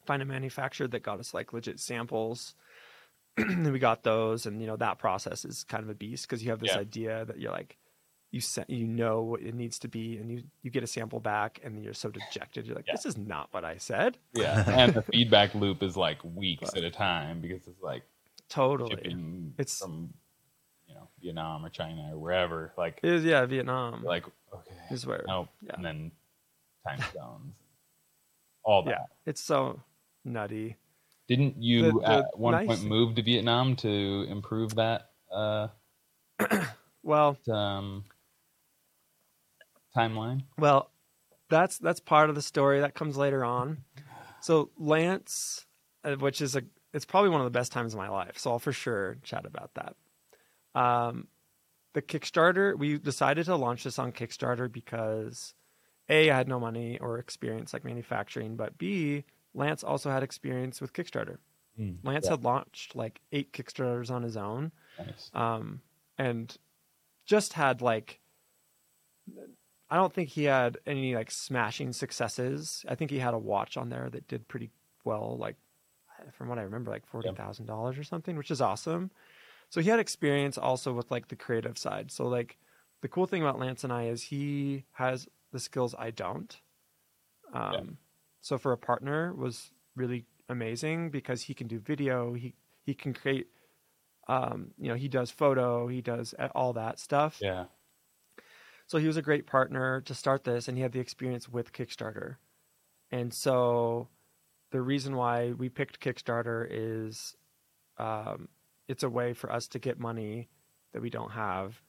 find 0.07 0.23
a 0.23 0.25
manufacturer 0.25 0.89
that 0.89 1.03
got 1.03 1.21
us 1.21 1.33
like 1.35 1.53
legit 1.53 1.79
samples. 1.81 2.55
and 3.37 3.71
we 3.73 3.79
got 3.79 4.03
those, 4.03 4.47
and 4.47 4.61
you 4.61 4.67
know 4.67 4.77
that 4.77 4.99
process 4.99 5.45
is 5.45 5.65
kind 5.65 5.85
of 5.85 5.91
a 5.91 5.95
beast 5.95 6.27
because 6.27 6.43
you 6.43 6.51
have 6.51 6.61
this 6.61 6.73
Yeah. 6.73 6.81
idea 6.81 7.25
that 7.27 7.39
you're 7.39 7.53
like 7.53 7.77
you 8.33 8.41
set, 8.41 8.69
you 8.69 8.87
know 8.87 9.23
what 9.23 9.41
it 9.41 9.55
needs 9.55 9.79
to 9.81 9.89
be, 9.89 10.17
and 10.19 10.31
you 10.31 10.43
you 10.63 10.71
get 10.71 10.83
a 10.83 10.87
sample 10.87 11.21
back, 11.21 11.61
and 11.65 11.83
you're 11.83 11.95
so 11.95 12.11
dejected. 12.11 12.67
You're 12.67 12.77
like, 12.77 12.87
Yeah. 12.87 12.95
this 12.95 13.07
is 13.07 13.17
not 13.17 13.49
what 13.53 13.65
I 13.65 13.77
said. 13.79 14.19
Yeah, 14.35 14.65
and 14.71 14.93
the 14.95 15.03
feedback 15.03 15.55
loop 15.55 15.83
is 15.83 15.97
like 15.97 16.19
weeks 16.25 16.75
at 16.77 16.85
a 16.85 16.91
time 16.91 17.41
because 17.41 17.67
it's 17.67 17.81
like 17.83 18.03
Totally, 18.49 18.93
It's- 19.59 19.79
from 19.81 20.13
you 20.87 20.95
know 20.95 21.09
Vietnam 21.21 21.65
or 21.65 21.69
China 21.69 22.11
or 22.13 22.19
wherever. 22.19 22.73
Like 22.77 23.01
is 23.03 23.25
yeah, 23.25 23.45
Vietnam. 23.47 24.05
like 24.05 24.25
okay, 24.55 24.77
is 24.91 25.05
where 25.07 25.25
nope, 25.27 25.49
yeah. 25.63 25.73
and 25.75 25.85
then 25.85 26.13
time 26.87 27.01
zones, 27.13 27.55
all 28.63 28.83
that. 28.85 28.91
yeah, 28.91 29.05
it's 29.25 29.41
so 29.41 29.81
nutty. 30.25 30.77
Didn't 31.29 31.61
you 31.61 31.83
The- 31.91 31.99
the 32.01 32.09
at 32.09 32.39
one 32.39 32.53
nice 32.53 32.69
point 32.69 32.83
move 32.85 33.15
to 33.17 33.23
Vietnam 33.23 33.75
to 33.77 34.27
improve 34.29 34.75
that 34.77 35.11
uh, 35.33 35.69
Well, 37.03 37.37
um, 37.51 38.05
timeline? 39.97 40.43
Well, 40.59 40.91
that's 41.49 41.79
that's 41.79 42.01
part 42.01 42.29
of 42.29 42.35
the 42.35 42.43
story 42.43 42.81
that 42.81 42.95
comes 42.95 43.17
later 43.17 43.45
on. 43.45 43.85
So 44.41 44.71
Lance, 44.79 45.67
uh, 46.05 46.15
which 46.17 46.41
is 46.41 46.55
a, 46.57 46.63
it's 46.93 47.05
probably 47.05 47.31
one 47.31 47.41
of 47.41 47.47
the 47.47 47.59
best 47.59 47.73
times 47.73 47.95
of 47.95 47.99
my 47.99 48.09
life. 48.09 48.39
So 48.39 48.51
I'll 48.51 48.59
for 48.59 48.73
sure 48.73 49.17
chat 49.23 49.45
about 49.45 49.71
that. 49.75 49.97
Um, 50.81 51.29
the 51.95 52.03
Kickstarter, 52.03 52.79
we 52.79 52.99
decided 52.99 53.47
to 53.47 53.57
launch 53.57 53.85
this 53.85 53.99
on 53.99 54.13
Kickstarter 54.13 54.71
because 54.71 55.55
a 56.09 56.31
I 56.31 56.37
had 56.37 56.49
no 56.49 56.61
money 56.61 56.99
or 56.99 57.19
experience 57.19 57.73
like 57.73 57.85
manufacturing, 57.85 58.57
but 58.57 58.77
b 58.79 59.25
Lance 59.55 59.83
also 59.83 60.11
had 60.11 60.23
experience 60.23 60.81
with 60.81 60.93
Kickstarter. 60.93 61.39
Mm, 61.81 61.97
Lance 62.03 62.27
yeah, 62.27 62.33
had 62.33 62.45
launched 62.45 62.95
like 62.95 63.21
eight 63.33 63.53
Kickstarters 63.53 64.11
on 64.11 64.23
his 64.23 64.37
own 64.37 64.73
nice. 64.99 65.31
um, 65.35 65.81
and 66.19 66.57
just 67.25 67.55
had 67.55 67.83
like 67.83 68.21
I 69.89 69.97
don't 69.97 70.13
think 70.13 70.31
he 70.31 70.45
had 70.45 70.79
any 70.87 71.15
like 71.15 71.31
smashing 71.31 71.93
successes. 71.93 72.85
I 72.89 72.95
think 72.95 73.11
he 73.11 73.19
had 73.19 73.35
a 73.35 73.39
watch 73.39 73.77
on 73.77 73.89
there 73.89 74.11
that 74.11 74.27
did 74.29 74.49
pretty 74.49 74.71
well, 75.05 75.37
like 75.39 75.57
from 76.33 76.49
what 76.49 76.59
I 76.59 76.63
remember, 76.63 76.91
like 76.91 77.07
forty 77.07 77.31
thousand 77.33 77.67
dollars 77.67 77.99
or 77.99 78.05
something, 78.05 78.37
which 78.37 78.51
is 78.51 78.61
awesome. 78.61 79.11
So 79.71 79.81
he 79.81 79.91
had 79.91 80.01
experience 80.01 80.59
also 80.59 80.93
with 80.93 81.11
like 81.11 81.29
the 81.29 81.37
creative 81.37 81.79
side. 81.79 82.11
So 82.11 82.27
like 82.27 82.59
the 83.03 83.09
cool 83.09 83.27
thing 83.27 83.43
about 83.43 83.59
Lance 83.59 83.85
and 83.85 83.93
I 83.93 84.05
is 84.07 84.23
he 84.23 84.85
has 84.93 85.29
the 85.53 85.61
skills 85.61 85.95
I 85.99 86.11
don't. 86.11 86.61
Um, 87.53 87.73
Yeah. 87.73 87.83
So 88.43 88.59
for 88.59 88.73
a 88.73 88.79
partner 88.79 89.35
was 89.35 89.73
really 89.97 90.25
amazing 90.49 91.11
because 91.11 91.43
he 91.43 91.55
can 91.55 91.67
do 91.67 91.81
video. 91.81 92.35
He 92.35 92.55
he 92.85 92.95
can 92.95 93.13
create 93.13 93.49
um, 94.29 94.73
you 94.79 94.89
know, 94.89 94.95
he 94.95 95.09
does 95.09 95.31
photo, 95.31 95.87
he 95.87 96.01
does 96.01 96.35
all 96.55 96.73
that 96.75 96.99
stuff. 96.99 97.39
Yeah, 97.41 97.67
So 98.87 98.99
he 98.99 99.07
was 99.07 99.17
a 99.17 99.23
great 99.23 99.47
partner 99.47 100.01
to 100.03 100.15
start 100.15 100.45
this, 100.45 100.69
and 100.69 100.77
he 100.77 100.83
had 100.83 100.93
the 100.93 101.01
experience 101.01 101.49
with 101.49 101.73
Kickstarter. 101.73 102.37
And 103.11 103.33
so 103.35 104.09
the 104.71 104.81
reason 104.81 105.17
why 105.17 105.53
we 105.53 105.69
picked 105.69 106.01
Kickstarter 106.01 106.67
is 106.71 107.35
um, 107.99 108.49
it's 108.89 109.03
a 109.03 109.09
way 109.09 109.33
for 109.33 109.53
us 109.53 109.69
to 109.69 109.79
get 109.79 109.99
money 109.99 110.49
that 110.93 111.03
we 111.03 111.11
don't 111.11 111.31
have, 111.33 111.81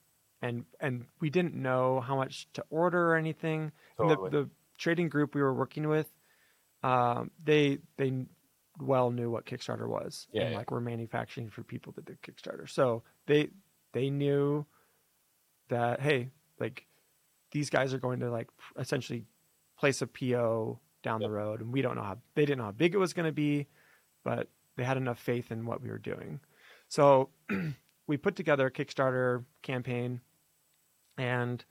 and 0.42 0.66
and 0.80 1.06
we 1.20 1.30
didn't 1.30 1.56
know 1.56 2.00
how 2.02 2.16
much 2.16 2.48
to 2.54 2.64
order 2.70 3.12
or 3.12 3.16
anything. 3.16 3.72
Totally. 3.98 4.30
the, 4.30 4.44
the 4.44 4.50
trading 4.78 5.10
group 5.10 5.36
we 5.36 5.42
were 5.42 5.54
working 5.54 5.88
with, 5.88 6.10
um, 6.84 7.32
they 7.44 7.80
they 7.98 8.26
well 8.80 9.12
knew 9.12 9.30
what 9.30 9.46
Kickstarter 9.46 9.88
was, 9.88 10.28
Yeah, 10.32 10.44
and 10.44 10.52
yeah. 10.52 10.58
like 10.58 10.72
we're 10.72 10.80
manufacturing 10.80 11.50
for 11.50 11.64
people 11.64 11.94
that 11.94 12.06
did 12.06 12.22
Kickstarter, 12.22 12.70
so 12.70 13.04
they 13.28 13.50
they 13.94 14.10
knew 14.10 14.66
that 15.70 16.00
hey, 16.02 16.30
like 16.60 16.86
these 17.52 17.70
guys 17.70 17.94
are 17.94 18.00
going 18.00 18.20
to 18.20 18.30
like 18.32 18.50
essentially 18.78 19.26
place 19.80 20.02
a 20.02 20.08
PO 20.08 20.80
down 21.04 21.22
Yep. 21.22 21.28
the 21.30 21.34
road, 21.34 21.62
and 21.62 21.72
we 21.72 21.82
don't 21.82 21.96
know 21.96 22.04
how 22.04 22.18
they 22.36 22.46
didn't 22.46 22.58
know 22.60 22.66
how 22.66 22.72
big 22.72 22.94
it 22.94 22.98
was 22.98 23.14
going 23.14 23.26
to 23.28 23.32
be, 23.32 23.68
but 24.24 24.50
they 24.76 24.84
had 24.84 24.98
enough 24.98 25.20
faith 25.20 25.52
in 25.52 25.66
what 25.66 25.82
we 25.82 25.90
were 25.90 25.98
doing. 26.00 26.40
So 26.90 27.30
we 28.08 28.18
put 28.18 28.36
together 28.36 28.68
a 28.68 28.72
Kickstarter 28.72 29.44
campaign, 29.62 30.22
and 31.18 31.64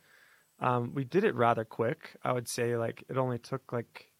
um, 0.61 0.93
we 0.95 1.05
did 1.05 1.25
it 1.25 1.35
rather 1.35 1.65
quick. 1.65 2.17
I 2.23 2.33
would 2.33 2.49
say 2.49 2.77
like 2.77 3.05
it 3.09 3.17
only 3.19 3.39
took 3.39 3.73
like 3.73 4.11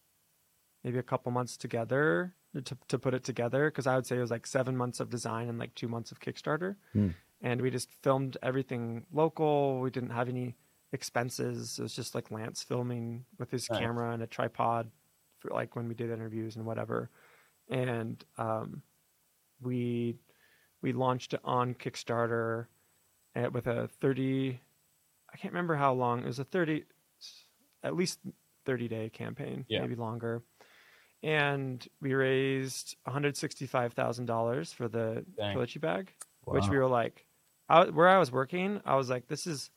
maybe 0.83 0.99
a 0.99 1.03
couple 1.03 1.31
months 1.31 1.57
together 1.57 2.33
to 2.63 2.77
to 2.87 2.99
put 2.99 3.13
it 3.13 3.23
together 3.23 3.69
because 3.69 3.87
I 3.87 3.95
would 3.95 4.05
say 4.05 4.17
it 4.17 4.21
was 4.21 4.31
like 4.31 4.47
seven 4.47 4.75
months 4.77 4.99
of 4.99 5.09
design 5.09 5.49
and 5.49 5.57
like 5.59 5.73
two 5.75 5.87
months 5.87 6.11
of 6.11 6.19
Kickstarter, 6.19 6.75
Hmm. 6.93 7.09
And 7.41 7.61
we 7.61 7.69
just 7.69 7.89
filmed 8.03 8.37
everything 8.41 9.05
local. 9.11 9.79
We 9.79 9.89
didn't 9.89 10.09
have 10.11 10.29
any 10.29 10.55
expenses. 10.93 11.77
It 11.79 11.83
was 11.83 11.95
just 11.95 12.15
like 12.15 12.31
Lance 12.31 12.63
filming 12.63 13.25
with 13.37 13.51
his 13.51 13.69
Nice. 13.69 13.79
camera 13.79 14.11
and 14.11 14.23
a 14.23 14.27
tripod 14.27 14.89
for 15.39 15.51
like 15.51 15.75
when 15.75 15.87
we 15.87 15.93
did 15.93 16.09
interviews 16.09 16.55
and 16.55 16.65
whatever. 16.65 17.09
And 17.69 18.23
um, 18.37 18.81
we 19.61 20.15
we 20.81 20.93
launched 20.93 21.33
it 21.33 21.41
on 21.43 21.73
Kickstarter 21.75 22.67
at, 23.35 23.51
with 23.53 23.67
a 23.67 23.87
30 23.99 24.59
I 25.33 25.37
can't 25.37 25.53
remember 25.53 25.75
how 25.75 25.93
long. 25.93 26.21
It 26.21 26.25
was 26.25 26.39
a 26.39 26.43
30 26.45 26.85
at 27.83 27.95
least 27.95 28.19
30 28.65 28.87
day 28.87 29.09
campaign, 29.09 29.65
Yeah. 29.67 29.81
maybe 29.81 29.95
longer. 29.95 30.41
And 31.23 31.85
we 32.01 32.13
raised 32.13 32.95
$165,000 33.07 34.73
for 34.73 34.87
the 34.87 35.25
Dang. 35.35 35.55
Bag, 35.81 36.13
which 36.45 36.69
we 36.69 36.77
were 36.77 36.87
like 36.87 37.25
I, 37.69 37.85
where 37.85 38.07
I 38.07 38.17
was 38.17 38.31
working, 38.31 38.81
I 38.85 38.95
was 38.95 39.09
like 39.09 39.27
this 39.27 39.45
is 39.47 39.69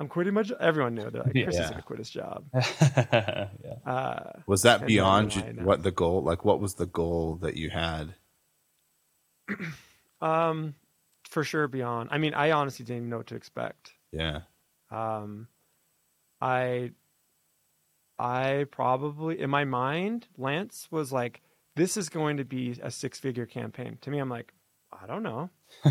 I'm 0.00 0.08
quitting 0.08 0.34
my 0.34 0.42
job. 0.42 0.58
Everyone 0.60 0.94
knew. 0.96 1.08
They're 1.10 1.22
like, 1.22 1.32
Chris 1.44 1.54
is 1.54 1.60
Yeah. 1.60 1.68
going 1.70 1.76
to 1.76 1.82
quit 1.82 1.98
his 2.00 2.10
job. 2.10 2.44
yeah. 2.54 3.48
Uh, 3.86 4.32
Was 4.46 4.62
that 4.62 4.86
beyond 4.86 5.36
you- 5.36 5.42
what 5.62 5.82
the 5.84 5.92
goal? 5.92 6.22
Like, 6.22 6.44
what 6.44 6.60
was 6.60 6.74
the 6.74 6.86
goal 6.86 7.36
that 7.42 7.56
you 7.56 7.70
had? 7.70 8.14
um, 10.20 10.74
for 11.28 11.44
sure 11.44 11.68
beyond. 11.68 12.08
I 12.12 12.18
mean, 12.18 12.34
I 12.34 12.50
honestly 12.52 12.84
didn't 12.84 12.98
even 12.98 13.10
know 13.10 13.18
what 13.18 13.26
to 13.28 13.36
expect. 13.36 13.92
Yeah, 14.12 14.40
Um, 14.90 15.48
I, 16.40 16.90
I 18.18 18.66
probably 18.70 19.40
in 19.40 19.50
my 19.50 19.64
mind, 19.64 20.26
Lance 20.38 20.88
was 20.90 21.12
like, 21.12 21.40
"This 21.76 21.96
is 21.96 22.08
going 22.08 22.36
to 22.36 22.44
be 22.44 22.78
a 22.82 22.90
six-figure 22.90 23.46
campaign." 23.46 23.98
To 24.02 24.10
me, 24.10 24.18
I'm 24.18 24.28
like, 24.28 24.52
I 24.92 25.06
don't 25.06 25.22
know. 25.24 25.50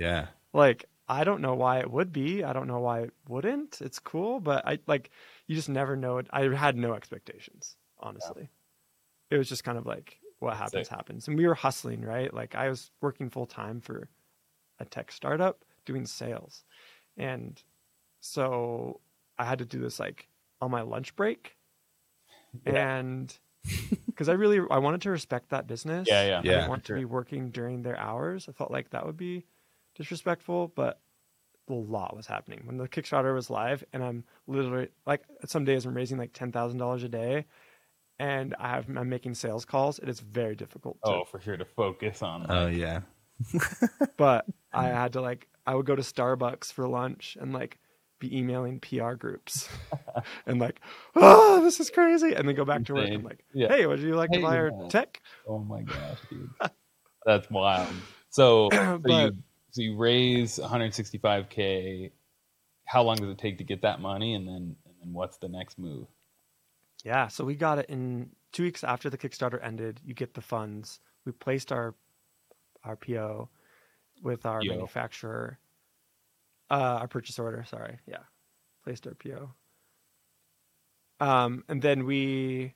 yeah, 0.00 0.28
Like, 0.52 0.86
I 1.08 1.24
don't 1.24 1.42
know 1.42 1.54
why 1.54 1.80
it 1.80 1.90
would 1.90 2.12
be. 2.12 2.44
I 2.44 2.52
don't 2.52 2.68
know 2.68 2.80
why 2.80 3.02
it 3.02 3.14
wouldn't. 3.28 3.80
It's 3.80 3.98
cool, 3.98 4.40
but 4.40 4.66
I 4.66 4.78
like 4.86 5.10
you 5.46 5.56
just 5.56 5.68
never 5.68 5.96
know 5.96 6.18
it. 6.18 6.28
I 6.30 6.42
had 6.54 6.76
no 6.76 6.94
expectations, 6.94 7.76
honestly. 7.98 8.50
It 9.30 9.38
was 9.38 9.48
just 9.48 9.64
kind 9.64 9.78
of 9.78 9.86
like 9.86 10.20
what 10.40 10.56
happens 10.56 10.88
Sick. 10.88 10.96
happens. 10.96 11.28
And 11.28 11.36
we 11.38 11.46
were 11.46 11.54
hustling, 11.54 12.02
right? 12.02 12.32
Like 12.34 12.54
I 12.54 12.68
was 12.70 12.92
working 13.02 13.30
full 13.30 13.46
time 13.46 13.80
for 13.80 14.08
a 14.80 14.84
tech 14.86 15.12
startup 15.12 15.64
doing 15.86 16.06
sales. 16.06 16.64
And 17.16 17.62
so 18.20 19.00
I 19.38 19.44
had 19.46 19.60
to 19.60 19.66
do 19.66 19.80
this 19.80 20.00
like 20.00 20.28
on 20.60 20.70
my 20.70 20.82
lunch 20.82 21.16
break. 21.16 21.56
Yeah. 22.66 22.86
And 22.86 23.36
because 24.06 24.28
I 24.28 24.32
really 24.32 24.60
I 24.70 24.78
wanted 24.78 25.02
to 25.02 25.10
respect 25.10 25.50
that 25.50 25.66
business. 25.66 26.08
Yeah, 26.08 26.26
yeah. 26.26 26.38
I 26.40 26.42
Yeah, 26.44 26.52
didn't 26.52 26.66
want 26.66 26.84
to 26.84 26.94
be 26.94 27.04
working 27.04 27.50
during 27.50 27.82
their 27.82 27.98
hours. 27.98 28.48
I 28.48 28.52
felt 28.52 28.70
like 28.70 28.90
that 28.90 29.06
would 29.06 29.16
be 29.16 29.46
disrespectful, 30.00 30.72
but 30.74 31.00
a 31.68 31.72
lot 31.74 32.16
was 32.16 32.26
happening 32.26 32.62
when 32.64 32.78
the 32.78 32.88
Kickstarter 32.88 33.34
was 33.34 33.50
live, 33.50 33.84
and 33.92 34.02
I'm 34.02 34.24
literally 34.46 34.88
like 35.06 35.22
some 35.46 35.64
days 35.64 35.84
I'm 35.86 35.94
raising 35.94 36.18
like 36.18 36.32
ten 36.32 36.50
thousand 36.50 36.78
dollars 36.78 37.04
a 37.04 37.08
day, 37.08 37.44
and 38.18 38.54
I 38.58 38.70
have 38.70 38.88
I'm 38.88 39.08
making 39.08 39.34
sales 39.34 39.64
calls. 39.64 39.98
It 39.98 40.08
is 40.08 40.20
very 40.20 40.56
difficult. 40.56 40.98
To, 41.04 41.10
Oh, 41.10 41.24
for 41.30 41.40
sure 41.40 41.56
to 41.56 41.64
focus 41.64 42.22
on. 42.22 42.46
oh 42.48 42.64
like, 42.64 42.76
yeah, 42.76 43.00
but 44.16 44.46
I 44.72 44.88
had 44.88 45.12
to 45.12 45.20
like 45.20 45.46
I 45.66 45.74
would 45.74 45.86
go 45.86 45.94
to 45.94 46.02
Starbucks 46.02 46.72
for 46.72 46.88
lunch 46.88 47.36
and 47.40 47.52
like 47.52 47.78
be 48.18 48.36
emailing 48.36 48.80
PR 48.80 49.12
groups 49.14 49.68
and 50.46 50.60
like, 50.60 50.80
oh, 51.14 51.62
this 51.62 51.78
is 51.80 51.88
crazy, 51.90 52.34
and 52.34 52.48
then 52.48 52.54
go 52.56 52.64
back 52.64 52.84
to 52.86 52.94
work 52.94 53.04
and 53.04 53.14
Insane. 53.14 53.24
like, 53.26 53.44
Yeah. 53.54 53.68
hey, 53.68 53.86
would 53.86 54.00
you 54.00 54.14
like 54.16 54.30
to 54.32 54.38
Hey, 54.38 54.42
buy 54.44 54.56
our 54.58 54.70
tech? 54.88 55.20
Oh 55.46 55.58
my 55.58 55.82
gosh, 55.82 56.18
dude, 56.28 56.50
that's 57.26 57.48
wild. 57.50 57.88
So, 58.30 58.68
so 58.72 58.98
But- 58.98 59.34
you 59.34 59.42
so 59.70 59.82
you 59.82 59.96
raise 59.96 60.58
165k. 60.58 62.10
How 62.84 63.02
long 63.02 63.16
does 63.16 63.30
it 63.30 63.38
take 63.38 63.58
to 63.58 63.64
get 63.64 63.82
that 63.82 64.00
money, 64.00 64.34
and 64.34 64.46
then 64.46 64.76
and 64.84 64.94
then 65.00 65.12
what's 65.12 65.36
the 65.38 65.48
next 65.48 65.78
move? 65.78 66.06
Yeah, 67.04 67.28
so 67.28 67.44
we 67.44 67.54
got 67.54 67.78
it 67.78 67.86
in 67.88 68.30
two 68.52 68.64
weeks 68.64 68.84
after 68.84 69.08
the 69.08 69.18
Kickstarter 69.18 69.64
ended. 69.64 70.00
You 70.04 70.14
get 70.14 70.34
the 70.34 70.40
funds. 70.40 71.00
We 71.24 71.32
placed 71.32 71.72
our 71.72 71.94
our 72.84 72.96
PO 72.96 73.48
with 74.22 74.46
our 74.46 74.60
manufacturer, 74.62 75.58
uh, 76.70 76.98
our 77.00 77.08
purchase 77.08 77.38
order. 77.38 77.64
Sorry, 77.68 77.98
yeah, 78.06 78.24
placed 78.84 79.06
our 79.06 79.14
PO. 79.14 79.50
Um, 81.20 81.64
and 81.68 81.80
then 81.80 82.04
we 82.06 82.74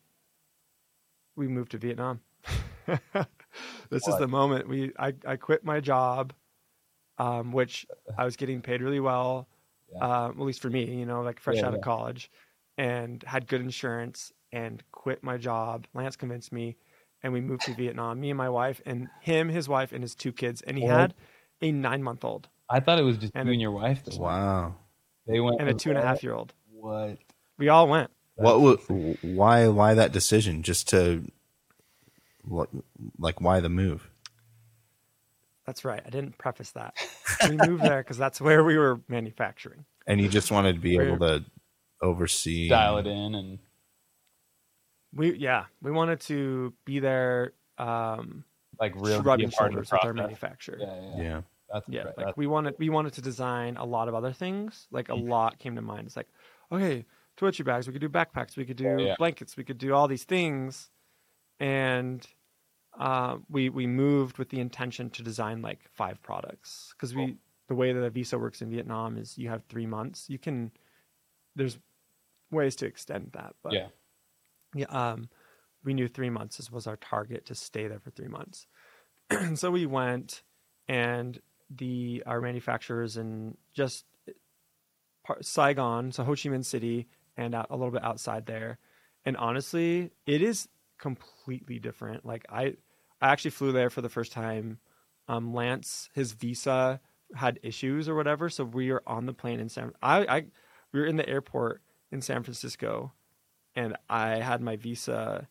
we 1.37 1.49
moved 1.49 1.73
to 1.73 1.79
Vietnam. 1.79 2.21
this 3.91 4.07
is 4.07 4.19
the 4.19 4.29
moment 4.29 4.69
we 4.69 4.93
I, 4.99 5.15
I 5.27 5.37
quit 5.37 5.65
my 5.65 5.81
job, 5.81 6.33
um, 7.19 7.53
which 7.53 7.87
I 8.19 8.25
was 8.25 8.37
getting 8.37 8.61
paid 8.63 8.81
really 8.83 9.01
well, 9.01 9.47
Yeah. 9.93 10.25
um, 10.27 10.31
at 10.33 10.41
least 10.41 10.61
for 10.63 10.71
me, 10.71 10.85
you 10.95 11.07
know, 11.07 11.23
like 11.23 11.41
fresh 11.41 11.57
Yeah, 11.57 11.67
out 11.67 11.73
yeah. 11.73 11.79
of 11.79 11.85
college, 11.85 12.31
and 12.79 13.23
had 13.25 13.47
good 13.47 13.61
insurance 13.61 14.33
and 14.53 14.83
quit 14.93 15.23
my 15.23 15.37
job. 15.37 15.87
Lance 15.95 16.17
convinced 16.17 16.53
me, 16.53 16.77
and 17.23 17.33
we 17.33 17.41
moved 17.41 17.63
to 17.67 17.75
Vietnam. 17.83 18.21
Me 18.21 18.31
and 18.31 18.39
my 18.39 18.49
wife, 18.49 18.81
and 18.87 19.09
him, 19.21 19.49
his 19.49 19.69
wife, 19.69 19.93
and 19.93 20.03
his 20.03 20.15
two 20.15 20.33
kids, 20.33 20.63
and 20.63 20.77
he 20.79 20.85
What? 20.85 20.93
had 20.93 21.15
a 21.63 21.73
nine 21.73 22.03
month 22.03 22.25
old 22.25 22.49
I 22.69 22.81
thought 22.81 22.99
it 22.99 23.03
was 23.03 23.19
just 23.19 23.33
And 23.35 23.47
you 23.47 23.53
and 23.53 23.61
your 23.61 23.71
wife. 23.73 24.05
that. 24.05 24.19
Wow. 24.19 24.75
They 25.27 25.39
went 25.41 25.61
and 25.61 25.69
a 25.69 25.73
with 25.75 25.83
two 25.83 25.91
and 25.91 25.99
a 25.99 26.03
all- 26.03 26.07
half 26.09 26.23
year 26.23 26.35
old. 26.35 26.53
What? 26.71 27.19
We 27.59 27.69
all 27.69 27.89
went. 27.89 28.11
What 28.37 28.61
would, 28.63 29.19
why 29.23 29.69
why 29.69 29.95
that 29.95 30.11
decision? 30.13 30.63
Just 30.63 30.89
to 30.89 31.23
what 32.43 32.69
like 33.19 33.41
why 33.41 33.61
the 33.61 33.69
move? 33.69 34.11
That's 35.67 35.85
right. 35.85 36.03
I 36.05 36.11
didn't 36.11 36.37
preface 36.39 36.71
that. 36.73 36.95
We 37.49 37.57
moved 37.67 37.83
there 37.83 38.03
because 38.03 38.17
that's 38.17 38.41
where 38.41 38.63
we 38.65 38.77
were 38.79 39.01
manufacturing. 39.09 39.85
And 40.07 40.21
you 40.21 40.29
just 40.29 40.51
wanted 40.51 40.75
to 40.75 40.81
be 40.81 40.97
We're- 40.97 41.13
able 41.13 41.27
to 41.27 41.45
oversee 42.01 42.69
Dial 42.69 42.99
it 42.99 43.07
in 43.07 43.35
and 43.35 43.59
We 45.15 45.35
yeah, 45.37 45.65
we 45.83 45.91
wanted 45.91 46.21
to 46.23 46.73
be 46.85 46.99
there, 47.01 47.53
um, 47.79 48.45
like 48.81 48.95
really 48.97 49.19
be 49.19 49.25
rubbing 49.25 49.49
a 49.49 49.51
part 49.51 49.75
of 49.75 49.81
the 49.81 49.85
shoulders 49.85 49.93
with 49.93 49.93
our 49.93 50.01
process. 50.13 50.17
manufacturer. 50.17 50.79
Yeah, 50.81 51.01
yeah, 51.17 51.23
Yeah. 51.23 51.41
That's 51.73 51.89
Yeah, 51.89 51.99
right. 52.01 52.07
like 52.09 52.17
That's- 52.17 52.37
we 52.37 52.47
wanted 52.47 52.75
we 52.79 52.89
wanted 52.89 53.13
to 53.15 53.23
design 53.23 53.77
a 53.77 53.85
lot 53.85 54.09
of 54.09 54.15
other 54.15 54.33
things. 54.33 54.87
Like 54.91 55.09
Mm-hmm. 55.09 55.27
a 55.29 55.31
lot 55.31 55.59
came 55.59 55.75
to 55.77 55.83
mind. 55.83 56.07
It's 56.07 56.17
like, 56.17 56.29
okay, 56.73 57.05
toiletry 57.37 57.65
bags. 57.65 57.87
We 57.87 57.93
could 57.93 58.01
do 58.03 58.09
backpacks. 58.09 58.57
We 58.57 58.65
could 58.65 58.77
do 58.77 58.97
yeah. 58.99 59.15
blankets. 59.19 59.57
We 59.57 59.65
could 59.65 59.79
do 59.79 59.93
all 59.95 60.09
these 60.09 60.25
things, 60.25 60.91
and 61.61 62.27
uh, 62.99 63.39
we 63.49 63.69
we 63.69 63.87
moved 63.87 64.39
with 64.39 64.51
the 64.51 64.61
intention 64.61 65.11
to 65.11 65.23
design 65.23 65.63
like 65.63 65.81
five 65.93 66.23
products 66.23 66.95
because 66.97 67.15
we 67.15 67.37
the 67.69 67.75
way 67.75 67.93
that 67.93 68.03
a 68.03 68.11
visa 68.11 68.39
works 68.39 68.63
in 68.63 68.71
Vietnam 68.71 69.17
is 69.17 69.39
you 69.39 69.49
have 69.49 69.65
three 69.65 69.87
months. 69.87 70.29
You 70.29 70.39
can 70.39 70.71
there's 71.57 71.79
ways 72.51 72.77
to 72.77 72.87
extend 72.87 73.31
that, 73.33 73.55
but 73.63 73.73
yeah. 73.73 73.87
yeah, 74.75 74.87
um, 74.87 75.29
we 75.85 75.95
knew 75.95 76.09
three 76.09 76.31
months 76.31 76.71
was 76.71 76.87
our 76.87 76.97
target 76.97 77.47
to 77.47 77.55
stay 77.55 77.89
there 77.89 78.01
for 78.01 78.11
three 78.11 78.29
months. 78.29 78.67
and 79.31 79.59
so 79.59 79.71
we 79.71 79.87
went, 79.87 80.43
and 80.89 81.41
the 81.71 82.23
our 82.27 82.41
manufacturers 82.41 83.17
in 83.17 83.57
just 83.75 84.05
part, 85.25 85.45
Saigon, 85.45 86.13
so 86.13 86.23
Ho 86.25 86.33
Chi 86.33 86.49
Minh 86.49 86.65
City, 86.65 87.09
and 87.37 87.55
out, 87.55 87.67
a 87.71 87.77
little 87.77 87.93
bit 87.93 88.05
outside 88.05 88.47
there. 88.47 88.79
And 89.25 89.37
honestly, 89.37 90.11
it 90.27 90.43
is 90.43 90.69
completely 90.99 91.79
different. 91.79 92.25
Like 92.25 92.47
I, 92.51 92.77
I 93.21 93.29
actually 93.29 93.53
flew 93.53 93.73
there 93.73 93.91
for 93.91 94.01
the 94.01 94.09
first 94.09 94.33
time. 94.33 94.79
Um, 95.29 95.55
Lance, 95.55 96.11
his 96.15 96.33
visa 96.33 97.01
had 97.35 97.59
issues 97.63 98.09
or 98.09 98.15
whatever, 98.15 98.49
so 98.49 98.65
we 98.65 98.93
were 98.93 99.03
on 99.07 99.27
the 99.27 99.33
plane 99.33 99.61
in 99.61 99.69
San. 99.69 99.93
I, 100.03 100.27
I, 100.27 100.45
we 100.93 101.01
were 101.01 101.07
in 101.07 101.17
the 101.17 101.29
airport 101.29 101.83
in 102.13 102.21
San 102.21 102.43
Francisco, 102.43 103.13
and 103.75 103.97
I 104.09 104.37
had 104.37 104.61
my 104.61 104.77
visa. 104.77 105.49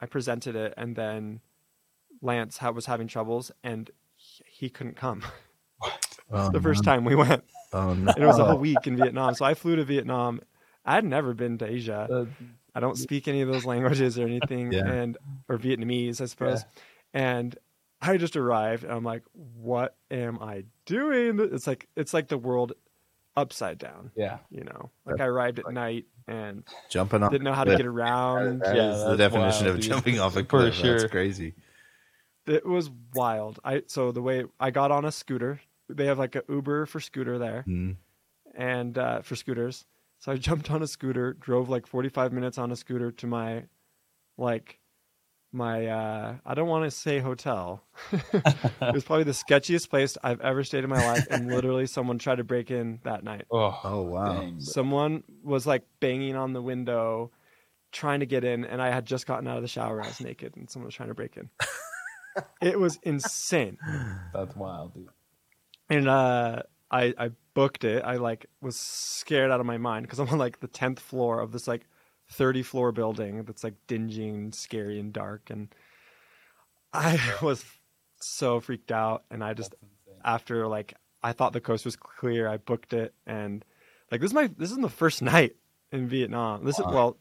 I 0.00 0.06
presented 0.06 0.56
it, 0.56 0.74
and 0.76 0.94
then 0.94 1.40
Lance 2.20 2.60
was 2.60 2.86
having 2.86 3.08
troubles, 3.08 3.50
and 3.64 3.90
he, 4.16 4.44
he 4.46 4.68
couldn't 4.68 4.96
come 4.96 5.22
Oh, 6.32 6.50
the 6.50 6.60
first 6.60 6.82
time 6.82 7.04
we 7.04 7.14
went. 7.14 7.44
Oh 7.72 7.92
no. 7.92 8.12
It 8.16 8.24
was 8.24 8.38
a 8.38 8.44
whole 8.44 8.58
week 8.58 8.86
in 8.86 8.96
Vietnam, 8.96 9.34
so 9.34 9.44
I 9.44 9.54
flew 9.54 9.76
to 9.76 9.84
Vietnam. 9.84 10.40
I 10.84 10.94
had 10.94 11.04
never 11.04 11.34
been 11.34 11.58
to 11.58 11.66
Asia. 11.66 12.08
Uh, 12.10 12.24
I 12.74 12.80
don't 12.80 12.96
speak 12.96 13.28
any 13.28 13.40
of 13.42 13.48
those 13.48 13.64
languages 13.64 14.18
or 14.18 14.26
anything, 14.26 14.72
Yeah. 14.72 14.86
and 14.90 15.18
or 15.48 15.58
Vietnamese, 15.58 16.20
I 16.20 16.26
suppose. 16.26 16.64
And 17.12 17.56
I 18.00 18.16
just 18.16 18.36
arrived, 18.36 18.82
and 18.84 18.92
I'm 18.92 19.04
like, 19.04 19.22
"What 19.32 19.94
am 20.10 20.38
I 20.40 20.64
doing?" 20.86 21.38
It's 21.40 21.66
like 21.66 21.88
it's 21.96 22.12
like 22.14 22.28
the 22.28 22.38
world 22.38 22.72
upside 23.36 23.78
down. 23.78 24.10
yeah. 24.14 24.38
You 24.50 24.64
know, 24.64 24.90
like 25.06 25.20
I 25.20 25.24
arrived 25.26 25.58
at 25.58 25.72
night 25.72 26.04
and 26.28 26.64
Jumping 26.90 27.22
off 27.22 27.30
didn't 27.32 27.44
know 27.44 27.54
how 27.54 27.64
to 27.64 27.76
get 27.76 27.86
around. 27.86 28.60
That 28.60 28.76
Yeah, 28.76 28.92
is 28.94 29.04
the 29.04 29.16
definition 29.16 29.64
wild, 29.66 29.76
of 29.76 29.80
dude. 29.82 29.90
jumping 29.90 30.20
off 30.20 30.36
a 30.36 30.40
For 30.40 30.44
cliff. 30.44 30.74
sure. 30.74 30.98
That's 30.98 31.10
crazy. 31.10 31.54
It 32.46 32.66
was 32.66 32.90
wild. 33.14 33.58
I 33.64 33.82
so 33.86 34.12
the 34.12 34.20
way 34.22 34.44
I 34.60 34.70
got 34.70 34.90
on 34.90 35.04
a 35.04 35.12
scooter, 35.12 35.60
they 35.88 36.06
have 36.06 36.18
like 36.18 36.34
a 36.36 36.42
Uber 36.48 36.86
for 36.86 37.00
scooter 37.00 37.38
there, 37.38 37.64
Mm. 37.66 37.96
and 38.54 38.98
uh, 38.98 39.22
for 39.22 39.36
scooters. 39.36 39.84
So 40.22 40.30
I 40.32 40.36
jumped 40.38 40.70
on 40.70 40.82
a 40.82 40.86
scooter, 40.86 41.34
drove 41.34 41.68
like 41.68 41.86
45 41.86 42.32
minutes 42.32 42.56
on 42.56 42.70
a 42.70 42.76
scooter 42.76 43.10
to 43.10 43.26
my, 43.26 43.64
like, 44.38 44.80
my 45.52 45.86
uh, 45.88 46.38
I 46.46 46.54
don't 46.54 46.68
want 46.68 46.84
to 46.84 46.92
say 46.92 47.18
hotel. 47.20 47.84
it 48.12 48.92
was 48.92 49.04
probably 49.04 49.24
the 49.24 49.32
sketchiest 49.32 49.90
place 49.90 50.16
I've 50.22 50.40
ever 50.42 50.64
stayed 50.64 50.84
in 50.84 50.90
my 50.90 51.00
life, 51.00 51.26
and 51.30 51.50
literally 51.50 51.86
someone 51.86 52.18
tried 52.18 52.36
to 52.36 52.44
break 52.44 52.70
in 52.70 53.00
that 53.04 53.24
night. 53.24 53.46
Oh, 53.50 53.80
Oh 53.84 54.02
wow. 54.02 54.32
dang. 54.32 54.60
Someone 54.60 55.24
was 55.42 55.66
like 55.66 55.86
banging 56.00 56.36
on 56.36 56.52
the 56.54 56.62
window, 56.62 57.32
trying 57.92 58.20
to 58.20 58.26
get 58.26 58.44
in, 58.44 58.64
and 58.64 58.82
I 58.82 58.90
had 58.90 59.06
just 59.06 59.26
gotten 59.26 59.48
out 59.48 59.56
of 59.56 59.62
the 59.62 59.68
shower. 59.68 60.02
I 60.02 60.08
was 60.08 60.20
naked, 60.20 60.56
and 60.56 60.70
someone 60.70 60.86
was 60.86 60.94
trying 60.94 61.10
to 61.10 61.14
break 61.14 61.36
in. 61.36 61.50
it 62.62 62.78
was 62.78 62.98
insane. 63.02 63.78
That's 64.32 64.56
wild, 64.56 64.94
dude. 64.94 65.08
and 65.88 66.08
uh 66.08 66.62
I 66.90 67.14
I 67.18 67.30
booked 67.54 67.84
it. 67.84 68.02
I 68.04 68.16
like 68.16 68.46
was 68.60 68.76
scared 68.76 69.50
out 69.50 69.60
of 69.60 69.66
my 69.66 69.78
mind 69.78 70.06
because 70.06 70.18
I'm 70.18 70.28
on 70.28 70.38
like 70.38 70.60
the 70.60 70.68
tenth 70.68 71.00
floor 71.00 71.40
of 71.40 71.52
this 71.52 71.68
like 71.68 71.86
thirty 72.30 72.62
floor 72.62 72.92
building 72.92 73.44
that's 73.44 73.64
like 73.64 73.74
dingy 73.86 74.28
and 74.28 74.54
scary 74.54 74.98
and 74.98 75.12
dark, 75.12 75.50
and 75.50 75.68
I 76.92 77.18
was 77.42 77.64
so 78.20 78.60
freaked 78.60 78.92
out. 78.92 79.24
And 79.30 79.42
I 79.42 79.54
just 79.54 79.74
after 80.24 80.66
like 80.66 80.94
I 81.22 81.32
thought 81.32 81.52
the 81.52 81.60
coast 81.60 81.84
was 81.84 81.96
clear, 81.96 82.48
I 82.48 82.56
booked 82.56 82.92
it, 82.92 83.14
and 83.26 83.64
like 84.10 84.20
this 84.20 84.30
is 84.30 84.34
my 84.34 84.50
this 84.58 84.70
is 84.70 84.78
the 84.78 84.88
first 84.88 85.22
night 85.22 85.56
in 85.90 86.08
Vietnam. 86.08 86.64
This 86.64 86.78
is 86.78 86.86
well. 86.86 87.18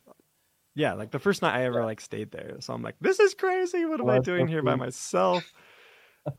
Yeah, 0.74 0.94
like 0.94 1.12
the 1.12 1.20
first 1.20 1.42
night 1.42 1.54
I 1.54 1.66
ever 1.66 1.84
like 1.84 2.00
stayed 2.00 2.32
there. 2.32 2.56
So 2.62 2.74
I'm 2.74 2.82
like, 2.82 2.96
this 3.02 3.20
is 3.20 3.34
crazy. 3.34 3.86
What 3.86 4.00
am 4.00 4.10
I 4.10 4.20
doing 4.20 4.48
here 4.48 4.64
by 4.64 4.76
myself? 4.76 5.52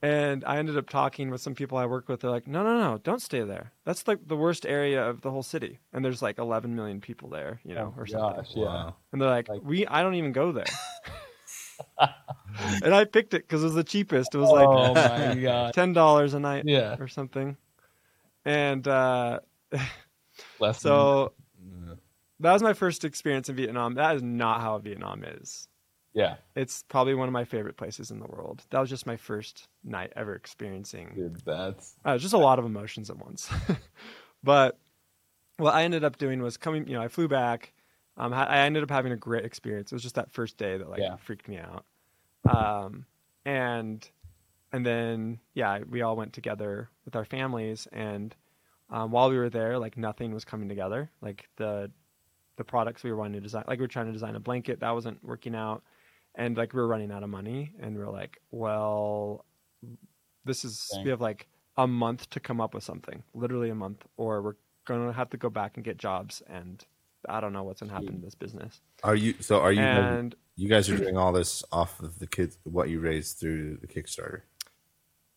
And 0.02 0.44
I 0.44 0.58
ended 0.58 0.76
up 0.78 0.88
talking 0.88 1.30
with 1.30 1.40
some 1.40 1.54
people 1.54 1.76
I 1.78 1.86
work 1.86 2.08
with. 2.08 2.20
They're 2.20 2.30
like, 2.30 2.46
no, 2.46 2.62
no, 2.62 2.78
no, 2.78 2.98
don't 2.98 3.20
stay 3.22 3.40
there. 3.42 3.72
That's 3.84 4.06
like 4.06 4.26
the 4.26 4.36
worst 4.36 4.64
area 4.66 5.04
of 5.08 5.20
the 5.22 5.30
whole 5.30 5.42
city. 5.42 5.80
And 5.92 6.04
there's 6.04 6.22
like 6.22 6.38
11 6.38 6.74
million 6.74 7.00
people 7.00 7.28
there, 7.30 7.60
you 7.64 7.74
know, 7.74 7.92
Oh, 7.96 8.00
or 8.00 8.06
something. 8.06 8.36
gosh, 8.36 8.50
yeah. 8.54 8.64
Wow. 8.64 8.96
And 9.12 9.20
they're 9.20 9.28
like, 9.28 9.48
Like- 9.48 9.62
we, 9.64 9.86
I 9.86 10.02
don't 10.02 10.14
even 10.14 10.32
go 10.32 10.52
there. 10.52 10.64
and 12.84 12.94
I 12.94 13.04
picked 13.04 13.34
it 13.34 13.42
because 13.42 13.62
it 13.62 13.66
was 13.66 13.74
the 13.74 13.84
cheapest. 13.84 14.34
It 14.34 14.38
was 14.38 14.50
like 14.50 14.66
oh 14.68 14.94
my 14.94 15.34
god. 15.42 15.74
ten 15.74 15.92
dollars 15.92 16.34
a 16.34 16.40
night, 16.40 16.64
Yeah. 16.66 16.96
or 16.98 17.08
something. 17.08 17.56
And 18.44 18.86
uh, 18.86 19.40
so 20.74 21.32
Yeah. 21.64 21.94
that 22.40 22.52
was 22.52 22.62
my 22.62 22.72
first 22.74 23.04
experience 23.04 23.48
in 23.48 23.56
Vietnam. 23.56 23.94
That 23.94 24.16
is 24.16 24.22
not 24.22 24.60
how 24.60 24.78
Vietnam 24.78 25.24
is. 25.24 25.68
Yeah, 26.14 26.36
It's 26.54 26.84
probably 26.88 27.14
one 27.14 27.28
of 27.28 27.32
my 27.32 27.44
favorite 27.44 27.76
places 27.76 28.10
in 28.10 28.20
the 28.20 28.26
world. 28.26 28.64
That 28.70 28.80
was 28.80 28.90
just 28.90 29.06
my 29.06 29.16
first 29.16 29.68
night 29.84 30.12
ever 30.16 30.34
experiencing 30.34 31.12
dude. 31.14 31.42
That's 31.44 31.96
uh, 32.04 32.18
just 32.18 32.34
a 32.34 32.38
lot 32.38 32.58
of 32.58 32.64
emotions 32.64 33.10
at 33.10 33.16
once. 33.16 33.48
but 34.42 34.78
what 35.56 35.74
I 35.74 35.84
ended 35.84 36.04
up 36.04 36.18
doing 36.18 36.42
was 36.42 36.56
coming. 36.56 36.86
You 36.86 36.94
know, 36.94 37.02
I 37.02 37.08
flew 37.08 37.28
back. 37.28 37.72
Um, 38.16 38.34
I 38.34 38.58
ended 38.60 38.82
up 38.82 38.90
having 38.90 39.12
a 39.12 39.16
great 39.16 39.44
experience. 39.44 39.90
It 39.90 39.94
was 39.94 40.02
just 40.02 40.16
that 40.16 40.30
first 40.32 40.58
day 40.58 40.76
that 40.76 40.90
like 40.90 41.00
Yeah. 41.00 41.16
freaked 41.16 41.48
me 41.48 41.58
out. 41.58 41.84
Um, 42.44 43.06
and 43.44 44.06
and 44.72 44.84
then 44.84 45.40
yeah, 45.54 45.80
we 45.88 46.02
all 46.02 46.16
went 46.16 46.32
together 46.32 46.90
with 47.04 47.16
our 47.16 47.24
families. 47.24 47.88
And 47.92 48.34
um, 48.90 49.10
while 49.10 49.30
we 49.30 49.38
were 49.38 49.48
there, 49.50 49.78
like 49.78 49.96
nothing 49.96 50.34
was 50.34 50.44
coming 50.44 50.68
together. 50.68 51.10
Like 51.22 51.48
the 51.56 51.90
the 52.56 52.64
products 52.64 53.02
we 53.02 53.10
were 53.10 53.16
wanting 53.16 53.34
to 53.34 53.40
design, 53.40 53.64
like 53.66 53.78
we 53.78 53.84
were 53.84 53.88
trying 53.88 54.06
to 54.06 54.12
design 54.12 54.36
a 54.36 54.40
blanket 54.40 54.80
that 54.80 54.90
wasn't 54.90 55.22
working 55.24 55.54
out, 55.54 55.82
and 56.34 56.56
like 56.56 56.72
we 56.72 56.80
were 56.80 56.86
running 56.88 57.10
out 57.12 57.22
of 57.22 57.30
money. 57.30 57.72
And 57.80 57.96
we 57.96 58.02
are 58.02 58.10
like, 58.10 58.38
well, 58.50 59.44
this 60.44 60.64
is 60.64 60.88
Dang. 60.92 61.04
we 61.04 61.10
have 61.10 61.20
like 61.20 61.48
a 61.76 61.86
month 61.86 62.28
to 62.30 62.40
come 62.40 62.60
up 62.60 62.74
with 62.74 62.84
something, 62.84 63.22
literally 63.34 63.70
a 63.70 63.74
month, 63.74 64.04
or 64.16 64.42
we're 64.42 64.56
gonna 64.86 65.12
have 65.12 65.30
to 65.30 65.36
go 65.36 65.48
back 65.50 65.76
and 65.76 65.84
get 65.84 65.96
jobs. 65.96 66.42
And 66.48 66.84
I 67.28 67.40
don't 67.40 67.52
know 67.52 67.62
what's 67.62 67.80
gonna 67.80 67.92
happen 67.92 68.14
to 68.18 68.24
this 68.24 68.34
business. 68.34 68.80
Are 69.04 69.14
you 69.14 69.34
so 69.40 69.60
are 69.60 69.72
you 69.72 69.82
and 69.82 70.34
you 70.56 70.68
guys 70.68 70.90
are 70.90 70.96
doing 70.98 71.16
all 71.16 71.32
this 71.32 71.64
off 71.72 72.00
of 72.00 72.18
the 72.18 72.26
kids 72.26 72.58
what 72.64 72.88
you 72.88 73.00
raised 73.00 73.38
through 73.38 73.78
the 73.78 73.86
Kickstarter? 73.86 74.42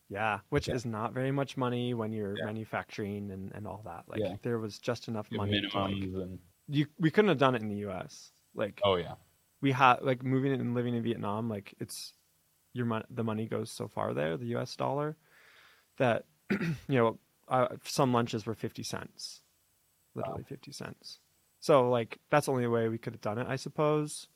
yeah, 0.08 0.38
which 0.50 0.68
Yeah. 0.68 0.74
is 0.74 0.86
not 0.86 1.12
very 1.12 1.32
much 1.32 1.56
money 1.56 1.92
when 1.92 2.12
you're 2.12 2.36
Yeah. 2.38 2.44
manufacturing 2.44 3.30
and, 3.32 3.50
and 3.54 3.66
all 3.66 3.82
that. 3.86 4.04
Like 4.08 4.20
Yeah. 4.20 4.36
there 4.42 4.58
was 4.60 4.78
just 4.78 5.08
enough 5.08 5.28
the 5.30 5.36
money. 5.36 5.60
To, 5.60 5.66
like, 5.78 5.90
minimums 5.94 6.22
and 6.22 6.38
you 6.68 6.86
we 6.98 7.10
couldn't 7.10 7.28
have 7.30 7.38
done 7.38 7.54
it 7.56 7.62
in 7.62 7.68
the 7.68 7.76
U.S. 7.88 8.30
Like 8.54 8.80
oh 8.84 8.96
yeah, 8.96 9.14
we 9.60 9.72
had 9.72 9.96
like 10.02 10.22
moving 10.22 10.52
and 10.52 10.74
living 10.74 10.94
in 10.94 11.02
Vietnam. 11.02 11.48
Like 11.48 11.74
it's 11.80 12.12
your 12.72 12.86
mon- 12.86 13.04
the 13.10 13.24
money 13.24 13.46
goes 13.46 13.70
so 13.70 13.88
far 13.88 14.12
there, 14.14 14.36
the 14.36 14.46
U.S. 14.46 14.76
dollar, 14.76 15.16
that 15.98 16.24
you 16.50 16.66
know 16.88 17.18
uh, 17.48 17.68
some 17.84 18.12
lunches 18.12 18.44
were 18.46 18.54
fifty 18.54 18.82
cents. 18.82 19.40
literally 20.14 20.44
50 20.44 20.72
cents. 20.72 21.18
So 21.60 21.88
like 21.90 22.18
that's 22.30 22.46
the 22.46 22.52
only 22.52 22.66
way 22.66 22.88
we 22.88 22.98
could 22.98 23.12
have 23.14 23.20
done 23.20 23.38
it, 23.38 23.46
I 23.48 23.56
suppose. 23.56 24.28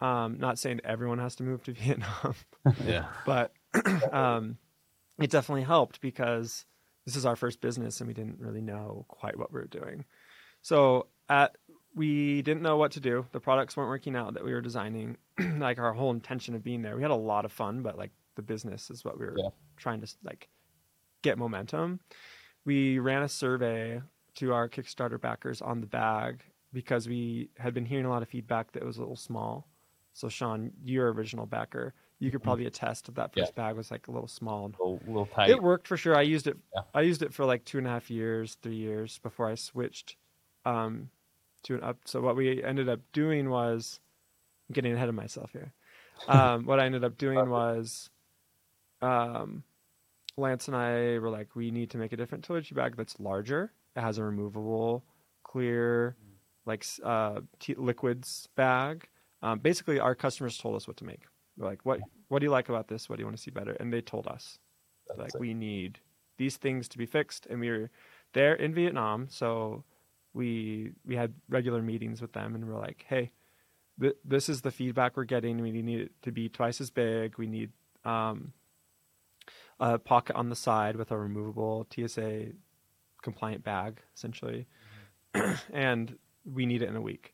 Um, 0.00 0.38
not 0.38 0.58
saying 0.58 0.80
everyone 0.84 1.18
has 1.18 1.36
to 1.36 1.42
move 1.42 1.62
to 1.64 1.72
Vietnam, 1.82 2.34
Yeah. 2.86 3.06
but 3.24 3.52
um, 4.12 4.58
it 5.18 5.30
definitely 5.30 5.62
helped 5.64 6.00
because 6.02 6.66
this 7.06 7.16
is 7.16 7.24
our 7.24 7.36
first 7.36 7.60
business 7.62 8.00
and 8.00 8.08
we 8.08 8.14
didn't 8.14 8.38
really 8.40 8.60
know 8.60 9.06
quite 9.08 9.38
what 9.38 9.52
we 9.52 9.58
were 9.60 9.66
doing. 9.66 10.04
So 10.60 11.06
at 11.30 11.56
we 11.96 12.42
didn't 12.42 12.62
know 12.62 12.76
what 12.76 12.92
to 12.92 13.00
do. 13.00 13.26
The 13.32 13.40
products 13.40 13.76
weren't 13.76 13.88
working 13.88 14.14
out 14.14 14.34
that 14.34 14.44
we 14.44 14.52
were 14.52 14.60
designing. 14.60 15.16
like 15.58 15.78
our 15.78 15.92
whole 15.92 16.10
intention 16.12 16.54
of 16.54 16.62
being 16.62 16.82
there, 16.82 16.94
we 16.94 17.02
had 17.02 17.10
a 17.10 17.14
lot 17.16 17.44
of 17.44 17.50
fun, 17.52 17.82
but 17.82 17.96
like 17.98 18.12
the 18.36 18.42
business 18.42 18.90
is 18.90 19.04
what 19.04 19.18
we 19.18 19.24
were 19.26 19.34
Yeah. 19.36 19.48
trying 19.76 20.00
to 20.02 20.06
like 20.22 20.48
get 21.22 21.38
momentum. 21.38 22.00
We 22.64 22.98
ran 22.98 23.22
a 23.22 23.28
survey 23.28 24.02
to 24.36 24.52
our 24.52 24.68
Kickstarter 24.68 25.20
backers 25.20 25.62
on 25.62 25.80
the 25.80 25.86
bag 25.86 26.42
because 26.72 27.08
we 27.08 27.48
had 27.58 27.72
been 27.72 27.86
hearing 27.86 28.04
a 28.04 28.10
lot 28.10 28.22
of 28.22 28.28
feedback 28.28 28.72
that 28.72 28.82
it 28.82 28.86
was 28.86 28.98
a 28.98 29.00
little 29.00 29.16
small. 29.16 29.66
So 30.12 30.28
Sean, 30.28 30.72
your 30.84 31.12
original 31.12 31.46
backer, 31.46 31.94
you 32.18 32.30
could 32.30 32.42
probably 32.42 32.66
attest 32.66 33.06
that 33.06 33.14
that 33.14 33.34
first 33.34 33.52
Yeah. 33.56 33.62
bag 33.68 33.76
was 33.76 33.90
like 33.90 34.08
a 34.08 34.10
little 34.10 34.28
small. 34.28 34.68
little, 34.68 35.00
little 35.06 35.26
tight. 35.26 35.48
It 35.50 35.62
worked 35.62 35.88
for 35.88 35.96
sure. 35.96 36.14
I 36.16 36.22
used 36.22 36.46
it. 36.46 36.56
Yeah. 36.74 36.82
I 36.94 37.00
used 37.02 37.22
it 37.22 37.32
for 37.32 37.44
like 37.46 37.64
two 37.64 37.78
and 37.78 37.86
a 37.86 37.90
half 37.90 38.10
years, 38.10 38.56
three 38.62 38.74
years 38.76 39.18
before 39.18 39.48
I 39.48 39.54
switched 39.54 40.16
um, 40.66 41.10
to 41.66 41.74
an 41.76 41.82
up. 41.82 41.98
So 42.04 42.20
what 42.20 42.36
we 42.36 42.62
ended 42.62 42.88
up 42.88 43.00
doing 43.12 43.50
was 43.50 44.00
I'm 44.68 44.74
getting 44.74 44.92
ahead 44.94 45.08
of 45.08 45.14
myself 45.14 45.50
here. 45.52 45.72
Um, 46.28 46.64
what 46.66 46.80
I 46.80 46.86
ended 46.86 47.04
up 47.04 47.18
doing 47.18 47.48
was, 47.50 48.10
um, 49.02 49.62
Lance 50.36 50.68
and 50.68 50.76
I 50.76 51.18
were 51.18 51.30
like, 51.30 51.54
we 51.54 51.70
need 51.70 51.90
to 51.90 51.98
make 51.98 52.12
a 52.12 52.16
different 52.16 52.46
toiletry 52.46 52.74
bag 52.74 52.96
that's 52.96 53.18
larger. 53.20 53.72
It 53.94 54.00
has 54.00 54.18
a 54.18 54.24
removable, 54.24 55.04
clear, 55.44 56.16
like 56.66 56.84
uh, 57.02 57.40
t- 57.60 57.74
liquids 57.74 58.48
bag. 58.56 59.08
Um, 59.42 59.58
basically, 59.60 60.00
our 60.00 60.14
customers 60.14 60.58
told 60.58 60.76
us 60.76 60.86
what 60.88 60.96
to 60.98 61.04
make. 61.04 61.22
They're 61.56 61.68
like, 61.68 61.84
what 61.84 62.00
What 62.28 62.40
do 62.40 62.44
you 62.46 62.50
like 62.50 62.68
about 62.68 62.88
this? 62.88 63.08
What 63.08 63.16
do 63.16 63.22
you 63.22 63.26
want 63.26 63.36
to 63.36 63.42
see 63.42 63.50
better? 63.50 63.72
And 63.72 63.92
they 63.92 64.00
told 64.00 64.26
us 64.26 64.58
That's 65.08 65.18
like 65.18 65.34
it. 65.34 65.40
we 65.40 65.54
need 65.54 66.00
these 66.38 66.56
things 66.56 66.88
to 66.88 66.98
be 66.98 67.06
fixed 67.06 67.46
and 67.46 67.60
we 67.60 67.70
were 67.70 67.90
there 68.34 68.54
in 68.54 68.74
vietnam 68.74 69.26
so 69.30 69.84
we 70.36 70.92
we 71.06 71.16
had 71.16 71.32
regular 71.48 71.82
meetings 71.82 72.20
with 72.20 72.32
them 72.32 72.54
and 72.54 72.68
we're 72.68 72.78
like 72.78 73.04
hey 73.08 73.32
th- 74.00 74.16
this 74.24 74.48
is 74.48 74.60
the 74.60 74.70
feedback 74.70 75.16
we're 75.16 75.24
getting 75.24 75.60
we 75.62 75.70
need 75.72 76.00
it 76.00 76.12
to 76.22 76.30
be 76.30 76.48
twice 76.48 76.80
as 76.80 76.90
big 76.90 77.36
we 77.38 77.46
need 77.46 77.70
um, 78.04 78.52
a 79.80 79.98
pocket 79.98 80.36
on 80.36 80.48
the 80.50 80.56
side 80.56 80.96
with 80.96 81.10
a 81.10 81.16
removable 81.18 81.86
tsa 81.90 82.46
compliant 83.22 83.64
bag 83.64 84.00
essentially 84.14 84.66
and 85.72 86.16
we 86.44 86.66
need 86.66 86.82
it 86.82 86.88
in 86.88 86.96
a 86.96 87.00
week 87.00 87.32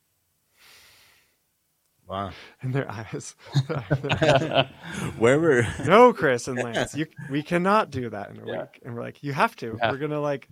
Wow. 2.08 2.30
In 2.62 2.72
their 2.72 2.90
eyes 2.90 3.34
Where 5.18 5.38
were 5.40 5.66
no, 5.86 6.12
Chris 6.12 6.48
and 6.48 6.58
Lance, 6.58 6.94
you 6.94 7.06
we 7.30 7.42
cannot 7.42 7.90
do 7.90 8.10
that 8.10 8.30
in 8.30 8.40
a 8.40 8.46
Yeah. 8.46 8.60
week. 8.62 8.80
And 8.84 8.94
we're 8.94 9.02
like, 9.02 9.22
you 9.22 9.32
have 9.32 9.54
to. 9.56 9.76
Yeah. 9.78 9.90
We're 9.90 9.98
gonna 9.98 10.20
like, 10.20 10.48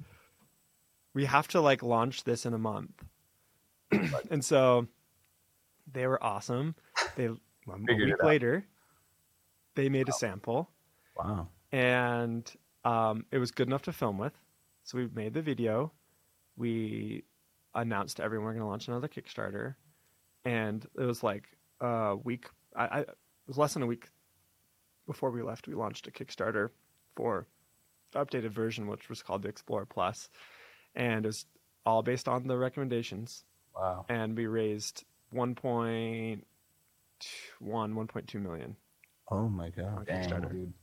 we 1.14 1.24
have 1.24 1.48
to 1.48 1.60
like 1.60 1.82
launch 1.82 2.24
this 2.24 2.46
in 2.46 2.54
a 2.54 2.58
month. 2.58 3.02
and 4.30 4.44
so, 4.44 4.86
they 5.92 6.06
were 6.06 6.22
awesome. 6.22 6.74
They 7.16 7.24
a 7.26 7.36
week 7.94 8.22
later, 8.22 8.64
they 9.74 9.88
made 9.88 10.08
a 10.08 10.12
sample, 10.12 10.70
Wow. 11.16 11.48
and 11.72 12.50
um, 12.84 13.24
it 13.30 13.38
was 13.38 13.50
good 13.50 13.66
enough 13.68 13.82
to 13.82 13.92
film 13.92 14.18
with. 14.18 14.32
So 14.84 14.98
we 14.98 15.08
made 15.14 15.34
the 15.34 15.42
video. 15.42 15.92
We 16.56 17.24
announced 17.74 18.16
to 18.18 18.24
everyone 18.24 18.46
we're 18.46 18.52
going 18.52 18.62
to 18.62 18.66
launch 18.68 18.88
another 18.88 19.08
Kickstarter, 19.08 19.74
and 20.44 20.84
it 20.98 21.04
was 21.04 21.22
like 21.22 21.44
a 21.80 22.16
week. 22.16 22.46
I, 22.76 22.84
I 22.86 23.00
it 23.00 23.08
was 23.46 23.58
less 23.58 23.74
than 23.74 23.82
a 23.82 23.86
week 23.86 24.08
before 25.06 25.30
we 25.30 25.42
left. 25.42 25.66
We 25.68 25.74
launched 25.74 26.06
a 26.06 26.10
Kickstarter 26.10 26.70
for 27.16 27.46
the 28.12 28.24
updated 28.24 28.50
version, 28.50 28.86
which 28.86 29.08
was 29.08 29.22
called 29.22 29.42
the 29.42 29.48
Explorer 29.48 29.86
Plus, 29.86 30.28
and 30.94 31.24
it 31.24 31.28
was 31.28 31.46
all 31.86 32.02
based 32.02 32.28
on 32.28 32.46
the 32.46 32.58
recommendations. 32.58 33.44
wow. 33.74 34.06
And 34.08 34.36
we 34.36 34.46
raised 34.46 35.04
1.1, 35.34 36.44
1.2 37.94 38.40
million 38.40 38.76
Oh 39.30 39.48
my 39.48 39.70
god. 39.70 40.04
Dang, 40.06 40.46
dude. 40.46 40.74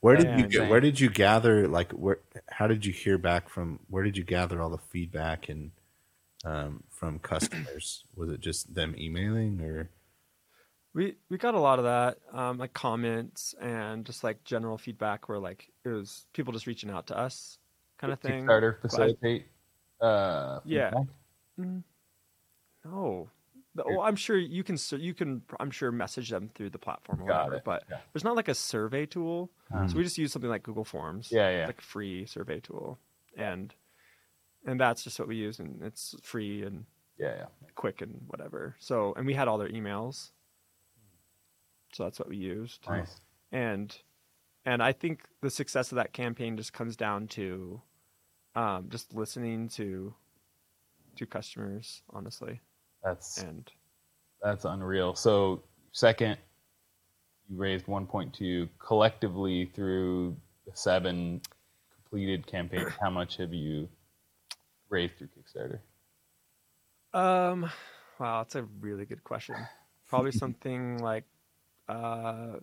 Where 0.00 0.16
did 0.16 0.28
Yeah, 0.28 0.36
you 0.36 0.46
get, 0.48 0.66
where 0.68 0.80
did 0.80 0.98
you 1.00 1.08
gather 1.10 1.68
like 1.68 1.92
where 1.92 2.18
how 2.50 2.66
did 2.66 2.84
you 2.84 2.92
hear 2.92 3.18
back 3.18 3.48
from 3.48 3.78
where 3.88 4.02
did 4.02 4.16
you 4.16 4.24
gather 4.24 4.60
all 4.60 4.70
the 4.70 4.78
feedback 4.78 5.48
and 5.48 5.70
um, 6.44 6.84
from 6.90 7.18
customers? 7.20 8.04
Was 8.16 8.30
it 8.30 8.40
just 8.40 8.74
them 8.74 8.94
emailing 8.98 9.60
or 9.62 9.90
We 10.94 11.16
we 11.30 11.38
got 11.38 11.54
a 11.54 11.60
lot 11.60 11.78
of 11.78 11.84
that, 11.86 12.18
um, 12.32 12.58
like 12.58 12.74
comments 12.74 13.54
and 13.60 14.04
just 14.04 14.22
like 14.22 14.44
general 14.44 14.76
feedback, 14.76 15.28
where 15.28 15.38
like 15.38 15.72
it 15.84 15.88
was 15.88 16.26
people 16.34 16.52
just 16.52 16.66
reaching 16.66 16.90
out 16.90 17.06
to 17.06 17.16
us, 17.16 17.58
kind 18.02 18.12
of 18.12 18.20
thing. 18.20 18.44
Kickstarter 18.46 18.76
But 18.82 18.86
I- 18.86 18.90
facilitate. 18.90 19.46
Uh, 20.00 20.60
Yeah. 20.64 20.90
feedback? 20.90 21.84
No, 22.84 23.30
The- 23.74 23.84
oh, 23.84 24.00
I'm 24.02 24.16
sure 24.16 24.36
you 24.36 24.62
can. 24.64 24.76
You 24.98 25.14
can. 25.14 25.42
I'm 25.60 25.70
sure 25.70 25.90
message 25.92 26.28
them 26.28 26.50
through 26.54 26.70
the 26.70 26.78
platform 26.78 27.22
or 27.22 27.26
Got 27.28 27.44
whatever. 27.44 27.56
it. 27.56 27.64
But 27.64 27.84
Yeah. 27.88 28.00
there's 28.12 28.24
not 28.24 28.34
like 28.36 28.48
a 28.48 28.54
survey 28.54 29.06
tool, 29.06 29.50
Um, 29.70 29.88
so 29.88 29.96
we 29.96 30.02
just 30.02 30.18
use 30.18 30.30
something 30.32 30.50
like 30.50 30.62
Google 30.62 30.84
Forms. 30.84 31.30
Yeah, 31.32 31.48
yeah. 31.50 31.66
Like 31.66 31.78
a 31.78 31.82
free 31.82 32.26
survey 32.26 32.60
tool, 32.60 32.98
and 33.36 33.74
and 34.66 34.78
that's 34.78 35.02
just 35.04 35.18
what 35.18 35.26
we 35.28 35.36
use, 35.36 35.58
and 35.60 35.82
it's 35.82 36.14
free 36.22 36.62
and 36.64 36.84
yeah, 37.18 37.34
yeah. 37.36 37.46
quick 37.74 38.02
and 38.02 38.24
whatever. 38.28 38.76
So 38.78 39.14
and 39.14 39.26
we 39.26 39.32
had 39.34 39.48
all 39.48 39.56
their 39.58 39.70
emails, 39.70 40.32
so 41.92 42.04
that's 42.04 42.18
what 42.18 42.28
we 42.28 42.36
used. 42.36 42.86
Nice. 42.88 43.20
and 43.52 43.96
and 44.64 44.82
I 44.82 44.92
think 44.92 45.28
the 45.40 45.50
success 45.50 45.92
of 45.92 45.96
that 45.96 46.12
campaign 46.12 46.56
just 46.56 46.72
comes 46.72 46.94
down 46.96 47.26
to 47.28 47.80
um, 48.54 48.88
just 48.90 49.14
listening 49.14 49.68
to 49.70 50.14
to 51.16 51.26
customers, 51.26 52.02
honestly, 52.10 52.60
That's 53.02 53.38
and 53.38 53.70
that's 54.42 54.64
unreal. 54.64 55.14
So 55.14 55.62
second, 55.92 56.38
you 57.48 57.56
raised 57.58 57.86
1.2 57.86 58.68
collectively 58.78 59.66
through 59.74 60.36
the 60.66 60.72
seven 60.74 61.40
completed 61.94 62.46
campaigns. 62.46 62.92
How 63.00 63.10
much 63.10 63.36
have 63.36 63.52
you 63.52 63.88
raised 64.88 65.14
through 65.18 65.28
Kickstarter? 65.28 65.80
um, 67.14 67.70
wow, 68.18 68.42
that's 68.42 68.54
a 68.54 68.62
really 68.80 69.04
good 69.04 69.22
question. 69.24 69.54
Probably 70.08 70.32
something 70.44 70.98
like, 70.98 71.24
uh, 71.88 72.56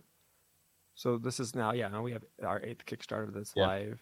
so 0.95 1.17
this 1.17 1.39
is 1.39 1.55
now, 1.55 1.71
yeah, 1.73 1.87
now 1.87 2.01
we 2.01 2.11
have 2.13 2.23
our 2.43 2.61
eighth 2.63 2.85
Kickstarter 2.85 3.33
that's 3.33 3.53
Yeah. 3.55 3.67
live. 3.67 3.99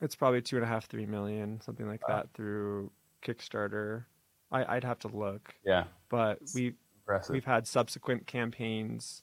It's 0.00 0.14
probably 0.14 0.40
two 0.42 0.56
and 0.56 0.64
a 0.64 0.68
half, 0.68 0.86
three 0.86 1.06
million, 1.06 1.60
something 1.60 1.86
like 1.86 2.06
Wow. 2.08 2.16
that 2.16 2.32
through 2.34 2.90
Kickstarter. 3.22 4.04
I, 4.52 4.76
I'd 4.76 4.84
have 4.84 4.98
to 5.00 5.08
look, 5.08 5.54
Yeah, 5.64 5.84
but 6.08 6.40
we 6.54 6.74
impressive. 7.02 7.32
we've 7.34 7.44
had 7.44 7.66
subsequent 7.66 8.26
campaigns 8.26 9.22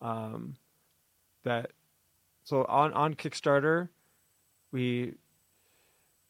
um, 0.00 0.56
that 1.44 1.70
so 2.44 2.64
on 2.64 2.92
on 2.94 3.14
Kickstarter 3.14 3.88
we 4.72 5.14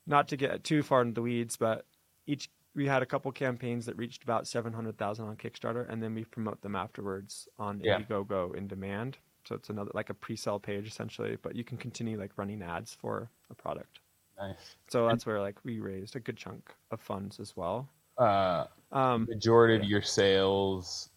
not 0.06 0.28
to 0.28 0.36
get 0.36 0.64
too 0.64 0.82
far 0.82 1.02
into 1.02 1.12
the 1.14 1.22
weeds 1.22 1.56
but 1.56 1.84
each 2.26 2.48
we 2.74 2.86
had 2.86 3.02
a 3.02 3.06
couple 3.06 3.30
campaigns 3.32 3.86
that 3.86 3.96
reached 3.96 4.22
about 4.22 4.46
700,000 4.46 5.26
on 5.26 5.36
Kickstarter 5.36 5.88
and 5.90 6.02
then 6.02 6.14
we 6.14 6.24
promote 6.24 6.60
them 6.62 6.76
afterwards 6.76 7.48
on 7.58 7.80
Yeah. 7.82 7.98
Indiegogo 8.00 8.54
in 8.54 8.66
demand 8.68 9.18
so 9.48 9.54
it's 9.54 9.70
another 9.70 9.90
like 9.94 10.10
a 10.10 10.14
pre-sale 10.14 10.58
page 10.60 10.86
essentially 10.86 11.36
but 11.40 11.56
you 11.56 11.64
can 11.64 11.78
continue 11.78 12.18
like 12.18 12.30
running 12.36 12.60
ads 12.62 12.92
for 12.94 13.30
a 13.50 13.54
product 13.54 14.00
nice. 14.38 14.76
so 14.88 15.06
that's 15.08 15.24
where 15.24 15.40
like 15.40 15.56
we 15.64 15.80
raised 15.80 16.14
a 16.16 16.20
good 16.20 16.36
chunk 16.36 16.74
of 16.90 17.00
funds 17.00 17.40
as 17.40 17.56
well 17.56 17.88
Uh, 18.18 18.66
um, 18.92 19.26
majority 19.28 19.76
of 19.76 19.84
your 19.84 20.02
sales 20.02 21.08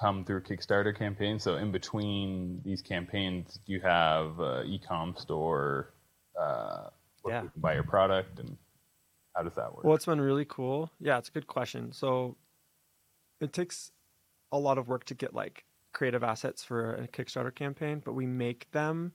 come 0.00 0.24
through 0.24 0.42
Kickstarter 0.42 0.94
campaigns. 0.96 1.42
So 1.42 1.56
in 1.56 1.72
between 1.72 2.60
these 2.64 2.82
campaigns, 2.82 3.58
do 3.66 3.72
you 3.72 3.80
have 3.80 4.38
uh, 4.38 4.62
e-com 4.66 5.14
store 5.16 5.94
uh, 6.38 6.88
where 7.22 7.34
Yeah. 7.34 7.40
people 7.40 7.52
can 7.52 7.60
buy 7.62 7.74
your 7.74 7.82
product, 7.82 8.38
and 8.38 8.58
how 9.34 9.42
does 9.42 9.54
that 9.54 9.74
work? 9.74 9.84
Well, 9.84 9.94
it's 9.94 10.04
been 10.04 10.20
really 10.20 10.44
cool. 10.44 10.90
Yeah, 11.00 11.16
it's 11.18 11.28
a 11.30 11.32
good 11.32 11.46
question. 11.46 11.92
So 11.92 12.36
it 13.40 13.52
takes 13.54 13.90
a 14.52 14.58
lot 14.58 14.76
of 14.76 14.86
work 14.88 15.04
to 15.04 15.14
get 15.14 15.32
like 15.34 15.64
creative 15.96 16.22
assets 16.22 16.62
for 16.62 16.96
a 16.96 17.08
Kickstarter 17.08 17.54
campaign, 17.54 18.02
but 18.04 18.12
we 18.12 18.26
make 18.26 18.70
them 18.72 19.12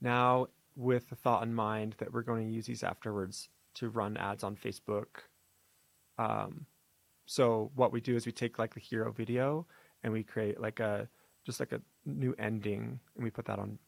now 0.00 0.48
with 0.74 1.08
the 1.08 1.14
thought 1.14 1.44
in 1.44 1.54
mind 1.54 1.94
that 1.98 2.12
we're 2.12 2.22
going 2.22 2.48
to 2.48 2.52
use 2.52 2.66
these 2.66 2.82
afterwards 2.82 3.48
to 3.74 3.90
run 3.90 4.16
ads 4.16 4.42
on 4.42 4.56
Facebook. 4.56 5.06
Um, 6.18 6.66
so 7.26 7.70
what 7.76 7.92
we 7.92 8.00
do 8.00 8.16
is 8.16 8.26
we 8.26 8.32
take 8.32 8.58
like 8.58 8.74
the 8.74 8.80
hero 8.80 9.12
video 9.12 9.66
and 10.02 10.12
we 10.12 10.24
create 10.24 10.60
like 10.60 10.80
a 10.80 11.08
just 11.44 11.60
like 11.60 11.70
a 11.70 11.80
new 12.04 12.34
ending 12.40 12.98
and 13.14 13.22
we 13.22 13.30
put 13.30 13.44
that 13.44 13.60
on 13.60 13.78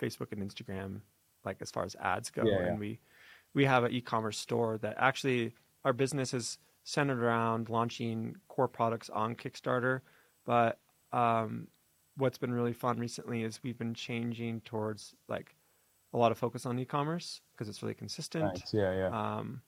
Facebook 0.00 0.30
and 0.30 0.40
Instagram, 0.40 1.00
like 1.44 1.56
as 1.60 1.72
far 1.72 1.84
as 1.84 1.96
ads 2.00 2.30
go, 2.30 2.44
Yeah, 2.44 2.60
yeah. 2.60 2.66
and 2.68 2.78
we 2.78 3.00
we 3.54 3.64
have 3.64 3.82
an 3.82 3.90
e-commerce 3.90 4.38
store 4.38 4.78
that 4.82 4.94
actually 4.98 5.52
our 5.84 5.92
business 5.92 6.32
is 6.32 6.58
centered 6.84 7.20
around 7.20 7.70
launching 7.70 8.36
core 8.46 8.68
products 8.68 9.10
on 9.10 9.34
Kickstarter. 9.34 10.02
But 10.46 10.78
um, 11.12 11.68
what's 12.16 12.38
been 12.38 12.52
really 12.52 12.72
fun 12.72 12.98
recently 12.98 13.42
is 13.42 13.62
we've 13.62 13.78
been 13.78 13.94
changing 13.94 14.60
towards 14.62 15.14
like 15.28 15.54
a 16.14 16.18
lot 16.18 16.30
of 16.32 16.38
focus 16.38 16.66
on 16.66 16.78
e-commerce 16.78 17.40
because 17.52 17.68
it's 17.68 17.82
really 17.82 17.94
consistent. 17.94 18.44
Nice. 18.44 18.74
Yeah, 18.74 18.92
yeah, 18.94 19.08
Um, 19.38 19.62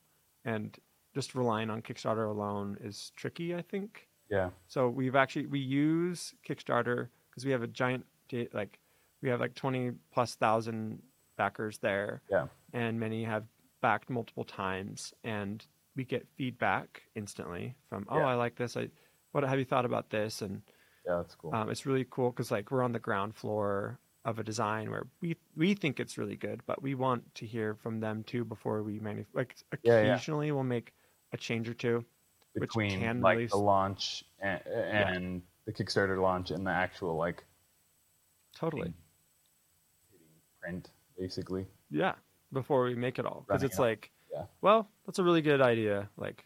and 0.44 0.76
just 1.14 1.34
relying 1.34 1.70
on 1.70 1.80
Kickstarter 1.80 2.28
alone 2.28 2.76
is 2.82 3.12
tricky, 3.16 3.54
I 3.54 3.62
think. 3.62 4.08
yeah. 4.30 4.50
So 4.66 4.88
we've 4.88 5.16
actually 5.16 5.46
we 5.46 5.60
use 5.60 6.34
Kickstarter 6.46 7.08
because 7.30 7.44
we 7.44 7.52
have 7.52 7.62
a 7.62 7.66
giant 7.68 8.04
like 8.52 8.78
we 9.22 9.28
have 9.28 9.40
like 9.40 9.54
twenty 9.54 9.92
plus 10.12 10.34
thousand 10.34 11.02
backers 11.36 11.78
there, 11.78 12.20
Yeah. 12.30 12.46
and 12.72 12.98
many 13.00 13.24
have 13.24 13.44
backed 13.80 14.10
multiple 14.10 14.44
times, 14.44 15.14
and 15.24 15.64
we 15.96 16.04
get 16.04 16.26
feedback 16.36 17.02
instantly 17.14 17.74
from 17.88 18.06
oh 18.10 18.18
Yeah. 18.18 18.26
I 18.28 18.34
like 18.34 18.56
this 18.56 18.76
I 18.76 18.88
what 19.32 19.44
have 19.44 19.58
you 19.58 19.64
thought 19.64 19.84
about 19.84 20.10
this 20.10 20.42
and 20.42 20.62
Yeah, 21.06 21.16
that's 21.18 21.34
cool. 21.34 21.54
um, 21.54 21.70
it's 21.70 21.84
really 21.86 22.06
cool 22.10 22.30
because 22.30 22.50
like 22.50 22.70
we're 22.70 22.82
on 22.82 22.92
the 22.92 22.98
ground 22.98 23.34
floor 23.36 23.98
of 24.24 24.38
a 24.38 24.42
design 24.42 24.90
where 24.90 25.06
we 25.20 25.36
we 25.56 25.74
think 25.74 26.00
it's 26.00 26.16
really 26.16 26.36
good, 26.36 26.62
but 26.66 26.80
we 26.82 26.94
want 26.94 27.34
to 27.34 27.44
hear 27.46 27.74
from 27.74 28.00
them 28.00 28.24
too 28.24 28.44
before 28.44 28.82
we 28.82 28.98
manuf- 29.00 29.26
like 29.34 29.54
Yeah, 29.82 30.00
yeah. 30.02 30.14
occasionally 30.14 30.50
we'll 30.52 30.64
make 30.64 30.94
a 31.32 31.36
change 31.36 31.68
or 31.68 31.74
two. 31.74 32.04
which 32.54 32.62
Between 32.70 33.00
can 33.00 33.20
like 33.20 33.36
release- 33.36 33.50
the 33.50 33.56
launch 33.58 34.24
and, 34.40 34.60
and 34.66 35.42
the 35.66 35.72
Kickstarter 35.72 36.20
launch 36.22 36.50
and 36.52 36.66
the 36.66 36.70
actual 36.70 37.16
like 37.16 37.44
Totally. 38.56 38.94
print, 40.60 40.90
basically. 41.18 41.66
Yeah, 41.90 42.14
before 42.52 42.84
we 42.84 42.94
make 42.94 43.18
it 43.18 43.26
all, 43.26 43.44
because 43.46 43.62
it's 43.62 43.78
out. 43.78 43.82
like, 43.82 44.10
Yeah, 44.32 44.44
well, 44.62 44.88
that's 45.06 45.18
a 45.18 45.24
really 45.24 45.42
good 45.42 45.60
idea. 45.60 46.08
Like, 46.16 46.44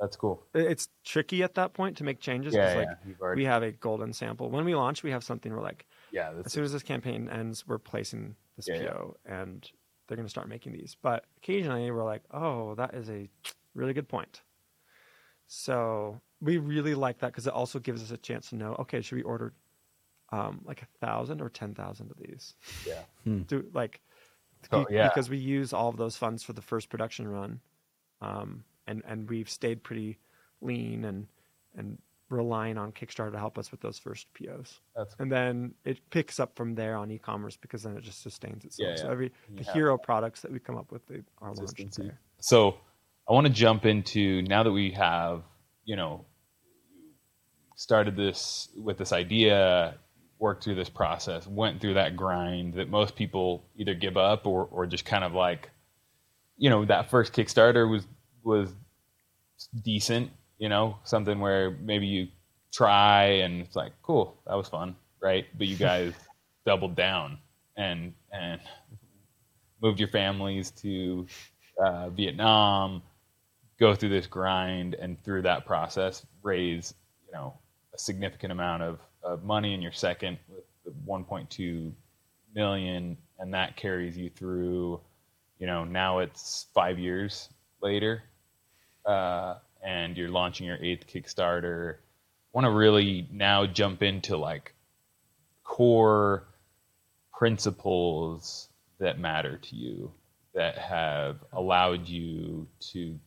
that's 0.00 0.16
cool. 0.16 0.42
it's 0.54 0.88
tricky 1.04 1.42
at 1.42 1.54
that 1.54 1.72
point 1.72 1.96
to 1.98 2.04
make 2.04 2.20
changes 2.20 2.54
Yeah, 2.54 2.74
because 2.74 2.74
yeah. 2.74 3.08
like 3.10 3.20
already, 3.20 3.40
we 3.42 3.44
have 3.46 3.62
a 3.62 3.72
golden 3.72 4.12
sample. 4.12 4.50
When 4.50 4.64
we 4.64 4.74
launch, 4.74 5.02
we 5.02 5.10
have 5.10 5.24
something 5.24 5.52
we're 5.52 5.62
like, 5.62 5.86
yeah, 6.12 6.30
as 6.30 6.44
this 6.44 6.52
soon 6.52 6.64
as 6.64 6.72
this 6.72 6.82
campaign 6.82 7.28
ends, 7.28 7.66
we're 7.66 7.78
placing 7.78 8.36
this 8.56 8.68
Yeah, 8.68 8.76
yeah. 8.82 8.88
PO, 8.90 9.16
and 9.26 9.70
they're 10.06 10.16
going 10.16 10.26
to 10.26 10.30
start 10.30 10.48
making 10.48 10.72
these. 10.72 10.96
But 11.02 11.24
occasionally, 11.38 11.90
we're 11.90 12.04
like, 12.04 12.22
oh, 12.30 12.74
that 12.76 12.94
is 12.94 13.10
a 13.10 13.28
really 13.74 13.92
good 13.92 14.08
point. 14.08 14.42
So 15.46 16.20
we 16.40 16.58
really 16.58 16.94
like 16.94 17.18
that 17.18 17.28
because 17.32 17.46
it 17.46 17.52
also 17.52 17.78
gives 17.78 18.02
us 18.02 18.10
a 18.10 18.16
chance 18.16 18.50
to 18.50 18.56
know, 18.56 18.74
okay, 18.80 19.00
should 19.00 19.16
we 19.16 19.22
order 19.22 19.52
um, 20.30 20.60
like 20.64 20.82
a 20.82 20.86
thousand 21.04 21.40
or 21.40 21.48
ten 21.48 21.74
thousand 21.74 22.10
of 22.10 22.18
these? 22.18 22.54
yeah, 22.86 23.02
do 23.46 23.64
like 23.72 24.00
Oh, 24.72 24.86
yeah. 24.90 25.08
because 25.08 25.30
we 25.30 25.36
use 25.38 25.72
all 25.72 25.88
of 25.88 25.96
those 25.96 26.16
funds 26.16 26.42
for 26.42 26.52
the 26.52 26.60
first 26.60 26.88
production 26.90 27.28
run 27.28 27.60
um, 28.20 28.64
and 28.88 29.02
and 29.06 29.28
we've 29.30 29.48
stayed 29.48 29.82
pretty 29.84 30.18
lean 30.60 31.04
and 31.04 31.26
and 31.76 31.98
relying 32.30 32.76
on 32.76 32.92
kickstarter 32.92 33.32
to 33.32 33.38
help 33.38 33.56
us 33.56 33.70
with 33.70 33.80
those 33.80 33.98
first 33.98 34.26
pos 34.34 34.80
that's 34.94 35.14
and 35.18 35.32
then 35.32 35.72
it 35.84 35.98
picks 36.10 36.38
up 36.38 36.54
from 36.56 36.74
there 36.74 36.94
on 36.94 37.10
e-commerce 37.10 37.56
because 37.56 37.84
then 37.84 37.96
it 37.96 38.02
just 38.02 38.22
sustains 38.22 38.64
itself. 38.64 38.90
Yeah, 38.90 39.02
so 39.02 39.10
every 39.10 39.32
You 39.48 39.62
the 39.62 39.72
hero 39.72 39.96
products 39.96 40.42
that 40.42 40.52
we 40.52 40.58
come 40.58 40.76
up 40.76 40.90
with 40.92 41.06
they 41.06 41.22
are 41.40 41.54
launched 41.54 41.96
there. 41.96 42.18
So 42.40 42.78
I 43.28 43.32
want 43.32 43.46
to 43.46 43.52
jump 43.52 43.86
into 43.86 44.42
now 44.42 44.62
that 44.62 44.72
we 44.72 44.90
have, 44.92 45.42
you 45.84 45.96
know, 45.96 46.24
started 47.76 48.16
this 48.16 48.68
with 48.76 48.98
this 48.98 49.12
idea, 49.12 49.94
worked 50.38 50.64
through 50.64 50.76
this 50.76 50.88
process, 50.88 51.46
went 51.46 51.80
through 51.80 51.94
that 51.94 52.16
grind 52.16 52.74
that 52.74 52.88
most 52.88 53.16
people 53.16 53.64
either 53.76 53.94
give 53.94 54.16
up 54.16 54.46
or, 54.46 54.66
or 54.70 54.86
just 54.86 55.04
kind 55.04 55.24
of 55.24 55.32
like, 55.32 55.70
you 56.56 56.70
know, 56.70 56.84
that 56.84 57.10
first 57.10 57.32
Kickstarter 57.32 57.88
was 57.88 58.06
was 58.44 58.74
decent, 59.82 60.30
you 60.58 60.68
know, 60.68 60.98
something 61.04 61.40
where 61.40 61.70
maybe 61.70 62.06
you 62.06 62.28
try 62.72 63.24
and 63.24 63.62
it's 63.62 63.76
like, 63.76 63.92
cool, 64.02 64.36
that 64.46 64.54
was 64.54 64.68
fun, 64.68 64.96
right? 65.20 65.46
But 65.56 65.66
you 65.66 65.76
guys 65.88 66.14
doubled 66.66 66.96
down 66.96 67.38
and 67.76 68.12
and 68.32 68.60
moved 69.80 70.00
your 70.00 70.08
families 70.08 70.70
to 70.72 71.26
uh, 71.78 72.10
Vietnam, 72.10 73.02
go 73.78 73.94
through 73.94 74.08
this 74.08 74.26
grind, 74.26 74.94
and 74.94 75.22
through 75.22 75.42
that 75.42 75.64
process, 75.64 76.26
raise 76.42 76.94
you 77.26 77.32
know 77.32 77.54
a 77.94 77.98
significant 77.98 78.52
amount 78.52 78.82
of, 78.82 78.98
of 79.22 79.44
money 79.44 79.74
in 79.74 79.80
your 79.80 79.92
second 79.92 80.38
with 80.48 80.64
the 80.84 80.90
1.2 81.06 81.92
million, 82.54 83.16
and 83.38 83.54
that 83.54 83.76
carries 83.76 84.16
you 84.16 84.30
through. 84.30 85.00
You 85.58 85.66
know, 85.66 85.84
now 85.84 86.18
it's 86.20 86.66
five 86.72 86.98
years 86.98 87.48
later, 87.80 88.22
uh, 89.04 89.56
and 89.84 90.16
you're 90.16 90.30
launching 90.30 90.66
your 90.66 90.78
eighth 90.80 91.06
Kickstarter. 91.06 91.96
Want 92.52 92.64
to 92.64 92.70
really 92.70 93.28
now 93.30 93.66
jump 93.66 94.02
into 94.02 94.36
like 94.36 94.74
core 95.64 96.44
principles 97.32 98.68
that 98.98 99.18
matter 99.18 99.58
to 99.58 99.76
you 99.76 100.12
that 100.54 100.76
have 100.76 101.36
allowed 101.52 102.08
you 102.08 102.66
to 102.80 103.18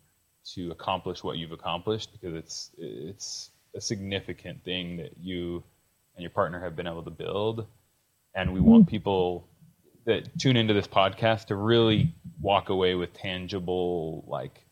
to 0.43 0.71
accomplish 0.71 1.23
what 1.23 1.37
you've 1.37 1.51
accomplished 1.51 2.11
because 2.11 2.35
it's 2.35 2.71
it's 2.77 3.51
a 3.75 3.79
significant 3.79 4.63
thing 4.65 4.97
that 4.97 5.11
you 5.17 5.63
and 6.15 6.23
your 6.23 6.31
partner 6.31 6.59
have 6.59 6.75
been 6.75 6.87
able 6.87 7.03
to 7.03 7.11
build 7.11 7.65
and 8.35 8.51
we 8.51 8.59
want 8.59 8.87
people 8.87 9.47
that 10.05 10.37
tune 10.39 10.57
into 10.57 10.73
this 10.73 10.87
podcast 10.87 11.45
to 11.47 11.55
really 11.55 12.13
walk 12.41 12.69
away 12.69 12.95
with 12.95 13.13
tangible 13.13 14.23
like 14.27 14.65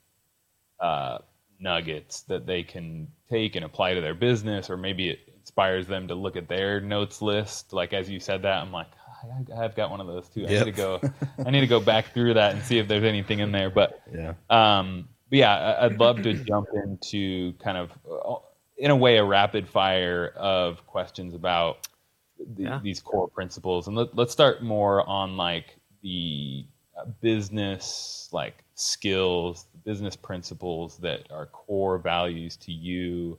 uh, 0.79 1.19
nuggets 1.59 2.21
that 2.23 2.45
they 2.45 2.63
can 2.63 3.07
take 3.29 3.55
and 3.55 3.65
apply 3.65 3.93
to 3.93 4.01
their 4.01 4.13
business, 4.15 4.69
or 4.69 4.77
maybe 4.77 5.09
it 5.09 5.19
inspires 5.39 5.87
them 5.87 6.07
to 6.07 6.15
look 6.15 6.35
at 6.35 6.47
their 6.47 6.79
notes 6.81 7.21
list. 7.21 7.73
Like 7.73 7.93
as 7.93 8.09
you 8.09 8.19
said 8.19 8.41
that, 8.43 8.61
I'm 8.61 8.71
like, 8.71 8.87
I, 9.53 9.63
I've 9.65 9.75
got 9.75 9.91
one 9.91 9.99
of 10.01 10.07
those 10.07 10.29
too. 10.29 10.47
I 10.47 10.51
Yep. 10.51 10.65
need 10.65 10.71
to 10.71 10.77
go. 10.77 11.01
I 11.45 11.51
need 11.51 11.61
to 11.61 11.67
go 11.67 11.79
back 11.79 12.13
through 12.13 12.35
that 12.35 12.55
and 12.55 12.63
see 12.63 12.77
if 12.77 12.87
there's 12.87 13.03
anything 13.03 13.39
in 13.39 13.51
there. 13.51 13.69
But 13.69 14.01
Yeah. 14.13 14.33
um, 14.49 15.09
but 15.29 15.37
yeah, 15.39 15.77
I'd 15.81 15.99
love 15.99 16.23
to 16.23 16.33
jump 16.33 16.69
into 16.73 17.53
kind 17.59 17.77
of, 17.77 17.91
uh, 18.09 18.35
in 18.77 18.89
a 18.89 18.95
way, 18.95 19.17
a 19.17 19.23
rapid 19.23 19.67
fire 19.67 20.33
of 20.35 20.87
questions 20.87 21.35
about 21.35 21.87
the, 22.55 22.63
Yeah. 22.63 22.79
these 22.83 22.99
core 23.01 23.27
principles, 23.27 23.87
and 23.87 23.95
let, 23.97 24.15
let's 24.15 24.31
start 24.31 24.63
more 24.63 25.07
on 25.07 25.37
like 25.37 25.75
the 26.01 26.65
uh, 26.97 27.05
business 27.21 28.29
like 28.31 28.63
skills, 28.75 29.65
the 29.71 29.77
business 29.79 30.15
principles 30.15 30.97
that 30.97 31.29
are 31.31 31.45
core 31.47 31.97
values 31.97 32.55
to 32.57 32.71
you, 32.71 33.37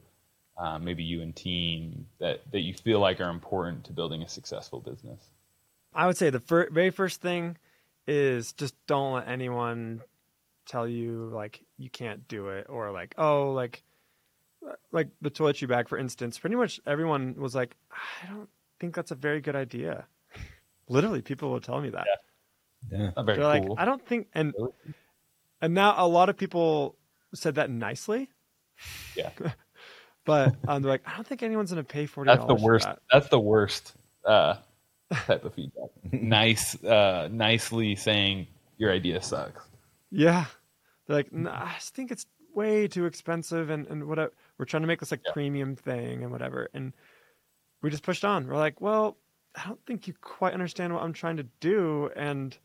uh, 0.58 0.78
maybe 0.78 1.02
you 1.02 1.22
and 1.22 1.34
team 1.34 2.06
that 2.18 2.42
that 2.52 2.60
you 2.60 2.74
feel 2.74 3.00
like 3.00 3.20
are 3.20 3.30
important 3.30 3.84
to 3.84 3.92
building 3.92 4.22
a 4.22 4.28
successful 4.28 4.80
business. 4.80 5.30
i 5.94 6.06
would 6.06 6.16
say 6.16 6.28
the 6.30 6.40
fir- 6.40 6.68
very 6.70 6.90
first 6.90 7.20
thing 7.22 7.56
is 8.06 8.52
just 8.52 8.74
don't 8.86 9.14
let 9.14 9.28
anyone 9.28 10.02
tell 10.66 10.86
you 10.86 11.30
like 11.32 11.64
you 11.78 11.88
can't 11.88 12.28
do 12.28 12.48
it 12.48 12.66
or 12.68 12.90
like 12.92 13.14
oh 13.16 13.52
like 13.52 13.82
like 14.92 15.08
the 15.22 15.30
toiletry 15.30 15.66
bag 15.66 15.88
for 15.88 15.96
instance 15.96 16.38
pretty 16.38 16.56
much 16.56 16.78
everyone 16.86 17.34
was 17.38 17.54
like 17.54 17.74
i 17.90 18.26
don't 18.28 18.48
think 18.80 18.94
that's 18.94 19.10
a 19.10 19.14
very 19.14 19.40
good 19.40 19.54
idea 19.56 20.06
literally 20.88 21.22
people 21.22 21.50
will 21.50 21.60
tell 21.60 21.80
me 21.80 21.90
that 21.90 22.06
Yeah. 22.90 23.10
Not 23.14 23.26
very 23.26 23.38
they're 23.38 23.60
cool. 23.60 23.68
like 23.76 23.78
i 23.80 23.84
don't 23.84 24.04
think 24.04 24.28
and 24.34 24.52
Really? 24.58 24.72
and 25.60 25.74
now 25.74 25.94
a 25.98 26.08
lot 26.08 26.28
of 26.30 26.36
people 26.36 26.96
said 27.34 27.54
that 27.56 27.70
nicely 27.70 28.28
yeah, 29.14 29.30
but 30.24 30.54
um, 30.66 30.80
they're 30.82 30.90
like 30.90 31.02
i 31.06 31.14
don't 31.14 31.26
think 31.26 31.42
anyone's 31.42 31.70
going 31.70 31.84
to 31.84 31.88
pay 31.92 32.06
40 32.06 32.28
that's 32.30 32.46
the 32.46 32.54
worst. 32.54 32.88
That's 33.12 33.28
the 33.28 33.38
worst 33.38 33.92
uh, 34.24 34.54
type 35.12 35.44
of 35.44 35.52
feedback. 35.54 35.90
nice, 36.12 36.82
uh, 36.82 37.28
nicely 37.30 37.94
saying 37.96 38.46
your 38.78 38.90
idea 38.92 39.20
sucks. 39.20 39.62
Yeah. 40.10 40.46
They're 41.06 41.16
like, 41.18 41.32
nah, 41.32 41.50
I 41.64 41.74
just 41.74 41.94
think 41.94 42.10
it's 42.10 42.26
way 42.54 42.86
too 42.88 43.04
expensive 43.06 43.68
and, 43.70 43.86
and 43.88 44.04
whatever. 44.08 44.32
We're 44.56 44.64
trying 44.66 44.82
to 44.82 44.86
make 44.86 45.00
this 45.00 45.10
like 45.10 45.20
Yeah. 45.26 45.32
premium 45.32 45.74
thing 45.76 46.22
and 46.22 46.30
whatever. 46.32 46.68
And 46.74 46.92
we 47.82 47.90
just 47.90 48.02
pushed 48.02 48.24
on. 48.24 48.46
We're 48.46 48.56
like, 48.56 48.80
well, 48.80 49.16
I 49.54 49.66
don't 49.66 49.84
think 49.86 50.06
you 50.06 50.14
quite 50.20 50.54
understand 50.54 50.94
what 50.94 51.02
I'm 51.02 51.12
trying 51.12 51.38
to 51.38 51.46
do. 51.60 52.10
And 52.14 52.56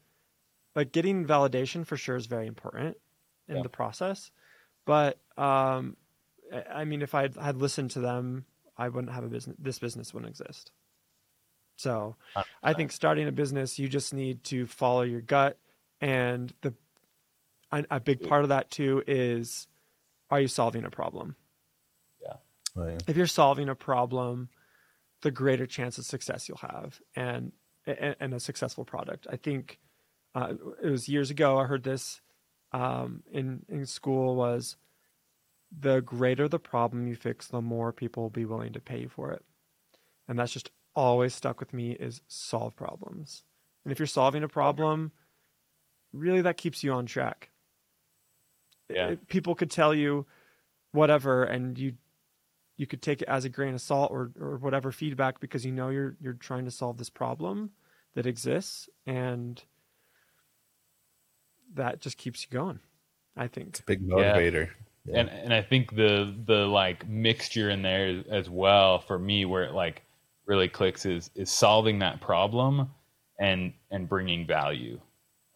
like 0.75 0.91
getting 0.91 1.25
validation 1.25 1.85
for 1.85 1.97
sure 1.97 2.15
is 2.15 2.25
very 2.25 2.47
important 2.47 2.97
in 3.47 3.57
Yeah. 3.57 3.63
the 3.63 3.69
process. 3.69 4.31
But 4.85 5.19
um, 5.37 5.97
I 6.53 6.81
I 6.81 6.85
mean, 6.85 7.01
if 7.01 7.15
I 7.15 7.29
had 7.41 7.57
listened 7.57 7.91
to 7.91 7.99
them, 7.99 8.45
I 8.77 8.89
wouldn't 8.89 9.13
have 9.13 9.23
a 9.23 9.29
business. 9.29 9.55
This 9.59 9.79
business 9.79 10.13
wouldn't 10.13 10.29
exist. 10.29 10.71
So 11.77 12.15
I 12.63 12.73
think 12.73 12.91
starting 12.91 13.27
a 13.27 13.31
business, 13.33 13.77
you 13.79 13.89
just 13.89 14.13
need 14.13 14.43
to 14.45 14.65
follow 14.65 15.01
your 15.01 15.19
gut, 15.21 15.57
and 15.99 16.53
the 16.61 16.73
a, 17.71 17.83
a 17.91 17.99
big 17.99 18.27
part 18.27 18.43
of 18.43 18.49
that 18.49 18.71
too 18.71 19.03
is, 19.07 19.67
are 20.29 20.39
you 20.39 20.47
solving 20.47 20.85
a 20.85 20.89
problem? 20.89 21.35
Yeah, 22.21 22.35
yeah. 22.77 22.97
If 23.07 23.17
you're 23.17 23.27
solving 23.27 23.67
a 23.67 23.75
problem, 23.75 24.49
the 25.25 25.31
greater 25.31 25.67
chance 25.67 25.97
of 25.99 26.05
success 26.05 26.47
you'll 26.47 26.59
have, 26.73 27.01
and 27.15 27.51
and, 27.87 28.15
and 28.21 28.33
a 28.35 28.39
successful 28.39 28.85
product. 28.85 29.27
I 29.31 29.37
think 29.37 29.79
uh, 30.35 30.53
it 30.83 30.89
was 30.89 31.09
years 31.09 31.29
ago 31.31 31.57
I 31.59 31.65
heard 31.65 31.83
this. 31.83 32.21
um, 32.71 33.23
in 33.31 33.65
in 33.69 33.85
school 33.87 34.35
was 34.35 34.77
the 35.71 36.01
greater 36.01 36.47
the 36.49 36.59
problem 36.59 37.07
you 37.07 37.15
fix, 37.15 37.47
the 37.47 37.61
more 37.61 37.91
people 37.93 38.23
will 38.23 38.29
be 38.41 38.45
willing 38.45 38.73
to 38.73 38.79
pay 38.81 38.99
you 39.01 39.09
for 39.09 39.31
it. 39.33 39.43
And 40.27 40.39
that's 40.39 40.53
just 40.53 40.71
always 40.95 41.33
stuck 41.35 41.59
with 41.59 41.73
me 41.73 41.91
is 41.93 42.21
solve 42.27 42.75
problems. 42.75 43.43
And 43.83 43.91
if 43.91 43.99
you're 43.99 44.07
solving 44.07 44.43
a 44.43 44.47
problem, 44.49 45.11
really 46.13 46.41
that 46.43 46.57
keeps 46.57 46.83
you 46.83 46.93
on 46.93 47.05
track. 47.07 47.51
Yeah. 48.89 49.09
It- 49.09 49.27
people 49.27 49.55
could 49.55 49.71
tell 49.71 49.93
you 49.93 50.25
whatever 50.91 51.43
and 51.43 51.77
you 51.77 51.93
you 52.77 52.87
could 52.87 53.01
take 53.01 53.21
it 53.21 53.27
as 53.27 53.45
a 53.45 53.49
grain 53.49 53.73
of 53.73 53.81
salt 53.81 54.11
or, 54.11 54.31
or 54.39 54.57
whatever 54.57 54.91
feedback 54.91 55.39
because 55.39 55.65
you 55.65 55.71
know 55.71 55.89
you're 55.89 56.15
you're 56.19 56.33
trying 56.33 56.65
to 56.65 56.71
solve 56.71 56.97
this 56.97 57.09
problem 57.09 57.71
that 58.15 58.25
exists 58.25 58.89
and 59.05 59.63
that 61.73 61.99
just 62.01 62.17
keeps 62.17 62.43
you 62.43 62.49
going. 62.51 62.79
I 63.37 63.47
think. 63.47 63.69
It's 63.69 63.79
a 63.81 63.83
big 63.83 64.07
motivator. 64.07 64.69
and 65.13 65.29
and 65.29 65.53
I 65.53 65.61
think 65.61 65.95
the 65.95 66.33
the 66.45 66.65
like 66.65 67.07
mixture 67.07 67.69
in 67.69 67.81
there 67.81 68.23
as 68.29 68.49
well 68.49 68.99
for 68.99 69.19
me 69.19 69.45
where 69.45 69.63
it 69.63 69.73
like 69.73 70.03
really 70.45 70.67
clicks 70.69 71.05
is 71.05 71.29
is 71.35 71.51
solving 71.51 71.99
that 71.99 72.21
problem 72.21 72.89
and 73.39 73.73
and 73.91 74.07
bringing 74.07 74.47
value 74.47 74.99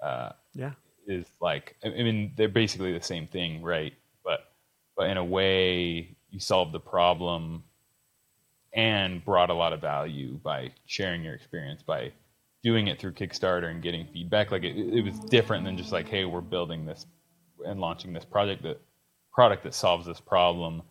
uh, 0.03 0.31
Yeah. 0.53 0.73
is 1.07 1.25
like 1.41 1.75
I 1.83 1.87
I 1.87 2.03
mean 2.03 2.33
they're 2.35 2.49
basically 2.49 2.93
the 2.93 3.01
same 3.01 3.27
thing 3.27 3.61
right 3.63 3.93
but 4.23 4.51
but 4.97 5.09
in 5.09 5.17
a 5.17 5.23
way 5.23 6.15
you 6.31 6.39
solved 6.39 6.71
the 6.73 6.79
problem 6.79 7.63
and 8.73 9.23
brought 9.25 9.49
a 9.49 9.53
lot 9.53 9.73
of 9.73 9.81
value 9.81 10.33
by 10.43 10.71
sharing 10.85 11.23
your 11.23 11.33
experience 11.33 11.81
by 11.81 12.11
doing 12.61 12.87
it 12.87 12.99
through 12.99 13.13
Kickstarter 13.13 13.71
and 13.71 13.81
getting 13.81 14.05
feedback 14.13 14.51
like 14.51 14.63
it, 14.63 14.75
it 14.77 15.03
was 15.03 15.19
different 15.19 15.63
than 15.65 15.75
just 15.77 15.91
like 15.91 16.07
hey 16.07 16.25
we're 16.25 16.41
building 16.41 16.85
this 16.85 17.05
and 17.65 17.79
launching 17.79 18.13
this 18.13 18.25
project 18.25 18.61
that 18.63 18.79
product 19.33 19.63
that 19.63 19.73
solves 19.73 20.05
this 20.05 20.19
problem 20.19 20.81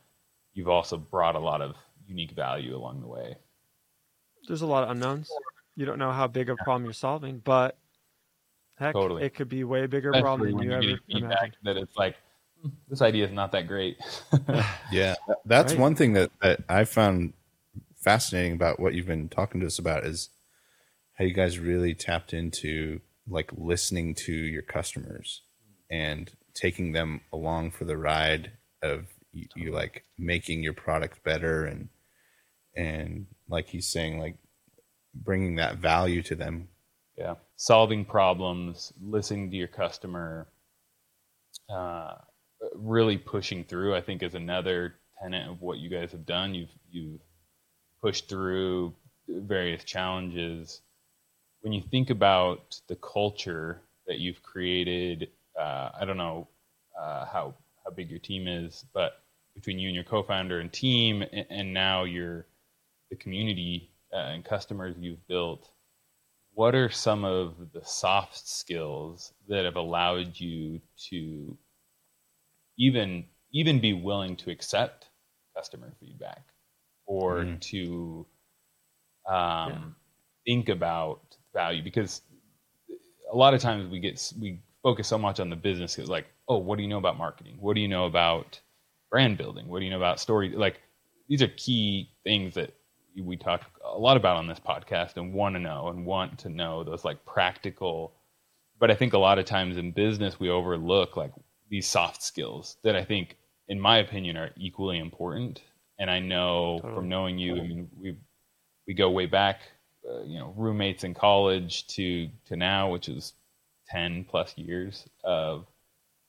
you've 0.55 0.69
also 0.69 0.97
brought 0.97 1.37
a 1.37 1.39
lot 1.39 1.61
of 1.63 1.77
unique 2.07 2.33
value 2.33 2.75
along 2.77 3.01
the 3.01 3.07
way 3.07 3.37
There's 4.49 4.63
a 4.63 4.67
lot 4.67 4.83
of 4.85 4.91
unknowns. 4.91 5.31
You 5.77 5.87
don't 5.87 5.99
know 5.99 6.11
how 6.11 6.27
big 6.27 6.51
a 6.51 6.57
problem 6.57 6.85
you're 6.85 6.93
solving, 6.95 7.39
but 7.39 7.79
heck, 8.77 8.95
Totally. 8.95 9.23
it 9.25 9.35
could 9.35 9.49
be 9.49 9.63
way 9.65 9.87
bigger 9.87 10.11
Especially 10.11 10.23
problem 10.23 10.57
than 10.57 10.63
you 10.65 10.71
you're 10.71 10.79
ever 10.79 11.01
feedback 11.07 11.33
imagined. 11.33 11.57
that 11.63 11.77
it's 11.77 11.97
like 11.97 12.17
"Hmm, 12.17 12.28
this 12.89 13.03
idea 13.03 13.25
is 13.27 13.33
not 13.33 13.53
that 13.53 13.67
great 13.67 13.97
Yeah, 14.93 15.15
that's 15.45 15.73
Right. 15.73 15.81
one 15.81 15.95
thing 15.95 16.13
that, 16.15 16.31
that 16.43 16.61
I 16.69 16.85
found 16.85 17.33
fascinating 17.97 18.53
about 18.53 18.81
what 18.81 18.95
you've 18.95 19.07
been 19.07 19.29
talking 19.29 19.61
to 19.61 19.67
us 19.67 19.79
about 19.79 20.05
is 20.05 20.31
how 21.15 21.25
you 21.25 21.35
guys 21.35 21.59
really 21.59 21.95
tapped 21.95 22.33
into 22.33 23.01
like 23.29 23.51
listening 23.57 24.15
to 24.15 24.33
your 24.33 24.63
customers 24.63 25.43
and 25.91 26.31
taking 26.55 26.93
them 26.93 27.21
along 27.33 27.71
for 27.71 27.85
the 27.85 27.97
ride 27.97 28.53
of 28.83 29.07
you, 29.33 29.47
you 29.57 29.73
like 29.73 30.05
making 30.19 30.63
your 30.63 30.73
product 30.73 31.23
better 31.25 31.65
and 31.65 31.89
and 32.77 33.27
like 33.49 33.69
he's 33.69 33.89
saying 33.89 34.19
like 34.19 34.37
bringing 35.15 35.57
that 35.57 35.77
value 35.77 36.23
to 36.23 36.35
them. 36.35 36.69
Yeah. 37.17 37.35
Solving 37.57 38.05
problems, 38.05 38.93
listening 39.03 39.51
to 39.51 39.57
your 39.57 39.67
customer, 39.69 40.47
uh, 41.69 42.15
really 42.75 43.19
pushing 43.19 43.65
through, 43.65 43.95
I 43.95 44.01
think 44.01 44.23
is 44.23 44.35
another 44.35 44.95
tenet 45.23 45.49
of 45.49 45.61
what 45.61 45.79
you 45.79 45.89
guys 45.89 46.13
have 46.13 46.27
done. 46.27 46.55
You've, 46.55 46.75
you've 46.91 47.21
pushed 48.01 48.29
through 48.29 48.95
various 49.29 49.85
challenges. 49.85 50.81
When 51.61 51.73
you 51.73 51.83
think 51.91 52.11
about 52.11 52.81
the 52.89 52.97
culture 52.97 53.83
that 54.07 54.19
you've 54.19 54.43
created, 54.43 55.29
uh, 55.59 55.91
I 55.99 56.05
don't 56.05 56.17
know 56.17 56.49
uh, 56.99 57.27
how, 57.27 57.55
how 57.85 57.91
big 57.91 58.11
your 58.11 58.21
team 58.21 58.47
is, 58.47 58.85
but 58.95 59.23
between 59.55 59.79
you 59.79 59.89
and 59.89 59.95
your 59.95 60.05
co-founder 60.05 60.61
and 60.61 60.73
team, 60.73 61.23
and, 61.23 61.47
and 61.51 61.75
now 61.75 62.05
your 62.05 62.47
the 63.11 63.17
community 63.17 63.91
uh, 64.13 64.19
and 64.19 64.45
customers 64.45 64.95
you've 64.99 65.27
built, 65.29 65.71
what 66.53 66.75
are 66.75 66.91
some 66.91 67.25
of 67.25 67.55
the 67.73 67.85
soft 67.85 68.47
skills 68.47 69.33
that 69.49 69.65
have 69.65 69.77
allowed 69.77 70.39
you 70.39 70.81
to 71.09 71.57
even 72.79 73.27
even 73.53 73.81
be 73.81 73.93
willing 73.93 74.37
to 74.37 74.51
accept 74.51 75.09
customer 75.57 75.93
feedback 76.01 76.45
or 77.07 77.45
Mhm. 77.45 77.61
to 77.61 78.27
um, 79.29 79.69
Yeah. 79.71 79.79
think 80.47 80.69
about 80.69 81.37
value 81.53 81.83
because 81.83 82.23
a 83.33 83.37
lot 83.37 83.55
of 83.55 83.61
times 83.61 83.89
we 83.91 84.01
get 84.01 84.33
we 84.41 84.61
focus 84.83 85.07
so 85.09 85.19
much 85.19 85.41
on 85.41 85.51
the 85.51 85.57
business 85.57 85.99
it's 85.99 86.09
like 86.09 86.27
oh 86.49 86.57
what 86.59 86.77
do 86.77 86.83
you 86.83 86.89
know 86.89 86.99
about 86.99 87.19
marketing 87.19 87.57
what 87.61 87.75
do 87.75 87.81
you 87.81 87.89
know 87.89 88.07
about 88.07 88.61
brand 89.11 89.37
building 89.37 89.69
what 89.69 89.81
do 89.81 89.85
you 89.85 89.91
know 89.91 89.97
about 89.97 90.21
story 90.21 90.51
like 90.51 90.81
these 91.29 91.43
are 91.43 91.49
key 91.57 92.11
things 92.25 92.55
that 92.55 92.75
we 93.23 93.37
talk 93.37 93.63
a 93.85 93.99
lot 93.99 94.17
about 94.17 94.37
on 94.37 94.47
this 94.47 94.61
podcast 94.61 95.17
and 95.17 95.35
want 95.35 95.55
to 95.55 95.59
know 95.59 95.89
and 95.89 96.07
want 96.07 96.39
to 96.39 96.49
know 96.49 96.85
those 96.85 97.05
like 97.05 97.25
practical 97.27 98.15
but 98.79 98.91
i 98.91 98.95
think 98.95 99.13
a 99.13 99.19
lot 99.19 99.39
of 99.39 99.45
times 99.45 99.77
in 99.77 99.91
business 99.91 100.39
we 100.39 100.49
overlook 100.49 101.17
like 101.17 101.33
these 101.71 101.87
soft 101.87 102.23
skills 102.23 102.77
that 102.85 102.97
i 102.97 103.05
think 103.05 103.37
in 103.69 103.79
my 103.79 103.99
opinion 103.99 104.37
are 104.37 104.51
equally 104.57 104.99
important. 104.99 105.63
And 106.01 106.11
i 106.11 106.21
know 106.21 106.79
Totally. 106.81 106.95
from 106.95 107.09
knowing 107.09 107.39
you 107.39 107.57
i 107.57 107.63
mean 107.63 107.89
we 108.01 108.17
we 108.87 108.95
go 108.95 109.11
way 109.11 109.27
back 109.27 109.61
uh, 110.09 110.23
you 110.23 110.39
know 110.39 110.55
roommates 110.57 111.05
in 111.05 111.13
college 111.13 111.87
to 111.89 112.29
to 112.47 112.57
now 112.57 112.91
which 112.91 113.09
is 113.09 113.35
10 113.89 114.25
plus 114.25 114.57
years 114.57 115.09
of 115.25 115.67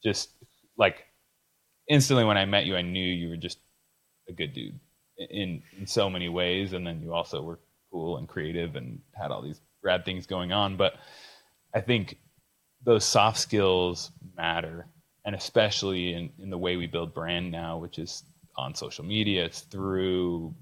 just 0.04 0.32
like 0.78 1.06
instantly 1.88 2.26
when 2.26 2.38
i 2.38 2.46
met 2.46 2.66
you 2.66 2.76
i 2.76 2.82
knew 2.82 3.06
you 3.06 3.30
were 3.30 3.38
just 3.38 3.60
a 4.28 4.34
good 4.34 4.54
dude 4.54 4.80
in 5.20 5.62
in 5.78 5.86
so 5.86 6.10
many 6.10 6.30
ways. 6.30 6.74
And 6.74 6.86
then 6.86 7.02
you 7.02 7.14
also 7.14 7.42
were 7.42 7.60
cool 7.92 8.18
and 8.18 8.28
creative 8.28 8.76
and 8.76 9.00
had 9.20 9.32
all 9.32 9.42
these 9.42 9.62
rad 9.84 10.06
things 10.06 10.26
going 10.26 10.52
on. 10.52 10.78
But 10.78 10.96
i 11.74 11.82
think 11.82 12.18
those 12.84 13.06
soft 13.06 13.38
skills 13.38 14.12
matter 14.36 14.88
and 15.26 15.36
especially 15.36 16.14
in, 16.14 16.30
in 16.40 16.50
the 16.50 16.58
way 16.58 16.76
we 16.78 16.88
build 16.88 17.14
brand 17.14 17.52
now 17.52 17.78
which 17.78 18.00
is 18.00 18.24
on 18.58 18.76
social 18.76 19.06
media 19.06 19.46
it's 19.46 19.62
through 19.62 20.54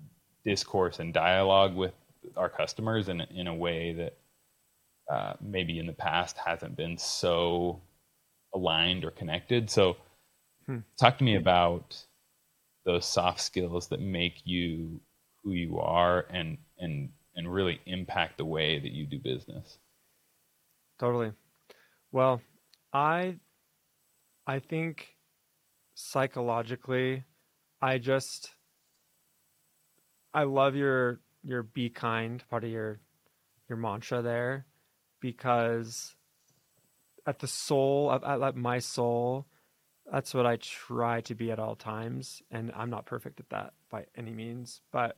discourse 0.46 1.00
and 1.00 1.14
dialogue 1.14 1.76
with 1.76 1.94
our 2.36 2.50
customers 2.50 3.10
in, 3.10 3.22
in 3.22 3.48
a 3.48 3.56
way 3.56 3.94
that 3.94 4.18
uh, 5.14 5.34
maybe 5.42 5.80
in 5.80 5.88
the 5.88 5.94
past 5.94 6.38
hasn't 6.38 6.76
been 6.76 6.98
so 6.98 7.82
aligned 8.54 9.06
or 9.06 9.12
connected 9.12 9.70
so 9.70 9.98
Hmm. 10.66 10.80
talk 11.00 11.18
to 11.18 11.24
me 11.24 11.36
about 11.36 11.96
those 12.86 13.06
soft 13.06 13.42
skills 13.42 13.88
that 13.90 14.02
make 14.02 14.42
you 14.46 15.00
who 15.44 15.52
you 15.54 15.80
are 15.80 16.26
and 16.30 16.58
and 16.80 17.10
and 17.36 17.54
really 17.54 17.80
impact 17.86 18.38
the 18.38 18.46
way 18.46 18.80
that 18.80 18.92
you 18.92 19.06
do 19.06 19.20
business. 19.20 19.78
Totally. 21.00 21.34
Well, 22.12 22.42
I 22.94 23.40
I 24.48 24.60
think 24.60 25.18
psychologically 25.94 27.26
I 27.82 27.98
just 27.98 28.52
I 30.34 30.44
love 30.44 30.76
your 30.76 31.20
your 31.44 31.64
be 31.64 31.90
kind 31.90 32.44
part 32.50 32.64
of 32.64 32.70
your 32.70 33.02
your 33.68 33.78
mantra 33.78 34.22
there 34.22 34.66
because 35.20 36.16
at 37.26 37.40
the 37.40 37.48
soul 37.48 38.12
at, 38.12 38.42
at 38.42 38.56
my 38.56 38.80
soul 38.80 39.46
that's 40.10 40.34
what 40.34 40.46
I 40.46 40.56
try 40.56 41.20
to 41.22 41.36
be 41.36 41.52
at 41.52 41.60
all 41.60 41.76
times 41.76 42.42
and 42.50 42.72
I'm 42.74 42.90
not 42.90 43.06
perfect 43.06 43.42
at 43.42 43.50
that 43.50 43.74
by 43.92 44.06
any 44.16 44.32
means 44.32 44.80
but 44.94 45.18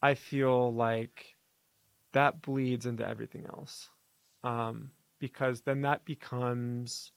I 0.00 0.14
feel 0.14 0.72
like 0.72 1.34
that 2.12 2.42
bleeds 2.42 2.86
into 2.86 3.06
everything 3.06 3.46
else 3.46 3.88
um, 4.44 4.92
because 5.18 5.62
then 5.62 5.80
that 5.80 6.04
becomes 6.04 7.10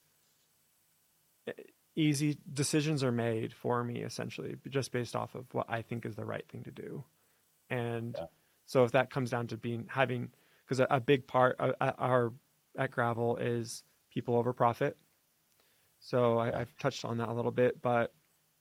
easy 1.96 2.38
decisions 2.52 3.02
are 3.02 3.12
made 3.12 3.52
for 3.52 3.82
me 3.82 4.00
essentially 4.00 4.56
just 4.68 4.92
based 4.92 5.16
off 5.16 5.34
of 5.34 5.44
what 5.52 5.66
I 5.68 5.82
think 5.82 6.06
is 6.06 6.14
the 6.16 6.24
right 6.24 6.44
thing 6.48 6.62
to 6.64 6.70
do 6.70 7.04
and 7.68 8.14
Yeah. 8.18 8.26
so 8.66 8.84
if 8.84 8.92
that 8.92 9.10
comes 9.10 9.30
down 9.30 9.46
to 9.48 9.56
being 9.56 9.86
having 9.90 10.30
because 10.64 10.80
a, 10.80 10.86
a 10.90 11.00
big 11.00 11.26
part 11.26 11.56
of, 11.58 11.74
at 11.80 11.94
our 11.98 12.32
at 12.78 12.90
gravel 12.90 13.36
is 13.36 13.82
people 14.12 14.36
over 14.36 14.52
profit 14.52 14.96
so 15.98 16.38
I, 16.38 16.60
I've 16.60 16.76
touched 16.78 17.04
on 17.04 17.18
that 17.18 17.28
a 17.28 17.32
little 17.32 17.50
bit 17.50 17.82
but 17.82 18.12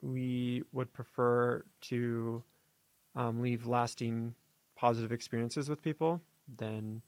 we 0.01 0.63
would 0.71 0.91
prefer 0.93 1.63
to 1.81 2.43
um, 3.15 3.41
leave 3.41 3.67
lasting 3.67 4.33
positive 4.75 5.11
experiences 5.11 5.69
with 5.69 5.81
people 5.81 6.21
than 6.57 7.01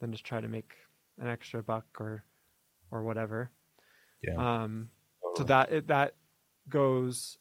than 0.00 0.12
just 0.12 0.24
try 0.24 0.40
to 0.40 0.48
make 0.48 0.72
an 1.18 1.28
extra 1.28 1.62
buck 1.62 1.84
or 1.98 2.24
or 2.92 3.02
whatever. 3.02 3.50
Yeah. 4.22 4.36
Um, 4.62 4.88
so 5.40 5.44
that 5.44 5.72
it, 5.72 5.86
that 5.88 6.14
goes. 6.68 7.38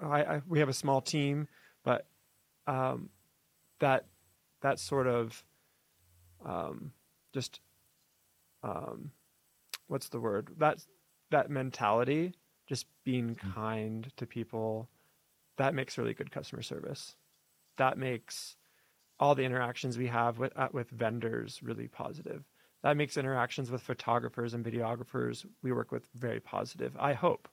I, 0.00 0.22
I 0.22 0.42
we 0.46 0.60
have 0.60 0.68
a 0.68 0.74
small 0.74 1.00
team, 1.00 1.48
but 1.82 2.06
um, 2.66 3.10
that 3.80 4.06
that 4.60 4.78
sort 4.78 5.08
of 5.08 5.42
um, 6.44 6.92
just 7.34 7.60
um, 8.62 9.10
what's 9.88 10.08
the 10.08 10.20
word? 10.20 10.50
That 10.58 10.84
that 11.30 11.50
mentality 11.50 12.34
just 12.68 12.86
being 13.04 13.34
kind 13.34 14.10
to 14.16 14.24
people 14.24 14.88
that 15.58 15.74
makes 15.74 15.98
really 15.98 16.14
good 16.14 16.30
customer 16.30 16.62
service. 16.62 17.16
That 17.76 17.98
makes 17.98 18.56
all 19.18 19.34
the 19.34 19.44
interactions 19.44 19.98
we 19.98 20.06
have 20.06 20.38
with 20.38 20.52
uh, 20.56 20.68
with 20.72 20.90
vendors 20.90 21.60
really 21.60 21.88
positive 21.88 22.44
that 22.82 22.96
makes 22.96 23.16
interactions 23.16 23.70
with 23.70 23.82
photographers 23.82 24.54
and 24.54 24.64
videographers 24.64 25.44
we 25.62 25.72
work 25.72 25.92
with 25.92 26.08
very 26.14 26.40
positive 26.40 26.96
i 26.98 27.12
hope 27.12 27.48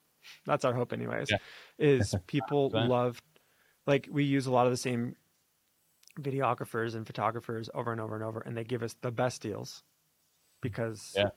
that's 0.45 0.65
our 0.65 0.73
hope 0.73 0.91
anyways 0.93 1.27
Yeah. 1.31 1.37
is 1.77 2.13
people 2.27 2.69
love 2.73 3.21
like 3.87 4.07
we 4.11 4.23
use 4.23 4.45
a 4.47 4.51
lot 4.51 4.65
of 4.67 4.71
the 4.71 4.77
same 4.77 5.15
videographers 6.19 6.95
and 6.95 7.05
photographers 7.07 7.69
over 7.73 7.91
and 7.91 8.01
over 8.01 8.15
and 8.15 8.23
over 8.23 8.39
and 8.41 8.55
they 8.57 8.63
give 8.63 8.83
us 8.83 8.95
the 9.01 9.11
best 9.11 9.41
deals 9.41 9.83
because 10.61 11.13
Yeah. 11.15 11.29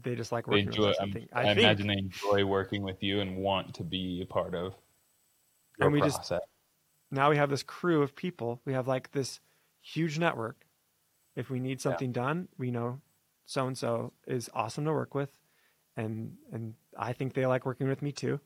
they 0.00 0.14
just 0.14 0.30
like 0.30 0.46
working 0.46 0.68
with 0.68 0.78
us. 0.78 0.96
I 1.00 1.10
think. 1.10 1.28
I, 1.32 1.50
imagine 1.50 1.88
they 1.88 1.94
enjoy 1.94 2.44
working 2.44 2.82
with 2.82 3.02
you 3.02 3.20
and 3.20 3.36
want 3.36 3.74
to 3.74 3.82
be 3.82 4.20
a 4.22 4.26
part 4.26 4.54
of 4.54 4.74
And 5.80 5.92
we 5.92 6.00
just- 6.00 6.18
process. 6.18 6.40
now 7.10 7.30
we 7.30 7.36
have 7.36 7.50
this 7.50 7.64
crew 7.64 8.02
of 8.02 8.14
people. 8.14 8.60
We 8.64 8.72
have 8.74 8.86
like 8.86 9.10
this 9.10 9.40
huge 9.80 10.18
network. 10.18 10.64
If 11.34 11.50
we 11.50 11.58
need 11.58 11.80
something 11.80 12.12
done, 12.12 12.46
we 12.56 12.70
know 12.70 13.00
so 13.46 13.66
and 13.66 13.76
so 13.76 14.12
is 14.26 14.50
awesome 14.54 14.84
to 14.84 14.92
work 14.92 15.14
with, 15.14 15.30
and 15.96 16.32
and 16.52 16.74
I 16.98 17.12
think 17.12 17.34
they 17.34 17.46
like 17.46 17.66
working 17.66 17.88
with 17.88 18.02
me 18.02 18.12
too. 18.12 18.40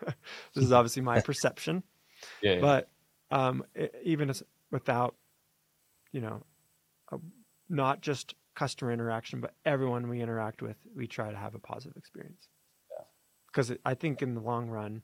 this 0.54 0.64
is 0.64 0.72
obviously 0.72 1.02
my 1.02 1.20
perception, 1.30 1.82
yeah, 2.42 2.54
yeah. 2.54 2.60
but 2.60 2.88
um, 3.30 3.64
e- 3.78 3.88
even 4.02 4.30
as, 4.30 4.42
without, 4.70 5.14
you 6.12 6.20
know, 6.20 6.44
a, 7.12 7.18
not 7.68 8.00
just 8.00 8.34
customer 8.54 8.92
interaction, 8.92 9.40
but 9.40 9.54
everyone 9.64 10.08
we 10.08 10.20
interact 10.20 10.62
with, 10.62 10.76
we 10.94 11.06
try 11.06 11.30
to 11.30 11.36
have 11.36 11.54
a 11.54 11.58
positive 11.58 11.96
experience. 11.96 12.48
Yeah. 12.90 13.04
Because 13.46 13.72
I 13.84 13.94
think 13.94 14.22
in 14.22 14.34
the 14.34 14.40
long 14.40 14.68
run, 14.68 15.02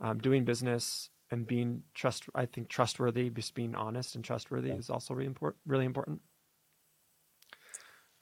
um, 0.00 0.18
doing 0.18 0.44
business 0.44 1.10
and 1.30 1.46
being 1.46 1.82
trust, 1.94 2.24
I 2.34 2.46
think 2.46 2.68
trustworthy, 2.68 3.30
just 3.30 3.54
being 3.54 3.74
honest 3.74 4.14
and 4.14 4.24
trustworthy 4.24 4.68
Yeah. 4.68 4.76
is 4.76 4.90
also 4.90 5.14
really 5.14 5.26
important. 5.26 5.60
Really 5.66 5.84
important. 5.84 6.20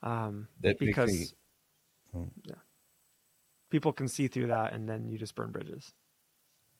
Um, 0.03 0.49
That 0.61 0.79
because 0.79 1.11
me- 1.11 1.27
Oh. 2.15 2.31
yeah, 2.45 2.55
people 3.71 3.93
can 3.93 4.09
see 4.09 4.29
through 4.29 4.47
that, 4.49 4.73
and 4.73 4.89
then 4.89 5.09
you 5.09 5.19
just 5.19 5.35
burn 5.35 5.51
bridges. 5.53 5.93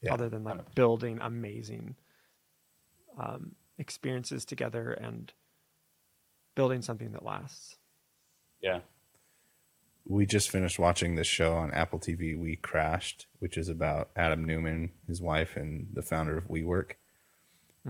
Yeah. 0.01 0.15
Other 0.15 0.29
than 0.29 0.45
like 0.45 0.75
building 0.75 1.19
amazing 1.21 1.97
um, 3.19 3.57
experiences 3.79 4.45
together 4.45 4.93
and 4.93 5.33
building 6.55 6.83
something 6.83 7.13
that 7.13 7.25
lasts. 7.25 7.77
yeah, 8.61 8.81
we 10.05 10.25
just 10.25 10.51
finished 10.51 10.79
watching 10.79 11.15
this 11.17 11.27
show 11.27 11.55
on 11.55 11.73
Apple 11.73 11.99
TV, 11.99 12.39
We 12.39 12.57
Crashed, 12.57 13.27
which 13.41 13.57
is 13.59 13.69
about 13.69 14.11
Adam 14.17 14.45
Neumann, 14.45 14.91
his 15.07 15.21
wife, 15.21 15.57
and 15.57 15.89
the 15.93 16.03
founder 16.03 16.39
of 16.39 16.45
WeWork. 16.49 16.93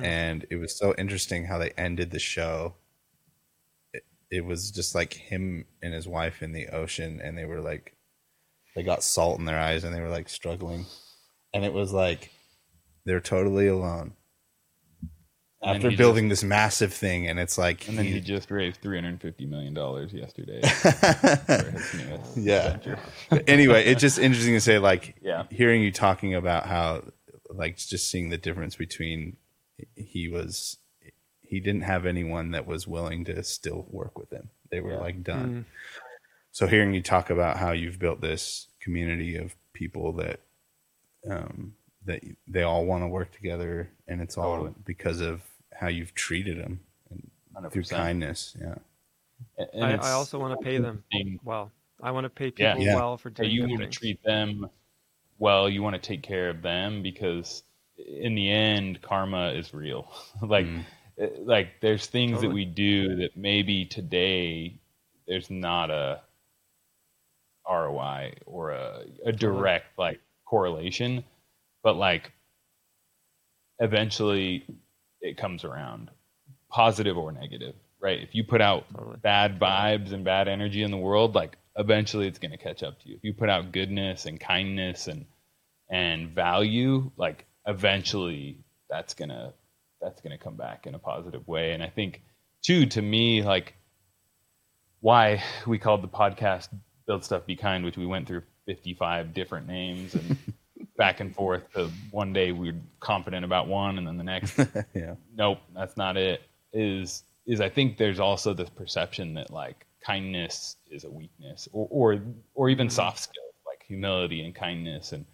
And 0.00 0.46
it 0.50 0.56
was 0.56 0.76
so 0.78 0.94
interesting 0.96 1.46
how 1.46 1.58
they 1.58 1.70
ended 1.72 2.10
the 2.12 2.18
show. 2.20 2.74
It, 4.30 4.44
was 4.44 4.70
just 4.70 4.94
like 4.94 5.14
him 5.14 5.64
and 5.82 5.94
his 5.94 6.06
wife 6.06 6.42
in 6.42 6.52
the 6.52 6.68
ocean, 6.68 7.20
and 7.22 7.36
they 7.36 7.44
were 7.44 7.60
like, 7.60 7.96
they 8.76 8.82
got 8.82 9.02
salt 9.02 9.38
in 9.38 9.44
their 9.46 9.58
eyes, 9.58 9.84
and 9.84 9.94
they 9.94 10.00
were 10.00 10.08
like 10.10 10.28
struggling. 10.28 10.86
And 11.54 11.64
it 11.64 11.72
was 11.72 11.92
like 11.92 12.30
they're 13.06 13.20
totally 13.20 13.66
alone 13.68 14.12
And 15.62 15.76
after 15.82 15.96
building 15.96 16.28
this 16.28 16.44
massive 16.44 16.92
thing, 16.92 17.26
and 17.26 17.38
it's 17.38 17.56
like 17.56 17.88
and 17.88 17.96
then 17.98 18.04
he- 18.04 18.12
he 18.12 18.20
just 18.20 18.50
raised 18.50 18.80
three 18.82 18.98
hundred 19.00 19.20
fifty 19.22 19.46
million 19.46 19.72
dollars 19.74 20.12
yesterday 20.12 20.60
for 20.68 21.70
his 21.70 21.94
newest 21.94 22.36
Yeah. 22.36 22.76
anyway, 23.46 23.84
it's 23.86 24.00
just 24.02 24.18
interesting 24.18 24.54
to 24.54 24.60
say, 24.60 24.78
like, 24.78 25.16
Yeah. 25.22 25.44
hearing 25.50 25.82
you 25.82 25.90
talking 25.90 26.34
about 26.34 26.66
how, 26.66 27.02
like, 27.48 27.78
just 27.78 28.10
seeing 28.10 28.28
the 28.28 28.38
difference 28.38 28.76
between 28.76 29.38
he 29.96 30.28
was, 30.28 30.76
he 31.48 31.60
didn't 31.60 31.80
have 31.82 32.04
anyone 32.06 32.50
that 32.50 32.66
was 32.66 32.86
willing 32.86 33.24
to 33.24 33.42
still 33.42 33.86
work 33.90 34.18
with 34.18 34.30
him. 34.30 34.50
They 34.70 34.80
were 34.80 34.92
Yeah. 34.92 34.98
like 35.00 35.22
done. 35.22 35.64
So 36.52 36.66
hearing 36.66 36.92
you 36.92 37.02
talk 37.02 37.30
about 37.30 37.56
how 37.56 37.72
you've 37.72 37.98
built 37.98 38.20
this 38.20 38.68
community 38.80 39.36
of 39.36 39.56
people 39.72 40.12
that, 40.14 40.40
um, 41.28 41.74
that 42.04 42.22
they 42.46 42.62
all 42.62 42.84
want 42.84 43.02
to 43.02 43.08
work 43.08 43.32
together, 43.32 43.90
and 44.06 44.20
it's 44.20 44.36
all 44.36 44.56
Totally. 44.56 44.74
because 44.84 45.20
of 45.20 45.42
how 45.72 45.88
you've 45.88 46.14
treated 46.14 46.58
them 46.58 46.80
and 47.10 47.72
through 47.72 47.84
kindness. 47.84 48.56
Yeah. 48.60 48.74
And- 49.56 49.70
and 49.72 49.84
I, 50.02 50.08
I 50.08 50.10
also 50.12 50.38
want 50.38 50.58
to 50.58 50.64
pay 50.64 50.78
them 50.78 51.02
well. 51.44 51.72
I 52.02 52.10
want 52.10 52.24
to 52.24 52.30
pay 52.30 52.50
people 52.50 52.78
Yeah. 52.82 52.94
well 52.96 53.16
for 53.16 53.30
that 53.30 53.36
doing 53.36 53.50
you 53.52 53.62
good 53.62 53.70
want 53.80 53.92
to 53.92 53.98
treat 53.98 54.22
them 54.22 54.68
well 55.38 55.68
you 55.68 55.82
want 55.82 55.94
to 55.94 56.00
take 56.00 56.22
care 56.22 56.48
of 56.50 56.62
them 56.62 57.02
because 57.02 57.62
in 57.96 58.34
the 58.36 58.48
end 58.50 59.00
karma 59.02 59.50
is 59.50 59.74
real 59.74 60.12
like 60.42 60.66
eh, 60.66 60.82
Uh, 61.20 61.26
like 61.40 61.80
there's 61.80 62.06
things 62.06 62.40
that 62.40 62.50
we 62.50 62.64
do 62.64 63.16
that 63.16 63.36
maybe 63.36 63.84
today 63.84 64.78
there's 65.26 65.50
not 65.50 65.90
a 65.90 66.20
ROI 67.68 68.34
or 68.46 68.70
a, 68.70 69.04
a 69.24 69.32
direct 69.32 69.98
like 69.98 70.20
correlation 70.44 71.24
but 71.82 71.96
like 71.96 72.32
eventually 73.78 74.64
it 75.20 75.36
comes 75.36 75.64
around 75.64 76.10
positive 76.70 77.16
or 77.16 77.32
negative 77.32 77.74
right? 78.00 78.20
If 78.20 78.34
you 78.34 78.44
put 78.44 78.60
out 78.60 78.84
Totally. 78.94 79.16
bad 79.22 79.58
vibes 79.58 80.12
and 80.12 80.24
bad 80.24 80.48
energy 80.48 80.82
in 80.82 80.90
the 80.90 80.96
world 80.96 81.34
like 81.34 81.56
eventually 81.76 82.26
it's 82.26 82.38
going 82.38 82.50
to 82.52 82.56
catch 82.56 82.82
up 82.82 83.00
to 83.02 83.08
you. 83.08 83.16
If 83.16 83.24
you 83.24 83.32
put 83.32 83.48
out 83.48 83.72
goodness 83.72 84.26
and 84.26 84.38
kindness 84.38 85.08
and 85.08 85.26
and 85.90 86.30
value 86.30 87.10
like 87.16 87.46
eventually 87.66 88.58
that's 88.90 89.14
going 89.14 89.30
to 89.30 89.52
that's 90.00 90.20
going 90.20 90.36
to 90.36 90.42
come 90.42 90.56
back 90.56 90.86
in 90.86 90.94
a 90.94 90.98
positive 90.98 91.46
way 91.46 91.72
and 91.72 91.82
i 91.82 91.88
think 91.88 92.22
too 92.62 92.86
to 92.86 93.02
me 93.02 93.42
like 93.42 93.74
why 95.00 95.42
we 95.66 95.78
called 95.78 96.02
the 96.02 96.08
podcast 96.08 96.68
build 97.06 97.24
stuff 97.24 97.46
be 97.46 97.56
kind 97.56 97.84
which 97.84 97.96
we 97.96 98.06
went 98.06 98.26
through 98.26 98.42
55 98.66 99.32
different 99.32 99.66
names 99.66 100.14
and 100.14 100.36
back 100.98 101.20
and 101.20 101.34
forth 101.34 101.62
to 101.72 101.90
one 102.10 102.32
day 102.32 102.52
we 102.52 102.72
were 102.72 102.78
confident 103.00 103.44
about 103.44 103.68
one 103.68 103.98
and 103.98 104.06
then 104.06 104.18
the 104.18 104.24
next 104.24 104.58
Yeah. 104.94 105.14
nope, 105.34 105.58
that's 105.74 105.96
not 105.96 106.16
it. 106.16 106.42
Is 106.72 107.22
is 107.46 107.60
I 107.60 107.70
think 107.70 107.96
there's 107.96 108.20
also 108.20 108.52
this 108.52 108.68
perception 108.68 109.34
that 109.34 109.50
like 109.50 109.86
kindness 110.04 110.76
is 110.90 111.04
a 111.04 111.10
weakness, 111.10 111.68
or 111.72 111.88
or 111.90 112.20
or 112.54 112.68
even 112.68 112.88
mm-hmm. 112.88 112.94
soft 112.94 113.20
skills 113.20 113.54
like 113.66 113.82
humility 113.86 114.44
and 114.44 114.54
kindness, 114.54 115.12
and 115.12 115.24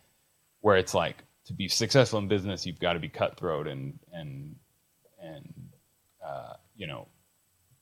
where 0.61 0.77
it's 0.77 0.95
like 0.95 1.25
to 1.47 1.53
be 1.53 1.69
successful 1.69 2.19
in 2.19 2.29
business, 2.29 2.67
you've 2.67 2.81
got 2.81 2.95
to 2.95 3.01
be 3.01 3.09
cutthroat 3.09 3.67
and 3.67 3.99
and 4.13 4.57
and 5.23 5.53
uh, 6.25 6.55
you 6.77 6.87
know 6.87 7.09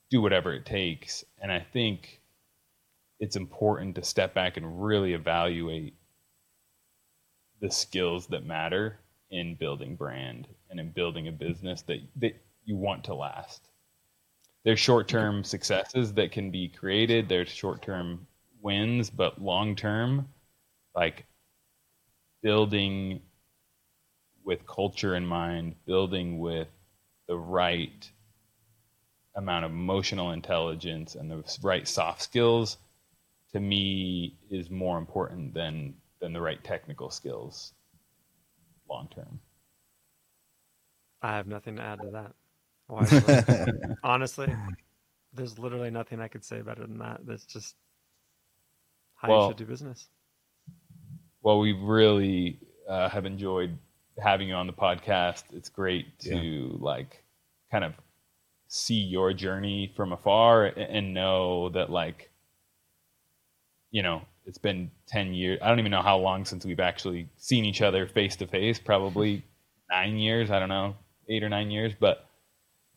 do 0.09 0.21
whatever 0.21 0.53
it 0.53 0.65
takes. 0.65 1.23
And 1.41 1.51
I 1.51 1.65
think 1.73 2.21
it's 3.19 3.35
important 3.35 3.95
to 3.95 4.03
step 4.03 4.33
back 4.33 4.57
and 4.57 4.83
really 4.83 5.13
evaluate 5.13 5.95
the 7.61 7.71
skills 7.71 8.27
that 8.27 8.45
matter 8.45 8.99
in 9.31 9.55
building 9.55 9.95
brand 9.95 10.47
and 10.69 10.79
in 10.79 10.91
building 10.91 11.27
a 11.27 11.31
business 11.31 11.81
that, 11.83 11.99
that 12.17 12.35
you 12.65 12.75
want 12.75 13.03
to 13.05 13.15
last. 13.15 13.69
There's 14.63 14.79
short 14.79 15.07
term 15.07 15.43
successes 15.43 16.13
that 16.13 16.31
can 16.31 16.51
be 16.51 16.67
created, 16.67 17.27
there's 17.27 17.49
short 17.49 17.81
term 17.81 18.27
wins, 18.61 19.09
but 19.09 19.41
long 19.41 19.75
term, 19.75 20.27
like 20.95 21.25
building 22.41 23.21
with 24.43 24.65
culture 24.67 25.15
in 25.15 25.25
mind, 25.25 25.75
building 25.85 26.39
with 26.39 26.67
the 27.27 27.37
right 27.37 28.09
amount 29.35 29.65
of 29.65 29.71
emotional 29.71 30.31
intelligence 30.31 31.15
and 31.15 31.29
the 31.31 31.43
right 31.63 31.87
soft 31.87 32.21
skills 32.21 32.77
to 33.51 33.59
me 33.59 34.35
is 34.51 34.69
more 34.69 34.97
important 34.97 35.53
than 35.53 35.93
than 36.19 36.33
the 36.33 36.41
right 36.41 36.63
technical 36.63 37.09
skills 37.09 37.73
long 38.89 39.09
term. 39.13 39.39
I 41.21 41.35
have 41.35 41.47
nothing 41.47 41.77
to 41.77 41.81
add 41.81 41.99
to 42.01 42.09
that. 42.11 42.33
Wisely. 42.89 43.95
Honestly, 44.03 44.53
there's 45.33 45.57
literally 45.57 45.89
nothing 45.89 46.19
I 46.19 46.27
could 46.27 46.43
say 46.43 46.61
better 46.61 46.81
than 46.81 46.99
that. 46.99 47.21
That's 47.25 47.45
just 47.45 47.75
how 49.15 49.29
Well- 49.29 49.41
you 49.43 49.49
should 49.51 49.57
do 49.57 49.65
business. 49.65 50.09
Well, 51.41 51.59
we 51.59 51.73
really 51.73 52.59
uh, 52.87 53.09
have 53.09 53.25
enjoyed 53.25 53.77
having 54.21 54.47
you 54.47 54.55
on 54.55 54.67
the 54.67 54.73
podcast. 54.73 55.43
It's 55.51 55.69
great 55.69 56.19
to 56.21 56.77
like 56.79 57.23
kind 57.71 57.83
of 57.83 57.93
see 58.67 58.95
your 58.95 59.33
journey 59.33 59.91
from 59.95 60.13
afar 60.13 60.65
and 60.65 61.13
know 61.13 61.69
that 61.69 61.91
like 61.91 62.31
you 63.91 64.01
know 64.01 64.21
it's 64.47 64.57
been 64.57 64.89
10 65.07 65.31
years 65.35 65.59
i 65.61 65.69
don't 65.69 65.77
even 65.77 65.91
know 65.91 66.01
how 66.01 66.17
long 66.17 66.43
since 66.43 66.65
we've 66.65 66.79
actually 66.79 67.29
seen 67.37 67.65
each 67.65 67.83
other 67.83 68.07
face 68.07 68.35
to 68.35 68.47
face 68.47 68.79
probably 68.79 69.45
nine 69.91 70.17
years 70.17 70.49
i 70.49 70.57
don't 70.57 70.69
know 70.69 70.95
eight 71.29 71.43
or 71.43 71.49
nine 71.49 71.69
years 71.69 71.93
but 71.99 72.29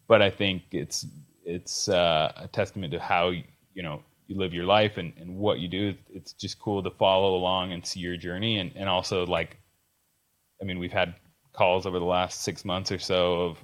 but 0.08 0.22
i 0.22 0.30
think 0.30 0.62
it's 0.70 1.04
it's 1.44 1.90
uh, 1.90 2.32
a 2.36 2.48
testament 2.48 2.90
to 2.90 2.98
how 2.98 3.28
you 3.28 3.82
know 3.82 4.02
you 4.26 4.36
live 4.36 4.52
your 4.52 4.64
life 4.64 4.96
and, 4.96 5.12
and 5.18 5.36
what 5.36 5.60
you 5.60 5.68
do. 5.68 5.94
It's 6.10 6.32
just 6.32 6.58
cool 6.58 6.82
to 6.82 6.90
follow 6.90 7.36
along 7.36 7.72
and 7.72 7.86
see 7.86 8.00
your 8.00 8.16
journey. 8.16 8.58
And, 8.58 8.72
and 8.74 8.88
also 8.88 9.24
like, 9.26 9.58
I 10.60 10.64
mean, 10.64 10.78
we've 10.78 10.92
had 10.92 11.14
calls 11.52 11.86
over 11.86 11.98
the 11.98 12.04
last 12.04 12.42
six 12.42 12.64
months 12.64 12.92
or 12.92 12.98
so 12.98 13.40
of, 13.42 13.58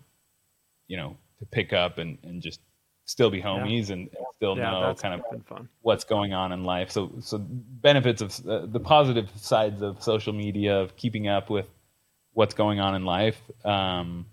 you 0.88 0.96
know, 0.96 1.16
to 1.38 1.46
pick 1.46 1.72
up 1.72 1.98
and, 1.98 2.18
and 2.22 2.42
just 2.42 2.60
still 3.04 3.30
be 3.30 3.42
homies 3.42 3.88
yeah. 3.88 3.94
and, 3.94 4.08
and, 4.16 4.26
still 4.36 4.56
yeah, 4.56 4.70
know 4.70 4.94
kind 4.94 5.14
of 5.14 5.46
fun. 5.46 5.68
what's 5.82 6.04
going 6.04 6.32
on 6.32 6.52
in 6.52 6.64
life. 6.64 6.90
So, 6.90 7.12
so 7.20 7.38
benefits 7.38 8.22
of 8.22 8.46
uh, 8.46 8.66
the 8.66 8.80
positive 8.80 9.30
sides 9.36 9.82
of 9.82 10.02
social 10.02 10.32
media 10.32 10.80
of 10.80 10.96
keeping 10.96 11.28
up 11.28 11.50
with 11.50 11.68
what's 12.32 12.54
going 12.54 12.80
on 12.80 12.94
in 12.94 13.04
life. 13.04 13.40
Um, 13.64 14.26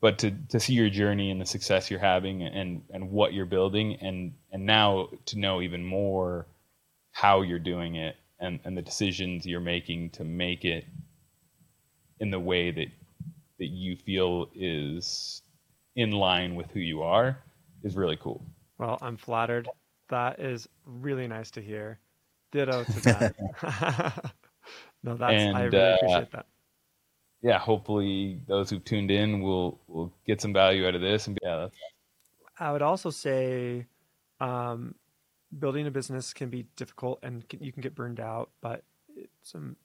but 0.00 0.18
to, 0.18 0.30
to 0.50 0.60
see 0.60 0.74
your 0.74 0.90
journey 0.90 1.30
and 1.30 1.40
the 1.40 1.46
success 1.46 1.90
you're 1.90 2.00
having 2.00 2.42
and, 2.42 2.82
and 2.90 3.10
what 3.10 3.32
you're 3.32 3.46
building 3.46 3.96
and, 3.96 4.34
and 4.52 4.66
now 4.66 5.08
to 5.26 5.38
know 5.38 5.62
even 5.62 5.84
more 5.84 6.46
how 7.12 7.40
you're 7.42 7.58
doing 7.58 7.94
it 7.96 8.16
and, 8.38 8.60
and 8.64 8.76
the 8.76 8.82
decisions 8.82 9.46
you're 9.46 9.60
making 9.60 10.10
to 10.10 10.24
make 10.24 10.64
it 10.64 10.84
in 12.20 12.30
the 12.30 12.40
way 12.40 12.70
that 12.70 12.88
that 13.58 13.66
you 13.66 13.96
feel 13.96 14.50
is 14.54 15.42
in 15.96 16.10
line 16.10 16.54
with 16.54 16.70
who 16.72 16.80
you 16.80 17.02
are 17.02 17.38
is 17.82 17.96
really 17.96 18.18
cool. 18.20 18.44
Well, 18.78 18.98
I'm 19.00 19.16
flattered. 19.16 19.68
That 20.10 20.40
is 20.40 20.68
really 20.84 21.26
nice 21.26 21.50
to 21.52 21.62
hear. 21.62 21.98
Ditto 22.52 22.84
to 22.84 23.00
that. 23.02 23.34
no, 25.02 25.16
that's 25.16 25.32
and, 25.32 25.56
I 25.56 25.62
really 25.64 25.78
uh, 25.78 25.94
appreciate 25.96 26.32
that 26.32 26.46
yeah, 27.42 27.58
hopefully 27.58 28.40
those 28.48 28.70
who've 28.70 28.84
tuned 28.84 29.10
in 29.10 29.40
will 29.40 29.80
will 29.86 30.12
get 30.26 30.40
some 30.40 30.52
value 30.52 30.86
out 30.86 30.94
of 30.94 31.00
this. 31.00 31.28
And 31.28 31.38
yeah, 31.42 31.68
I 32.58 32.72
would 32.72 32.82
also 32.82 33.10
say, 33.10 33.86
um, 34.40 34.94
building 35.56 35.86
a 35.86 35.90
business 35.90 36.32
can 36.32 36.48
be 36.48 36.66
difficult 36.76 37.20
and 37.22 37.48
can, 37.48 37.62
you 37.62 37.72
can 37.72 37.82
get 37.82 37.94
burned 37.94 38.20
out. 38.20 38.50
But 38.60 38.82
some, 39.42 39.76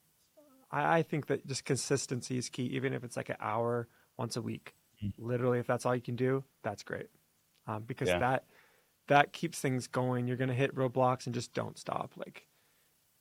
I, 0.72 0.99
I, 0.99 1.03
think 1.03 1.27
that 1.27 1.45
just 1.45 1.65
consistency 1.65 2.38
is 2.38 2.49
key. 2.49 2.64
Even 2.64 2.93
if 2.93 3.03
it's 3.03 3.18
like 3.18 3.30
an 3.30 3.38
hour 3.39 3.88
once 4.18 4.38
a 4.38 4.41
week, 4.41 4.73
mm-hmm. 5.03 5.26
literally, 5.26 5.60
if 5.60 5.68
that's 5.68 5.85
all 5.85 5.95
you 5.95 6.02
can 6.02 6.15
do, 6.15 6.43
that's 6.64 6.84
great, 6.84 7.10
um, 7.68 7.84
because 7.85 8.10
yeah. 8.10 8.19
that 8.19 8.45
that 9.07 9.34
keeps 9.34 9.60
things 9.60 9.88
going. 9.88 10.27
You're 10.27 10.38
gonna 10.38 10.53
hit 10.53 10.76
roadblocks 10.76 11.26
and 11.26 11.35
just 11.35 11.53
don't 11.53 11.77
stop. 11.77 12.14
Like 12.15 12.48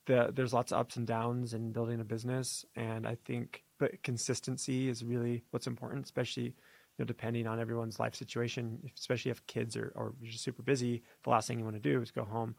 the, 0.06 0.30
there's 0.34 0.52
lots 0.52 0.72
of 0.72 0.78
ups 0.78 0.96
and 0.96 1.06
downs 1.06 1.54
in 1.54 1.72
building 1.72 2.00
a 2.00 2.04
business, 2.04 2.64
and 2.76 3.06
I 3.06 3.16
think 3.24 3.64
but 3.78 4.02
consistency 4.02 4.88
is 4.88 5.04
really 5.04 5.42
what's 5.50 5.66
important, 5.66 6.04
especially 6.04 6.44
you 6.44 6.52
know 6.98 7.04
depending 7.04 7.46
on 7.46 7.58
everyone's 7.60 7.98
life 7.98 8.14
situation. 8.14 8.78
Especially 8.96 9.30
if 9.30 9.46
kids 9.46 9.76
are 9.76 9.92
or 9.94 10.14
you're 10.20 10.32
just 10.32 10.44
super 10.44 10.62
busy, 10.62 11.02
the 11.24 11.30
last 11.30 11.48
thing 11.48 11.58
you 11.58 11.64
want 11.64 11.76
to 11.76 11.80
do 11.80 12.00
is 12.00 12.10
go 12.10 12.24
home 12.24 12.54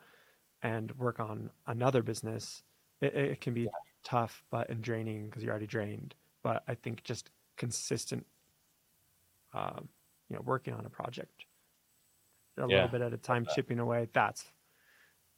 and 0.63 0.91
work 0.97 1.19
on 1.19 1.49
another 1.67 2.03
business. 2.03 2.63
It, 3.01 3.15
it 3.15 3.41
can 3.41 3.53
be 3.53 3.67
tough, 4.03 4.43
but 4.51 4.69
and 4.69 4.81
draining 4.81 5.25
because 5.25 5.43
you're 5.43 5.51
already 5.51 5.67
drained. 5.67 6.15
But 6.43 6.63
I 6.67 6.75
think 6.75 7.03
just 7.03 7.29
consistent, 7.57 8.25
um, 9.53 9.87
you 10.29 10.35
know, 10.35 10.41
working 10.43 10.73
on 10.73 10.85
a 10.85 10.89
project 10.89 11.45
a 12.57 12.67
yeah. 12.67 12.75
little 12.75 12.89
bit 12.89 13.01
at 13.01 13.13
a 13.13 13.17
time, 13.17 13.45
chipping 13.55 13.79
away. 13.79 14.07
That's 14.13 14.45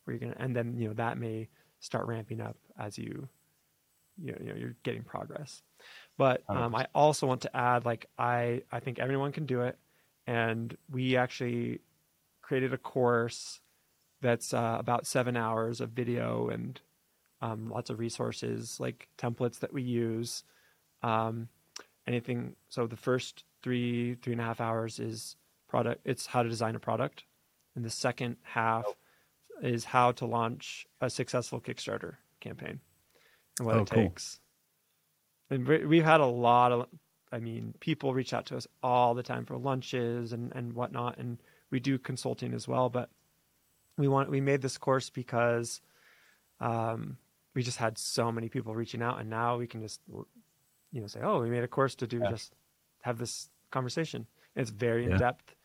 where 0.03 0.15
you're 0.15 0.29
gonna, 0.29 0.43
and 0.43 0.55
then 0.55 0.75
you 0.77 0.87
know 0.87 0.93
that 0.95 1.17
may 1.17 1.47
start 1.79 2.07
ramping 2.07 2.41
up 2.41 2.57
as 2.79 2.97
you 2.97 3.27
you 4.21 4.31
know, 4.31 4.37
you 4.41 4.49
know 4.49 4.55
you're 4.55 4.75
getting 4.83 5.03
progress. 5.03 5.61
But 6.17 6.43
um, 6.47 6.75
I 6.75 6.87
also 6.93 7.27
want 7.27 7.41
to 7.41 7.55
add, 7.55 7.85
like 7.85 8.07
I 8.17 8.63
I 8.71 8.79
think 8.79 8.99
everyone 8.99 9.31
can 9.31 9.45
do 9.45 9.61
it, 9.61 9.77
and 10.27 10.75
we 10.91 11.17
actually 11.17 11.81
created 12.41 12.73
a 12.73 12.77
course 12.77 13.59
that's 14.21 14.53
uh, 14.53 14.77
about 14.79 15.05
seven 15.05 15.35
hours 15.35 15.81
of 15.81 15.89
video 15.89 16.49
and 16.49 16.79
um, 17.43 17.69
lots 17.69 17.89
of 17.89 17.99
resources 17.99 18.79
like 18.79 19.07
templates 19.17 19.59
that 19.59 19.73
we 19.73 19.81
use. 19.81 20.43
Um, 21.01 21.49
anything. 22.07 22.55
So 22.69 22.87
the 22.87 22.97
first 22.97 23.43
three 23.61 24.15
three 24.15 24.33
and 24.33 24.41
a 24.41 24.45
half 24.45 24.61
hours 24.61 24.99
is 24.99 25.35
product. 25.67 26.01
It's 26.05 26.25
how 26.25 26.43
to 26.43 26.49
design 26.49 26.75
a 26.75 26.79
product, 26.79 27.25
and 27.75 27.83
the 27.83 27.89
second 27.89 28.37
half 28.43 28.85
oh. 28.87 28.95
is 29.61 29.83
how 29.83 30.13
to 30.13 30.25
launch 30.25 30.87
a 31.01 31.09
successful 31.09 31.59
Kickstarter 31.59 32.15
campaign 32.39 32.79
and 33.59 33.67
what 33.67 33.75
oh, 33.75 33.81
it 33.81 33.89
cool. 33.89 34.03
takes. 34.03 34.39
And 35.49 35.67
we've 35.67 36.05
had 36.05 36.21
a 36.21 36.25
lot 36.25 36.71
of, 36.71 36.87
I 37.31 37.39
mean, 37.39 37.73
people 37.79 38.13
reach 38.13 38.33
out 38.33 38.47
to 38.47 38.57
us 38.57 38.67
all 38.81 39.13
the 39.13 39.21
time 39.21 39.45
for 39.45 39.57
lunches 39.57 40.33
and, 40.33 40.51
and 40.55 40.73
whatnot. 40.73 41.17
And 41.17 41.37
we 41.69 41.79
do 41.79 41.99
consulting 41.99 42.53
as 42.53 42.67
well. 42.67 42.89
But 42.89 43.09
we 43.97 44.07
want, 44.07 44.31
we 44.31 44.41
made 44.41 44.61
this 44.61 44.77
course 44.77 45.09
because 45.11 45.81
um, 46.59 47.17
we 47.53 47.63
just 47.63 47.77
had 47.77 47.97
so 47.97 48.31
many 48.31 48.49
people 48.49 48.75
reaching 48.75 49.01
out. 49.01 49.19
And 49.19 49.29
now 49.29 49.57
we 49.57 49.67
can 49.67 49.81
just, 49.81 50.01
you 50.91 51.01
know, 51.01 51.07
say, 51.07 51.21
oh, 51.21 51.41
we 51.41 51.49
made 51.49 51.63
a 51.63 51.67
course 51.67 51.95
to 51.95 52.07
do 52.07 52.19
yeah. 52.23 52.31
just 52.31 52.53
have 53.01 53.17
this 53.17 53.49
conversation. 53.71 54.25
it's 54.55 54.69
very 54.69 55.05
yeah. 55.05 55.11
in 55.11 55.17
depth. 55.17 55.55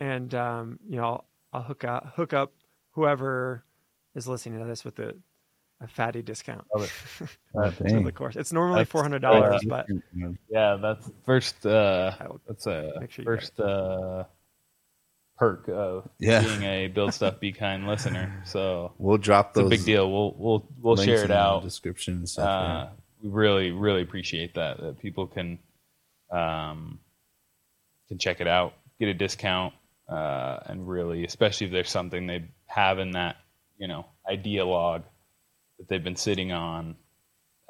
And, 0.00 0.34
um, 0.34 0.78
you 0.88 0.96
know, 0.96 1.04
I'll, 1.04 1.24
I'll 1.52 1.62
hook 1.62 1.84
up, 1.84 2.12
hook 2.14 2.32
up 2.32 2.52
whoever 2.92 3.64
is 4.14 4.28
listening 4.28 4.60
to 4.60 4.66
this 4.66 4.84
with 4.84 4.96
the 4.96 5.16
a 5.80 5.86
fatty 5.86 6.22
discount 6.22 6.66
oh, 6.74 6.84
to 7.70 8.00
the 8.02 8.12
course. 8.12 8.36
It's 8.36 8.52
normally 8.52 8.84
four 8.84 9.02
hundred 9.02 9.22
dollars, 9.22 9.62
but 9.66 9.86
yeah, 10.50 10.76
that's 10.80 11.10
first. 11.24 11.64
Uh, 11.64 12.12
that's 12.46 12.66
a 12.66 13.06
sure 13.08 13.24
first 13.24 13.60
uh, 13.60 14.24
perk 15.38 15.68
of 15.68 16.08
yeah. 16.18 16.42
being 16.42 16.62
a 16.64 16.88
build 16.88 17.14
stuff 17.14 17.38
be 17.40 17.52
kind 17.52 17.86
listener. 17.86 18.42
So 18.44 18.92
we'll 18.98 19.18
drop 19.18 19.54
those. 19.54 19.70
Big 19.70 19.84
deal. 19.84 20.10
We'll 20.10 20.34
we'll 20.36 20.68
we'll 20.80 20.96
share 20.96 21.24
it 21.24 21.30
out. 21.30 21.62
Description 21.62 22.14
and 22.14 22.28
stuff. 22.28 22.46
Uh. 22.46 22.86
We 23.22 23.30
really 23.30 23.72
really 23.72 24.02
appreciate 24.02 24.54
that 24.54 24.80
that 24.80 25.00
people 25.00 25.26
can 25.26 25.58
um 26.30 27.00
can 28.08 28.18
check 28.18 28.40
it 28.40 28.46
out, 28.46 28.74
get 28.98 29.08
a 29.08 29.14
discount, 29.14 29.74
uh, 30.08 30.60
and 30.66 30.88
really, 30.88 31.24
especially 31.24 31.66
if 31.66 31.72
there's 31.72 31.90
something 31.90 32.26
they 32.26 32.44
have 32.66 32.98
in 32.98 33.12
that 33.12 33.36
you 33.78 33.88
know 33.88 34.06
idea 34.28 34.64
log 34.64 35.02
that 35.78 35.88
they've 35.88 36.02
been 36.02 36.16
sitting 36.16 36.52
on, 36.52 36.96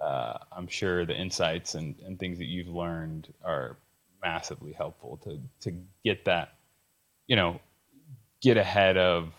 uh, 0.02 0.38
I'm 0.52 0.68
sure 0.68 1.04
the 1.04 1.14
insights 1.14 1.74
and, 1.74 1.96
and 2.06 2.18
things 2.18 2.38
that 2.38 2.46
you've 2.46 2.68
learned 2.68 3.32
are 3.44 3.76
massively 4.22 4.72
helpful 4.72 5.18
to 5.24 5.40
to 5.60 5.76
get 6.04 6.24
that, 6.26 6.57
you 7.28 7.36
know, 7.36 7.60
get 8.40 8.56
ahead 8.56 8.96
of 8.96 9.32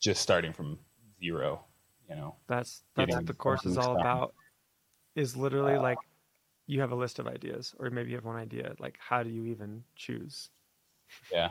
just 0.00 0.22
starting 0.22 0.54
from 0.54 0.78
zero. 1.22 1.62
You 2.08 2.16
know, 2.16 2.34
that's 2.48 2.82
that's 2.96 3.14
what 3.14 3.26
the 3.26 3.34
course 3.34 3.66
is 3.66 3.76
all 3.76 4.00
about. 4.00 4.34
Is 5.14 5.36
literally 5.36 5.74
uh, 5.74 5.82
like 5.82 5.98
you 6.66 6.80
have 6.80 6.92
a 6.92 6.96
list 6.96 7.18
of 7.18 7.26
ideas, 7.26 7.74
or 7.78 7.90
maybe 7.90 8.10
you 8.10 8.16
have 8.16 8.24
one 8.24 8.36
idea. 8.36 8.74
Like, 8.78 8.96
how 8.98 9.22
do 9.22 9.28
you 9.28 9.44
even 9.46 9.82
choose? 9.94 10.48
Yeah, 11.30 11.50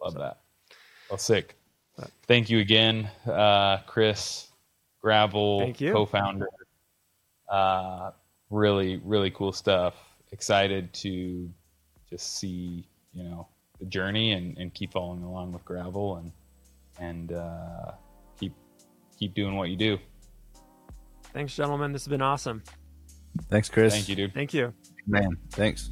love 0.00 0.12
so. 0.12 0.18
that. 0.18 0.40
Well, 1.08 1.18
sick. 1.18 1.56
Thank 2.26 2.50
you 2.50 2.58
again, 2.58 3.08
uh, 3.26 3.78
Chris 3.86 4.48
Gravel, 5.00 5.72
co-founder. 5.72 6.48
Uh, 7.48 8.10
really, 8.50 9.00
really 9.02 9.30
cool 9.30 9.52
stuff. 9.52 9.94
Excited 10.30 10.92
to 10.92 11.48
just 12.10 12.36
see 12.36 12.86
you 13.16 13.24
know 13.24 13.48
the 13.80 13.86
journey 13.86 14.32
and, 14.32 14.56
and 14.58 14.72
keep 14.72 14.92
following 14.92 15.22
along 15.22 15.52
with 15.52 15.64
Gravel 15.64 16.16
and 16.16 16.32
and 16.98 17.32
uh, 17.32 17.92
keep 18.38 18.54
keep 19.18 19.34
doing 19.34 19.56
what 19.56 19.68
you 19.70 19.76
do. 19.76 19.98
Thanks, 21.32 21.54
gentlemen. 21.54 21.92
This 21.92 22.04
has 22.04 22.08
been 22.08 22.22
awesome. 22.22 22.62
Thanks, 23.50 23.68
Chris. 23.68 23.92
Thank 23.92 24.08
you, 24.08 24.16
dude. 24.16 24.34
Thank 24.34 24.54
you, 24.54 24.72
man. 25.06 25.36
Thanks. 25.50 25.90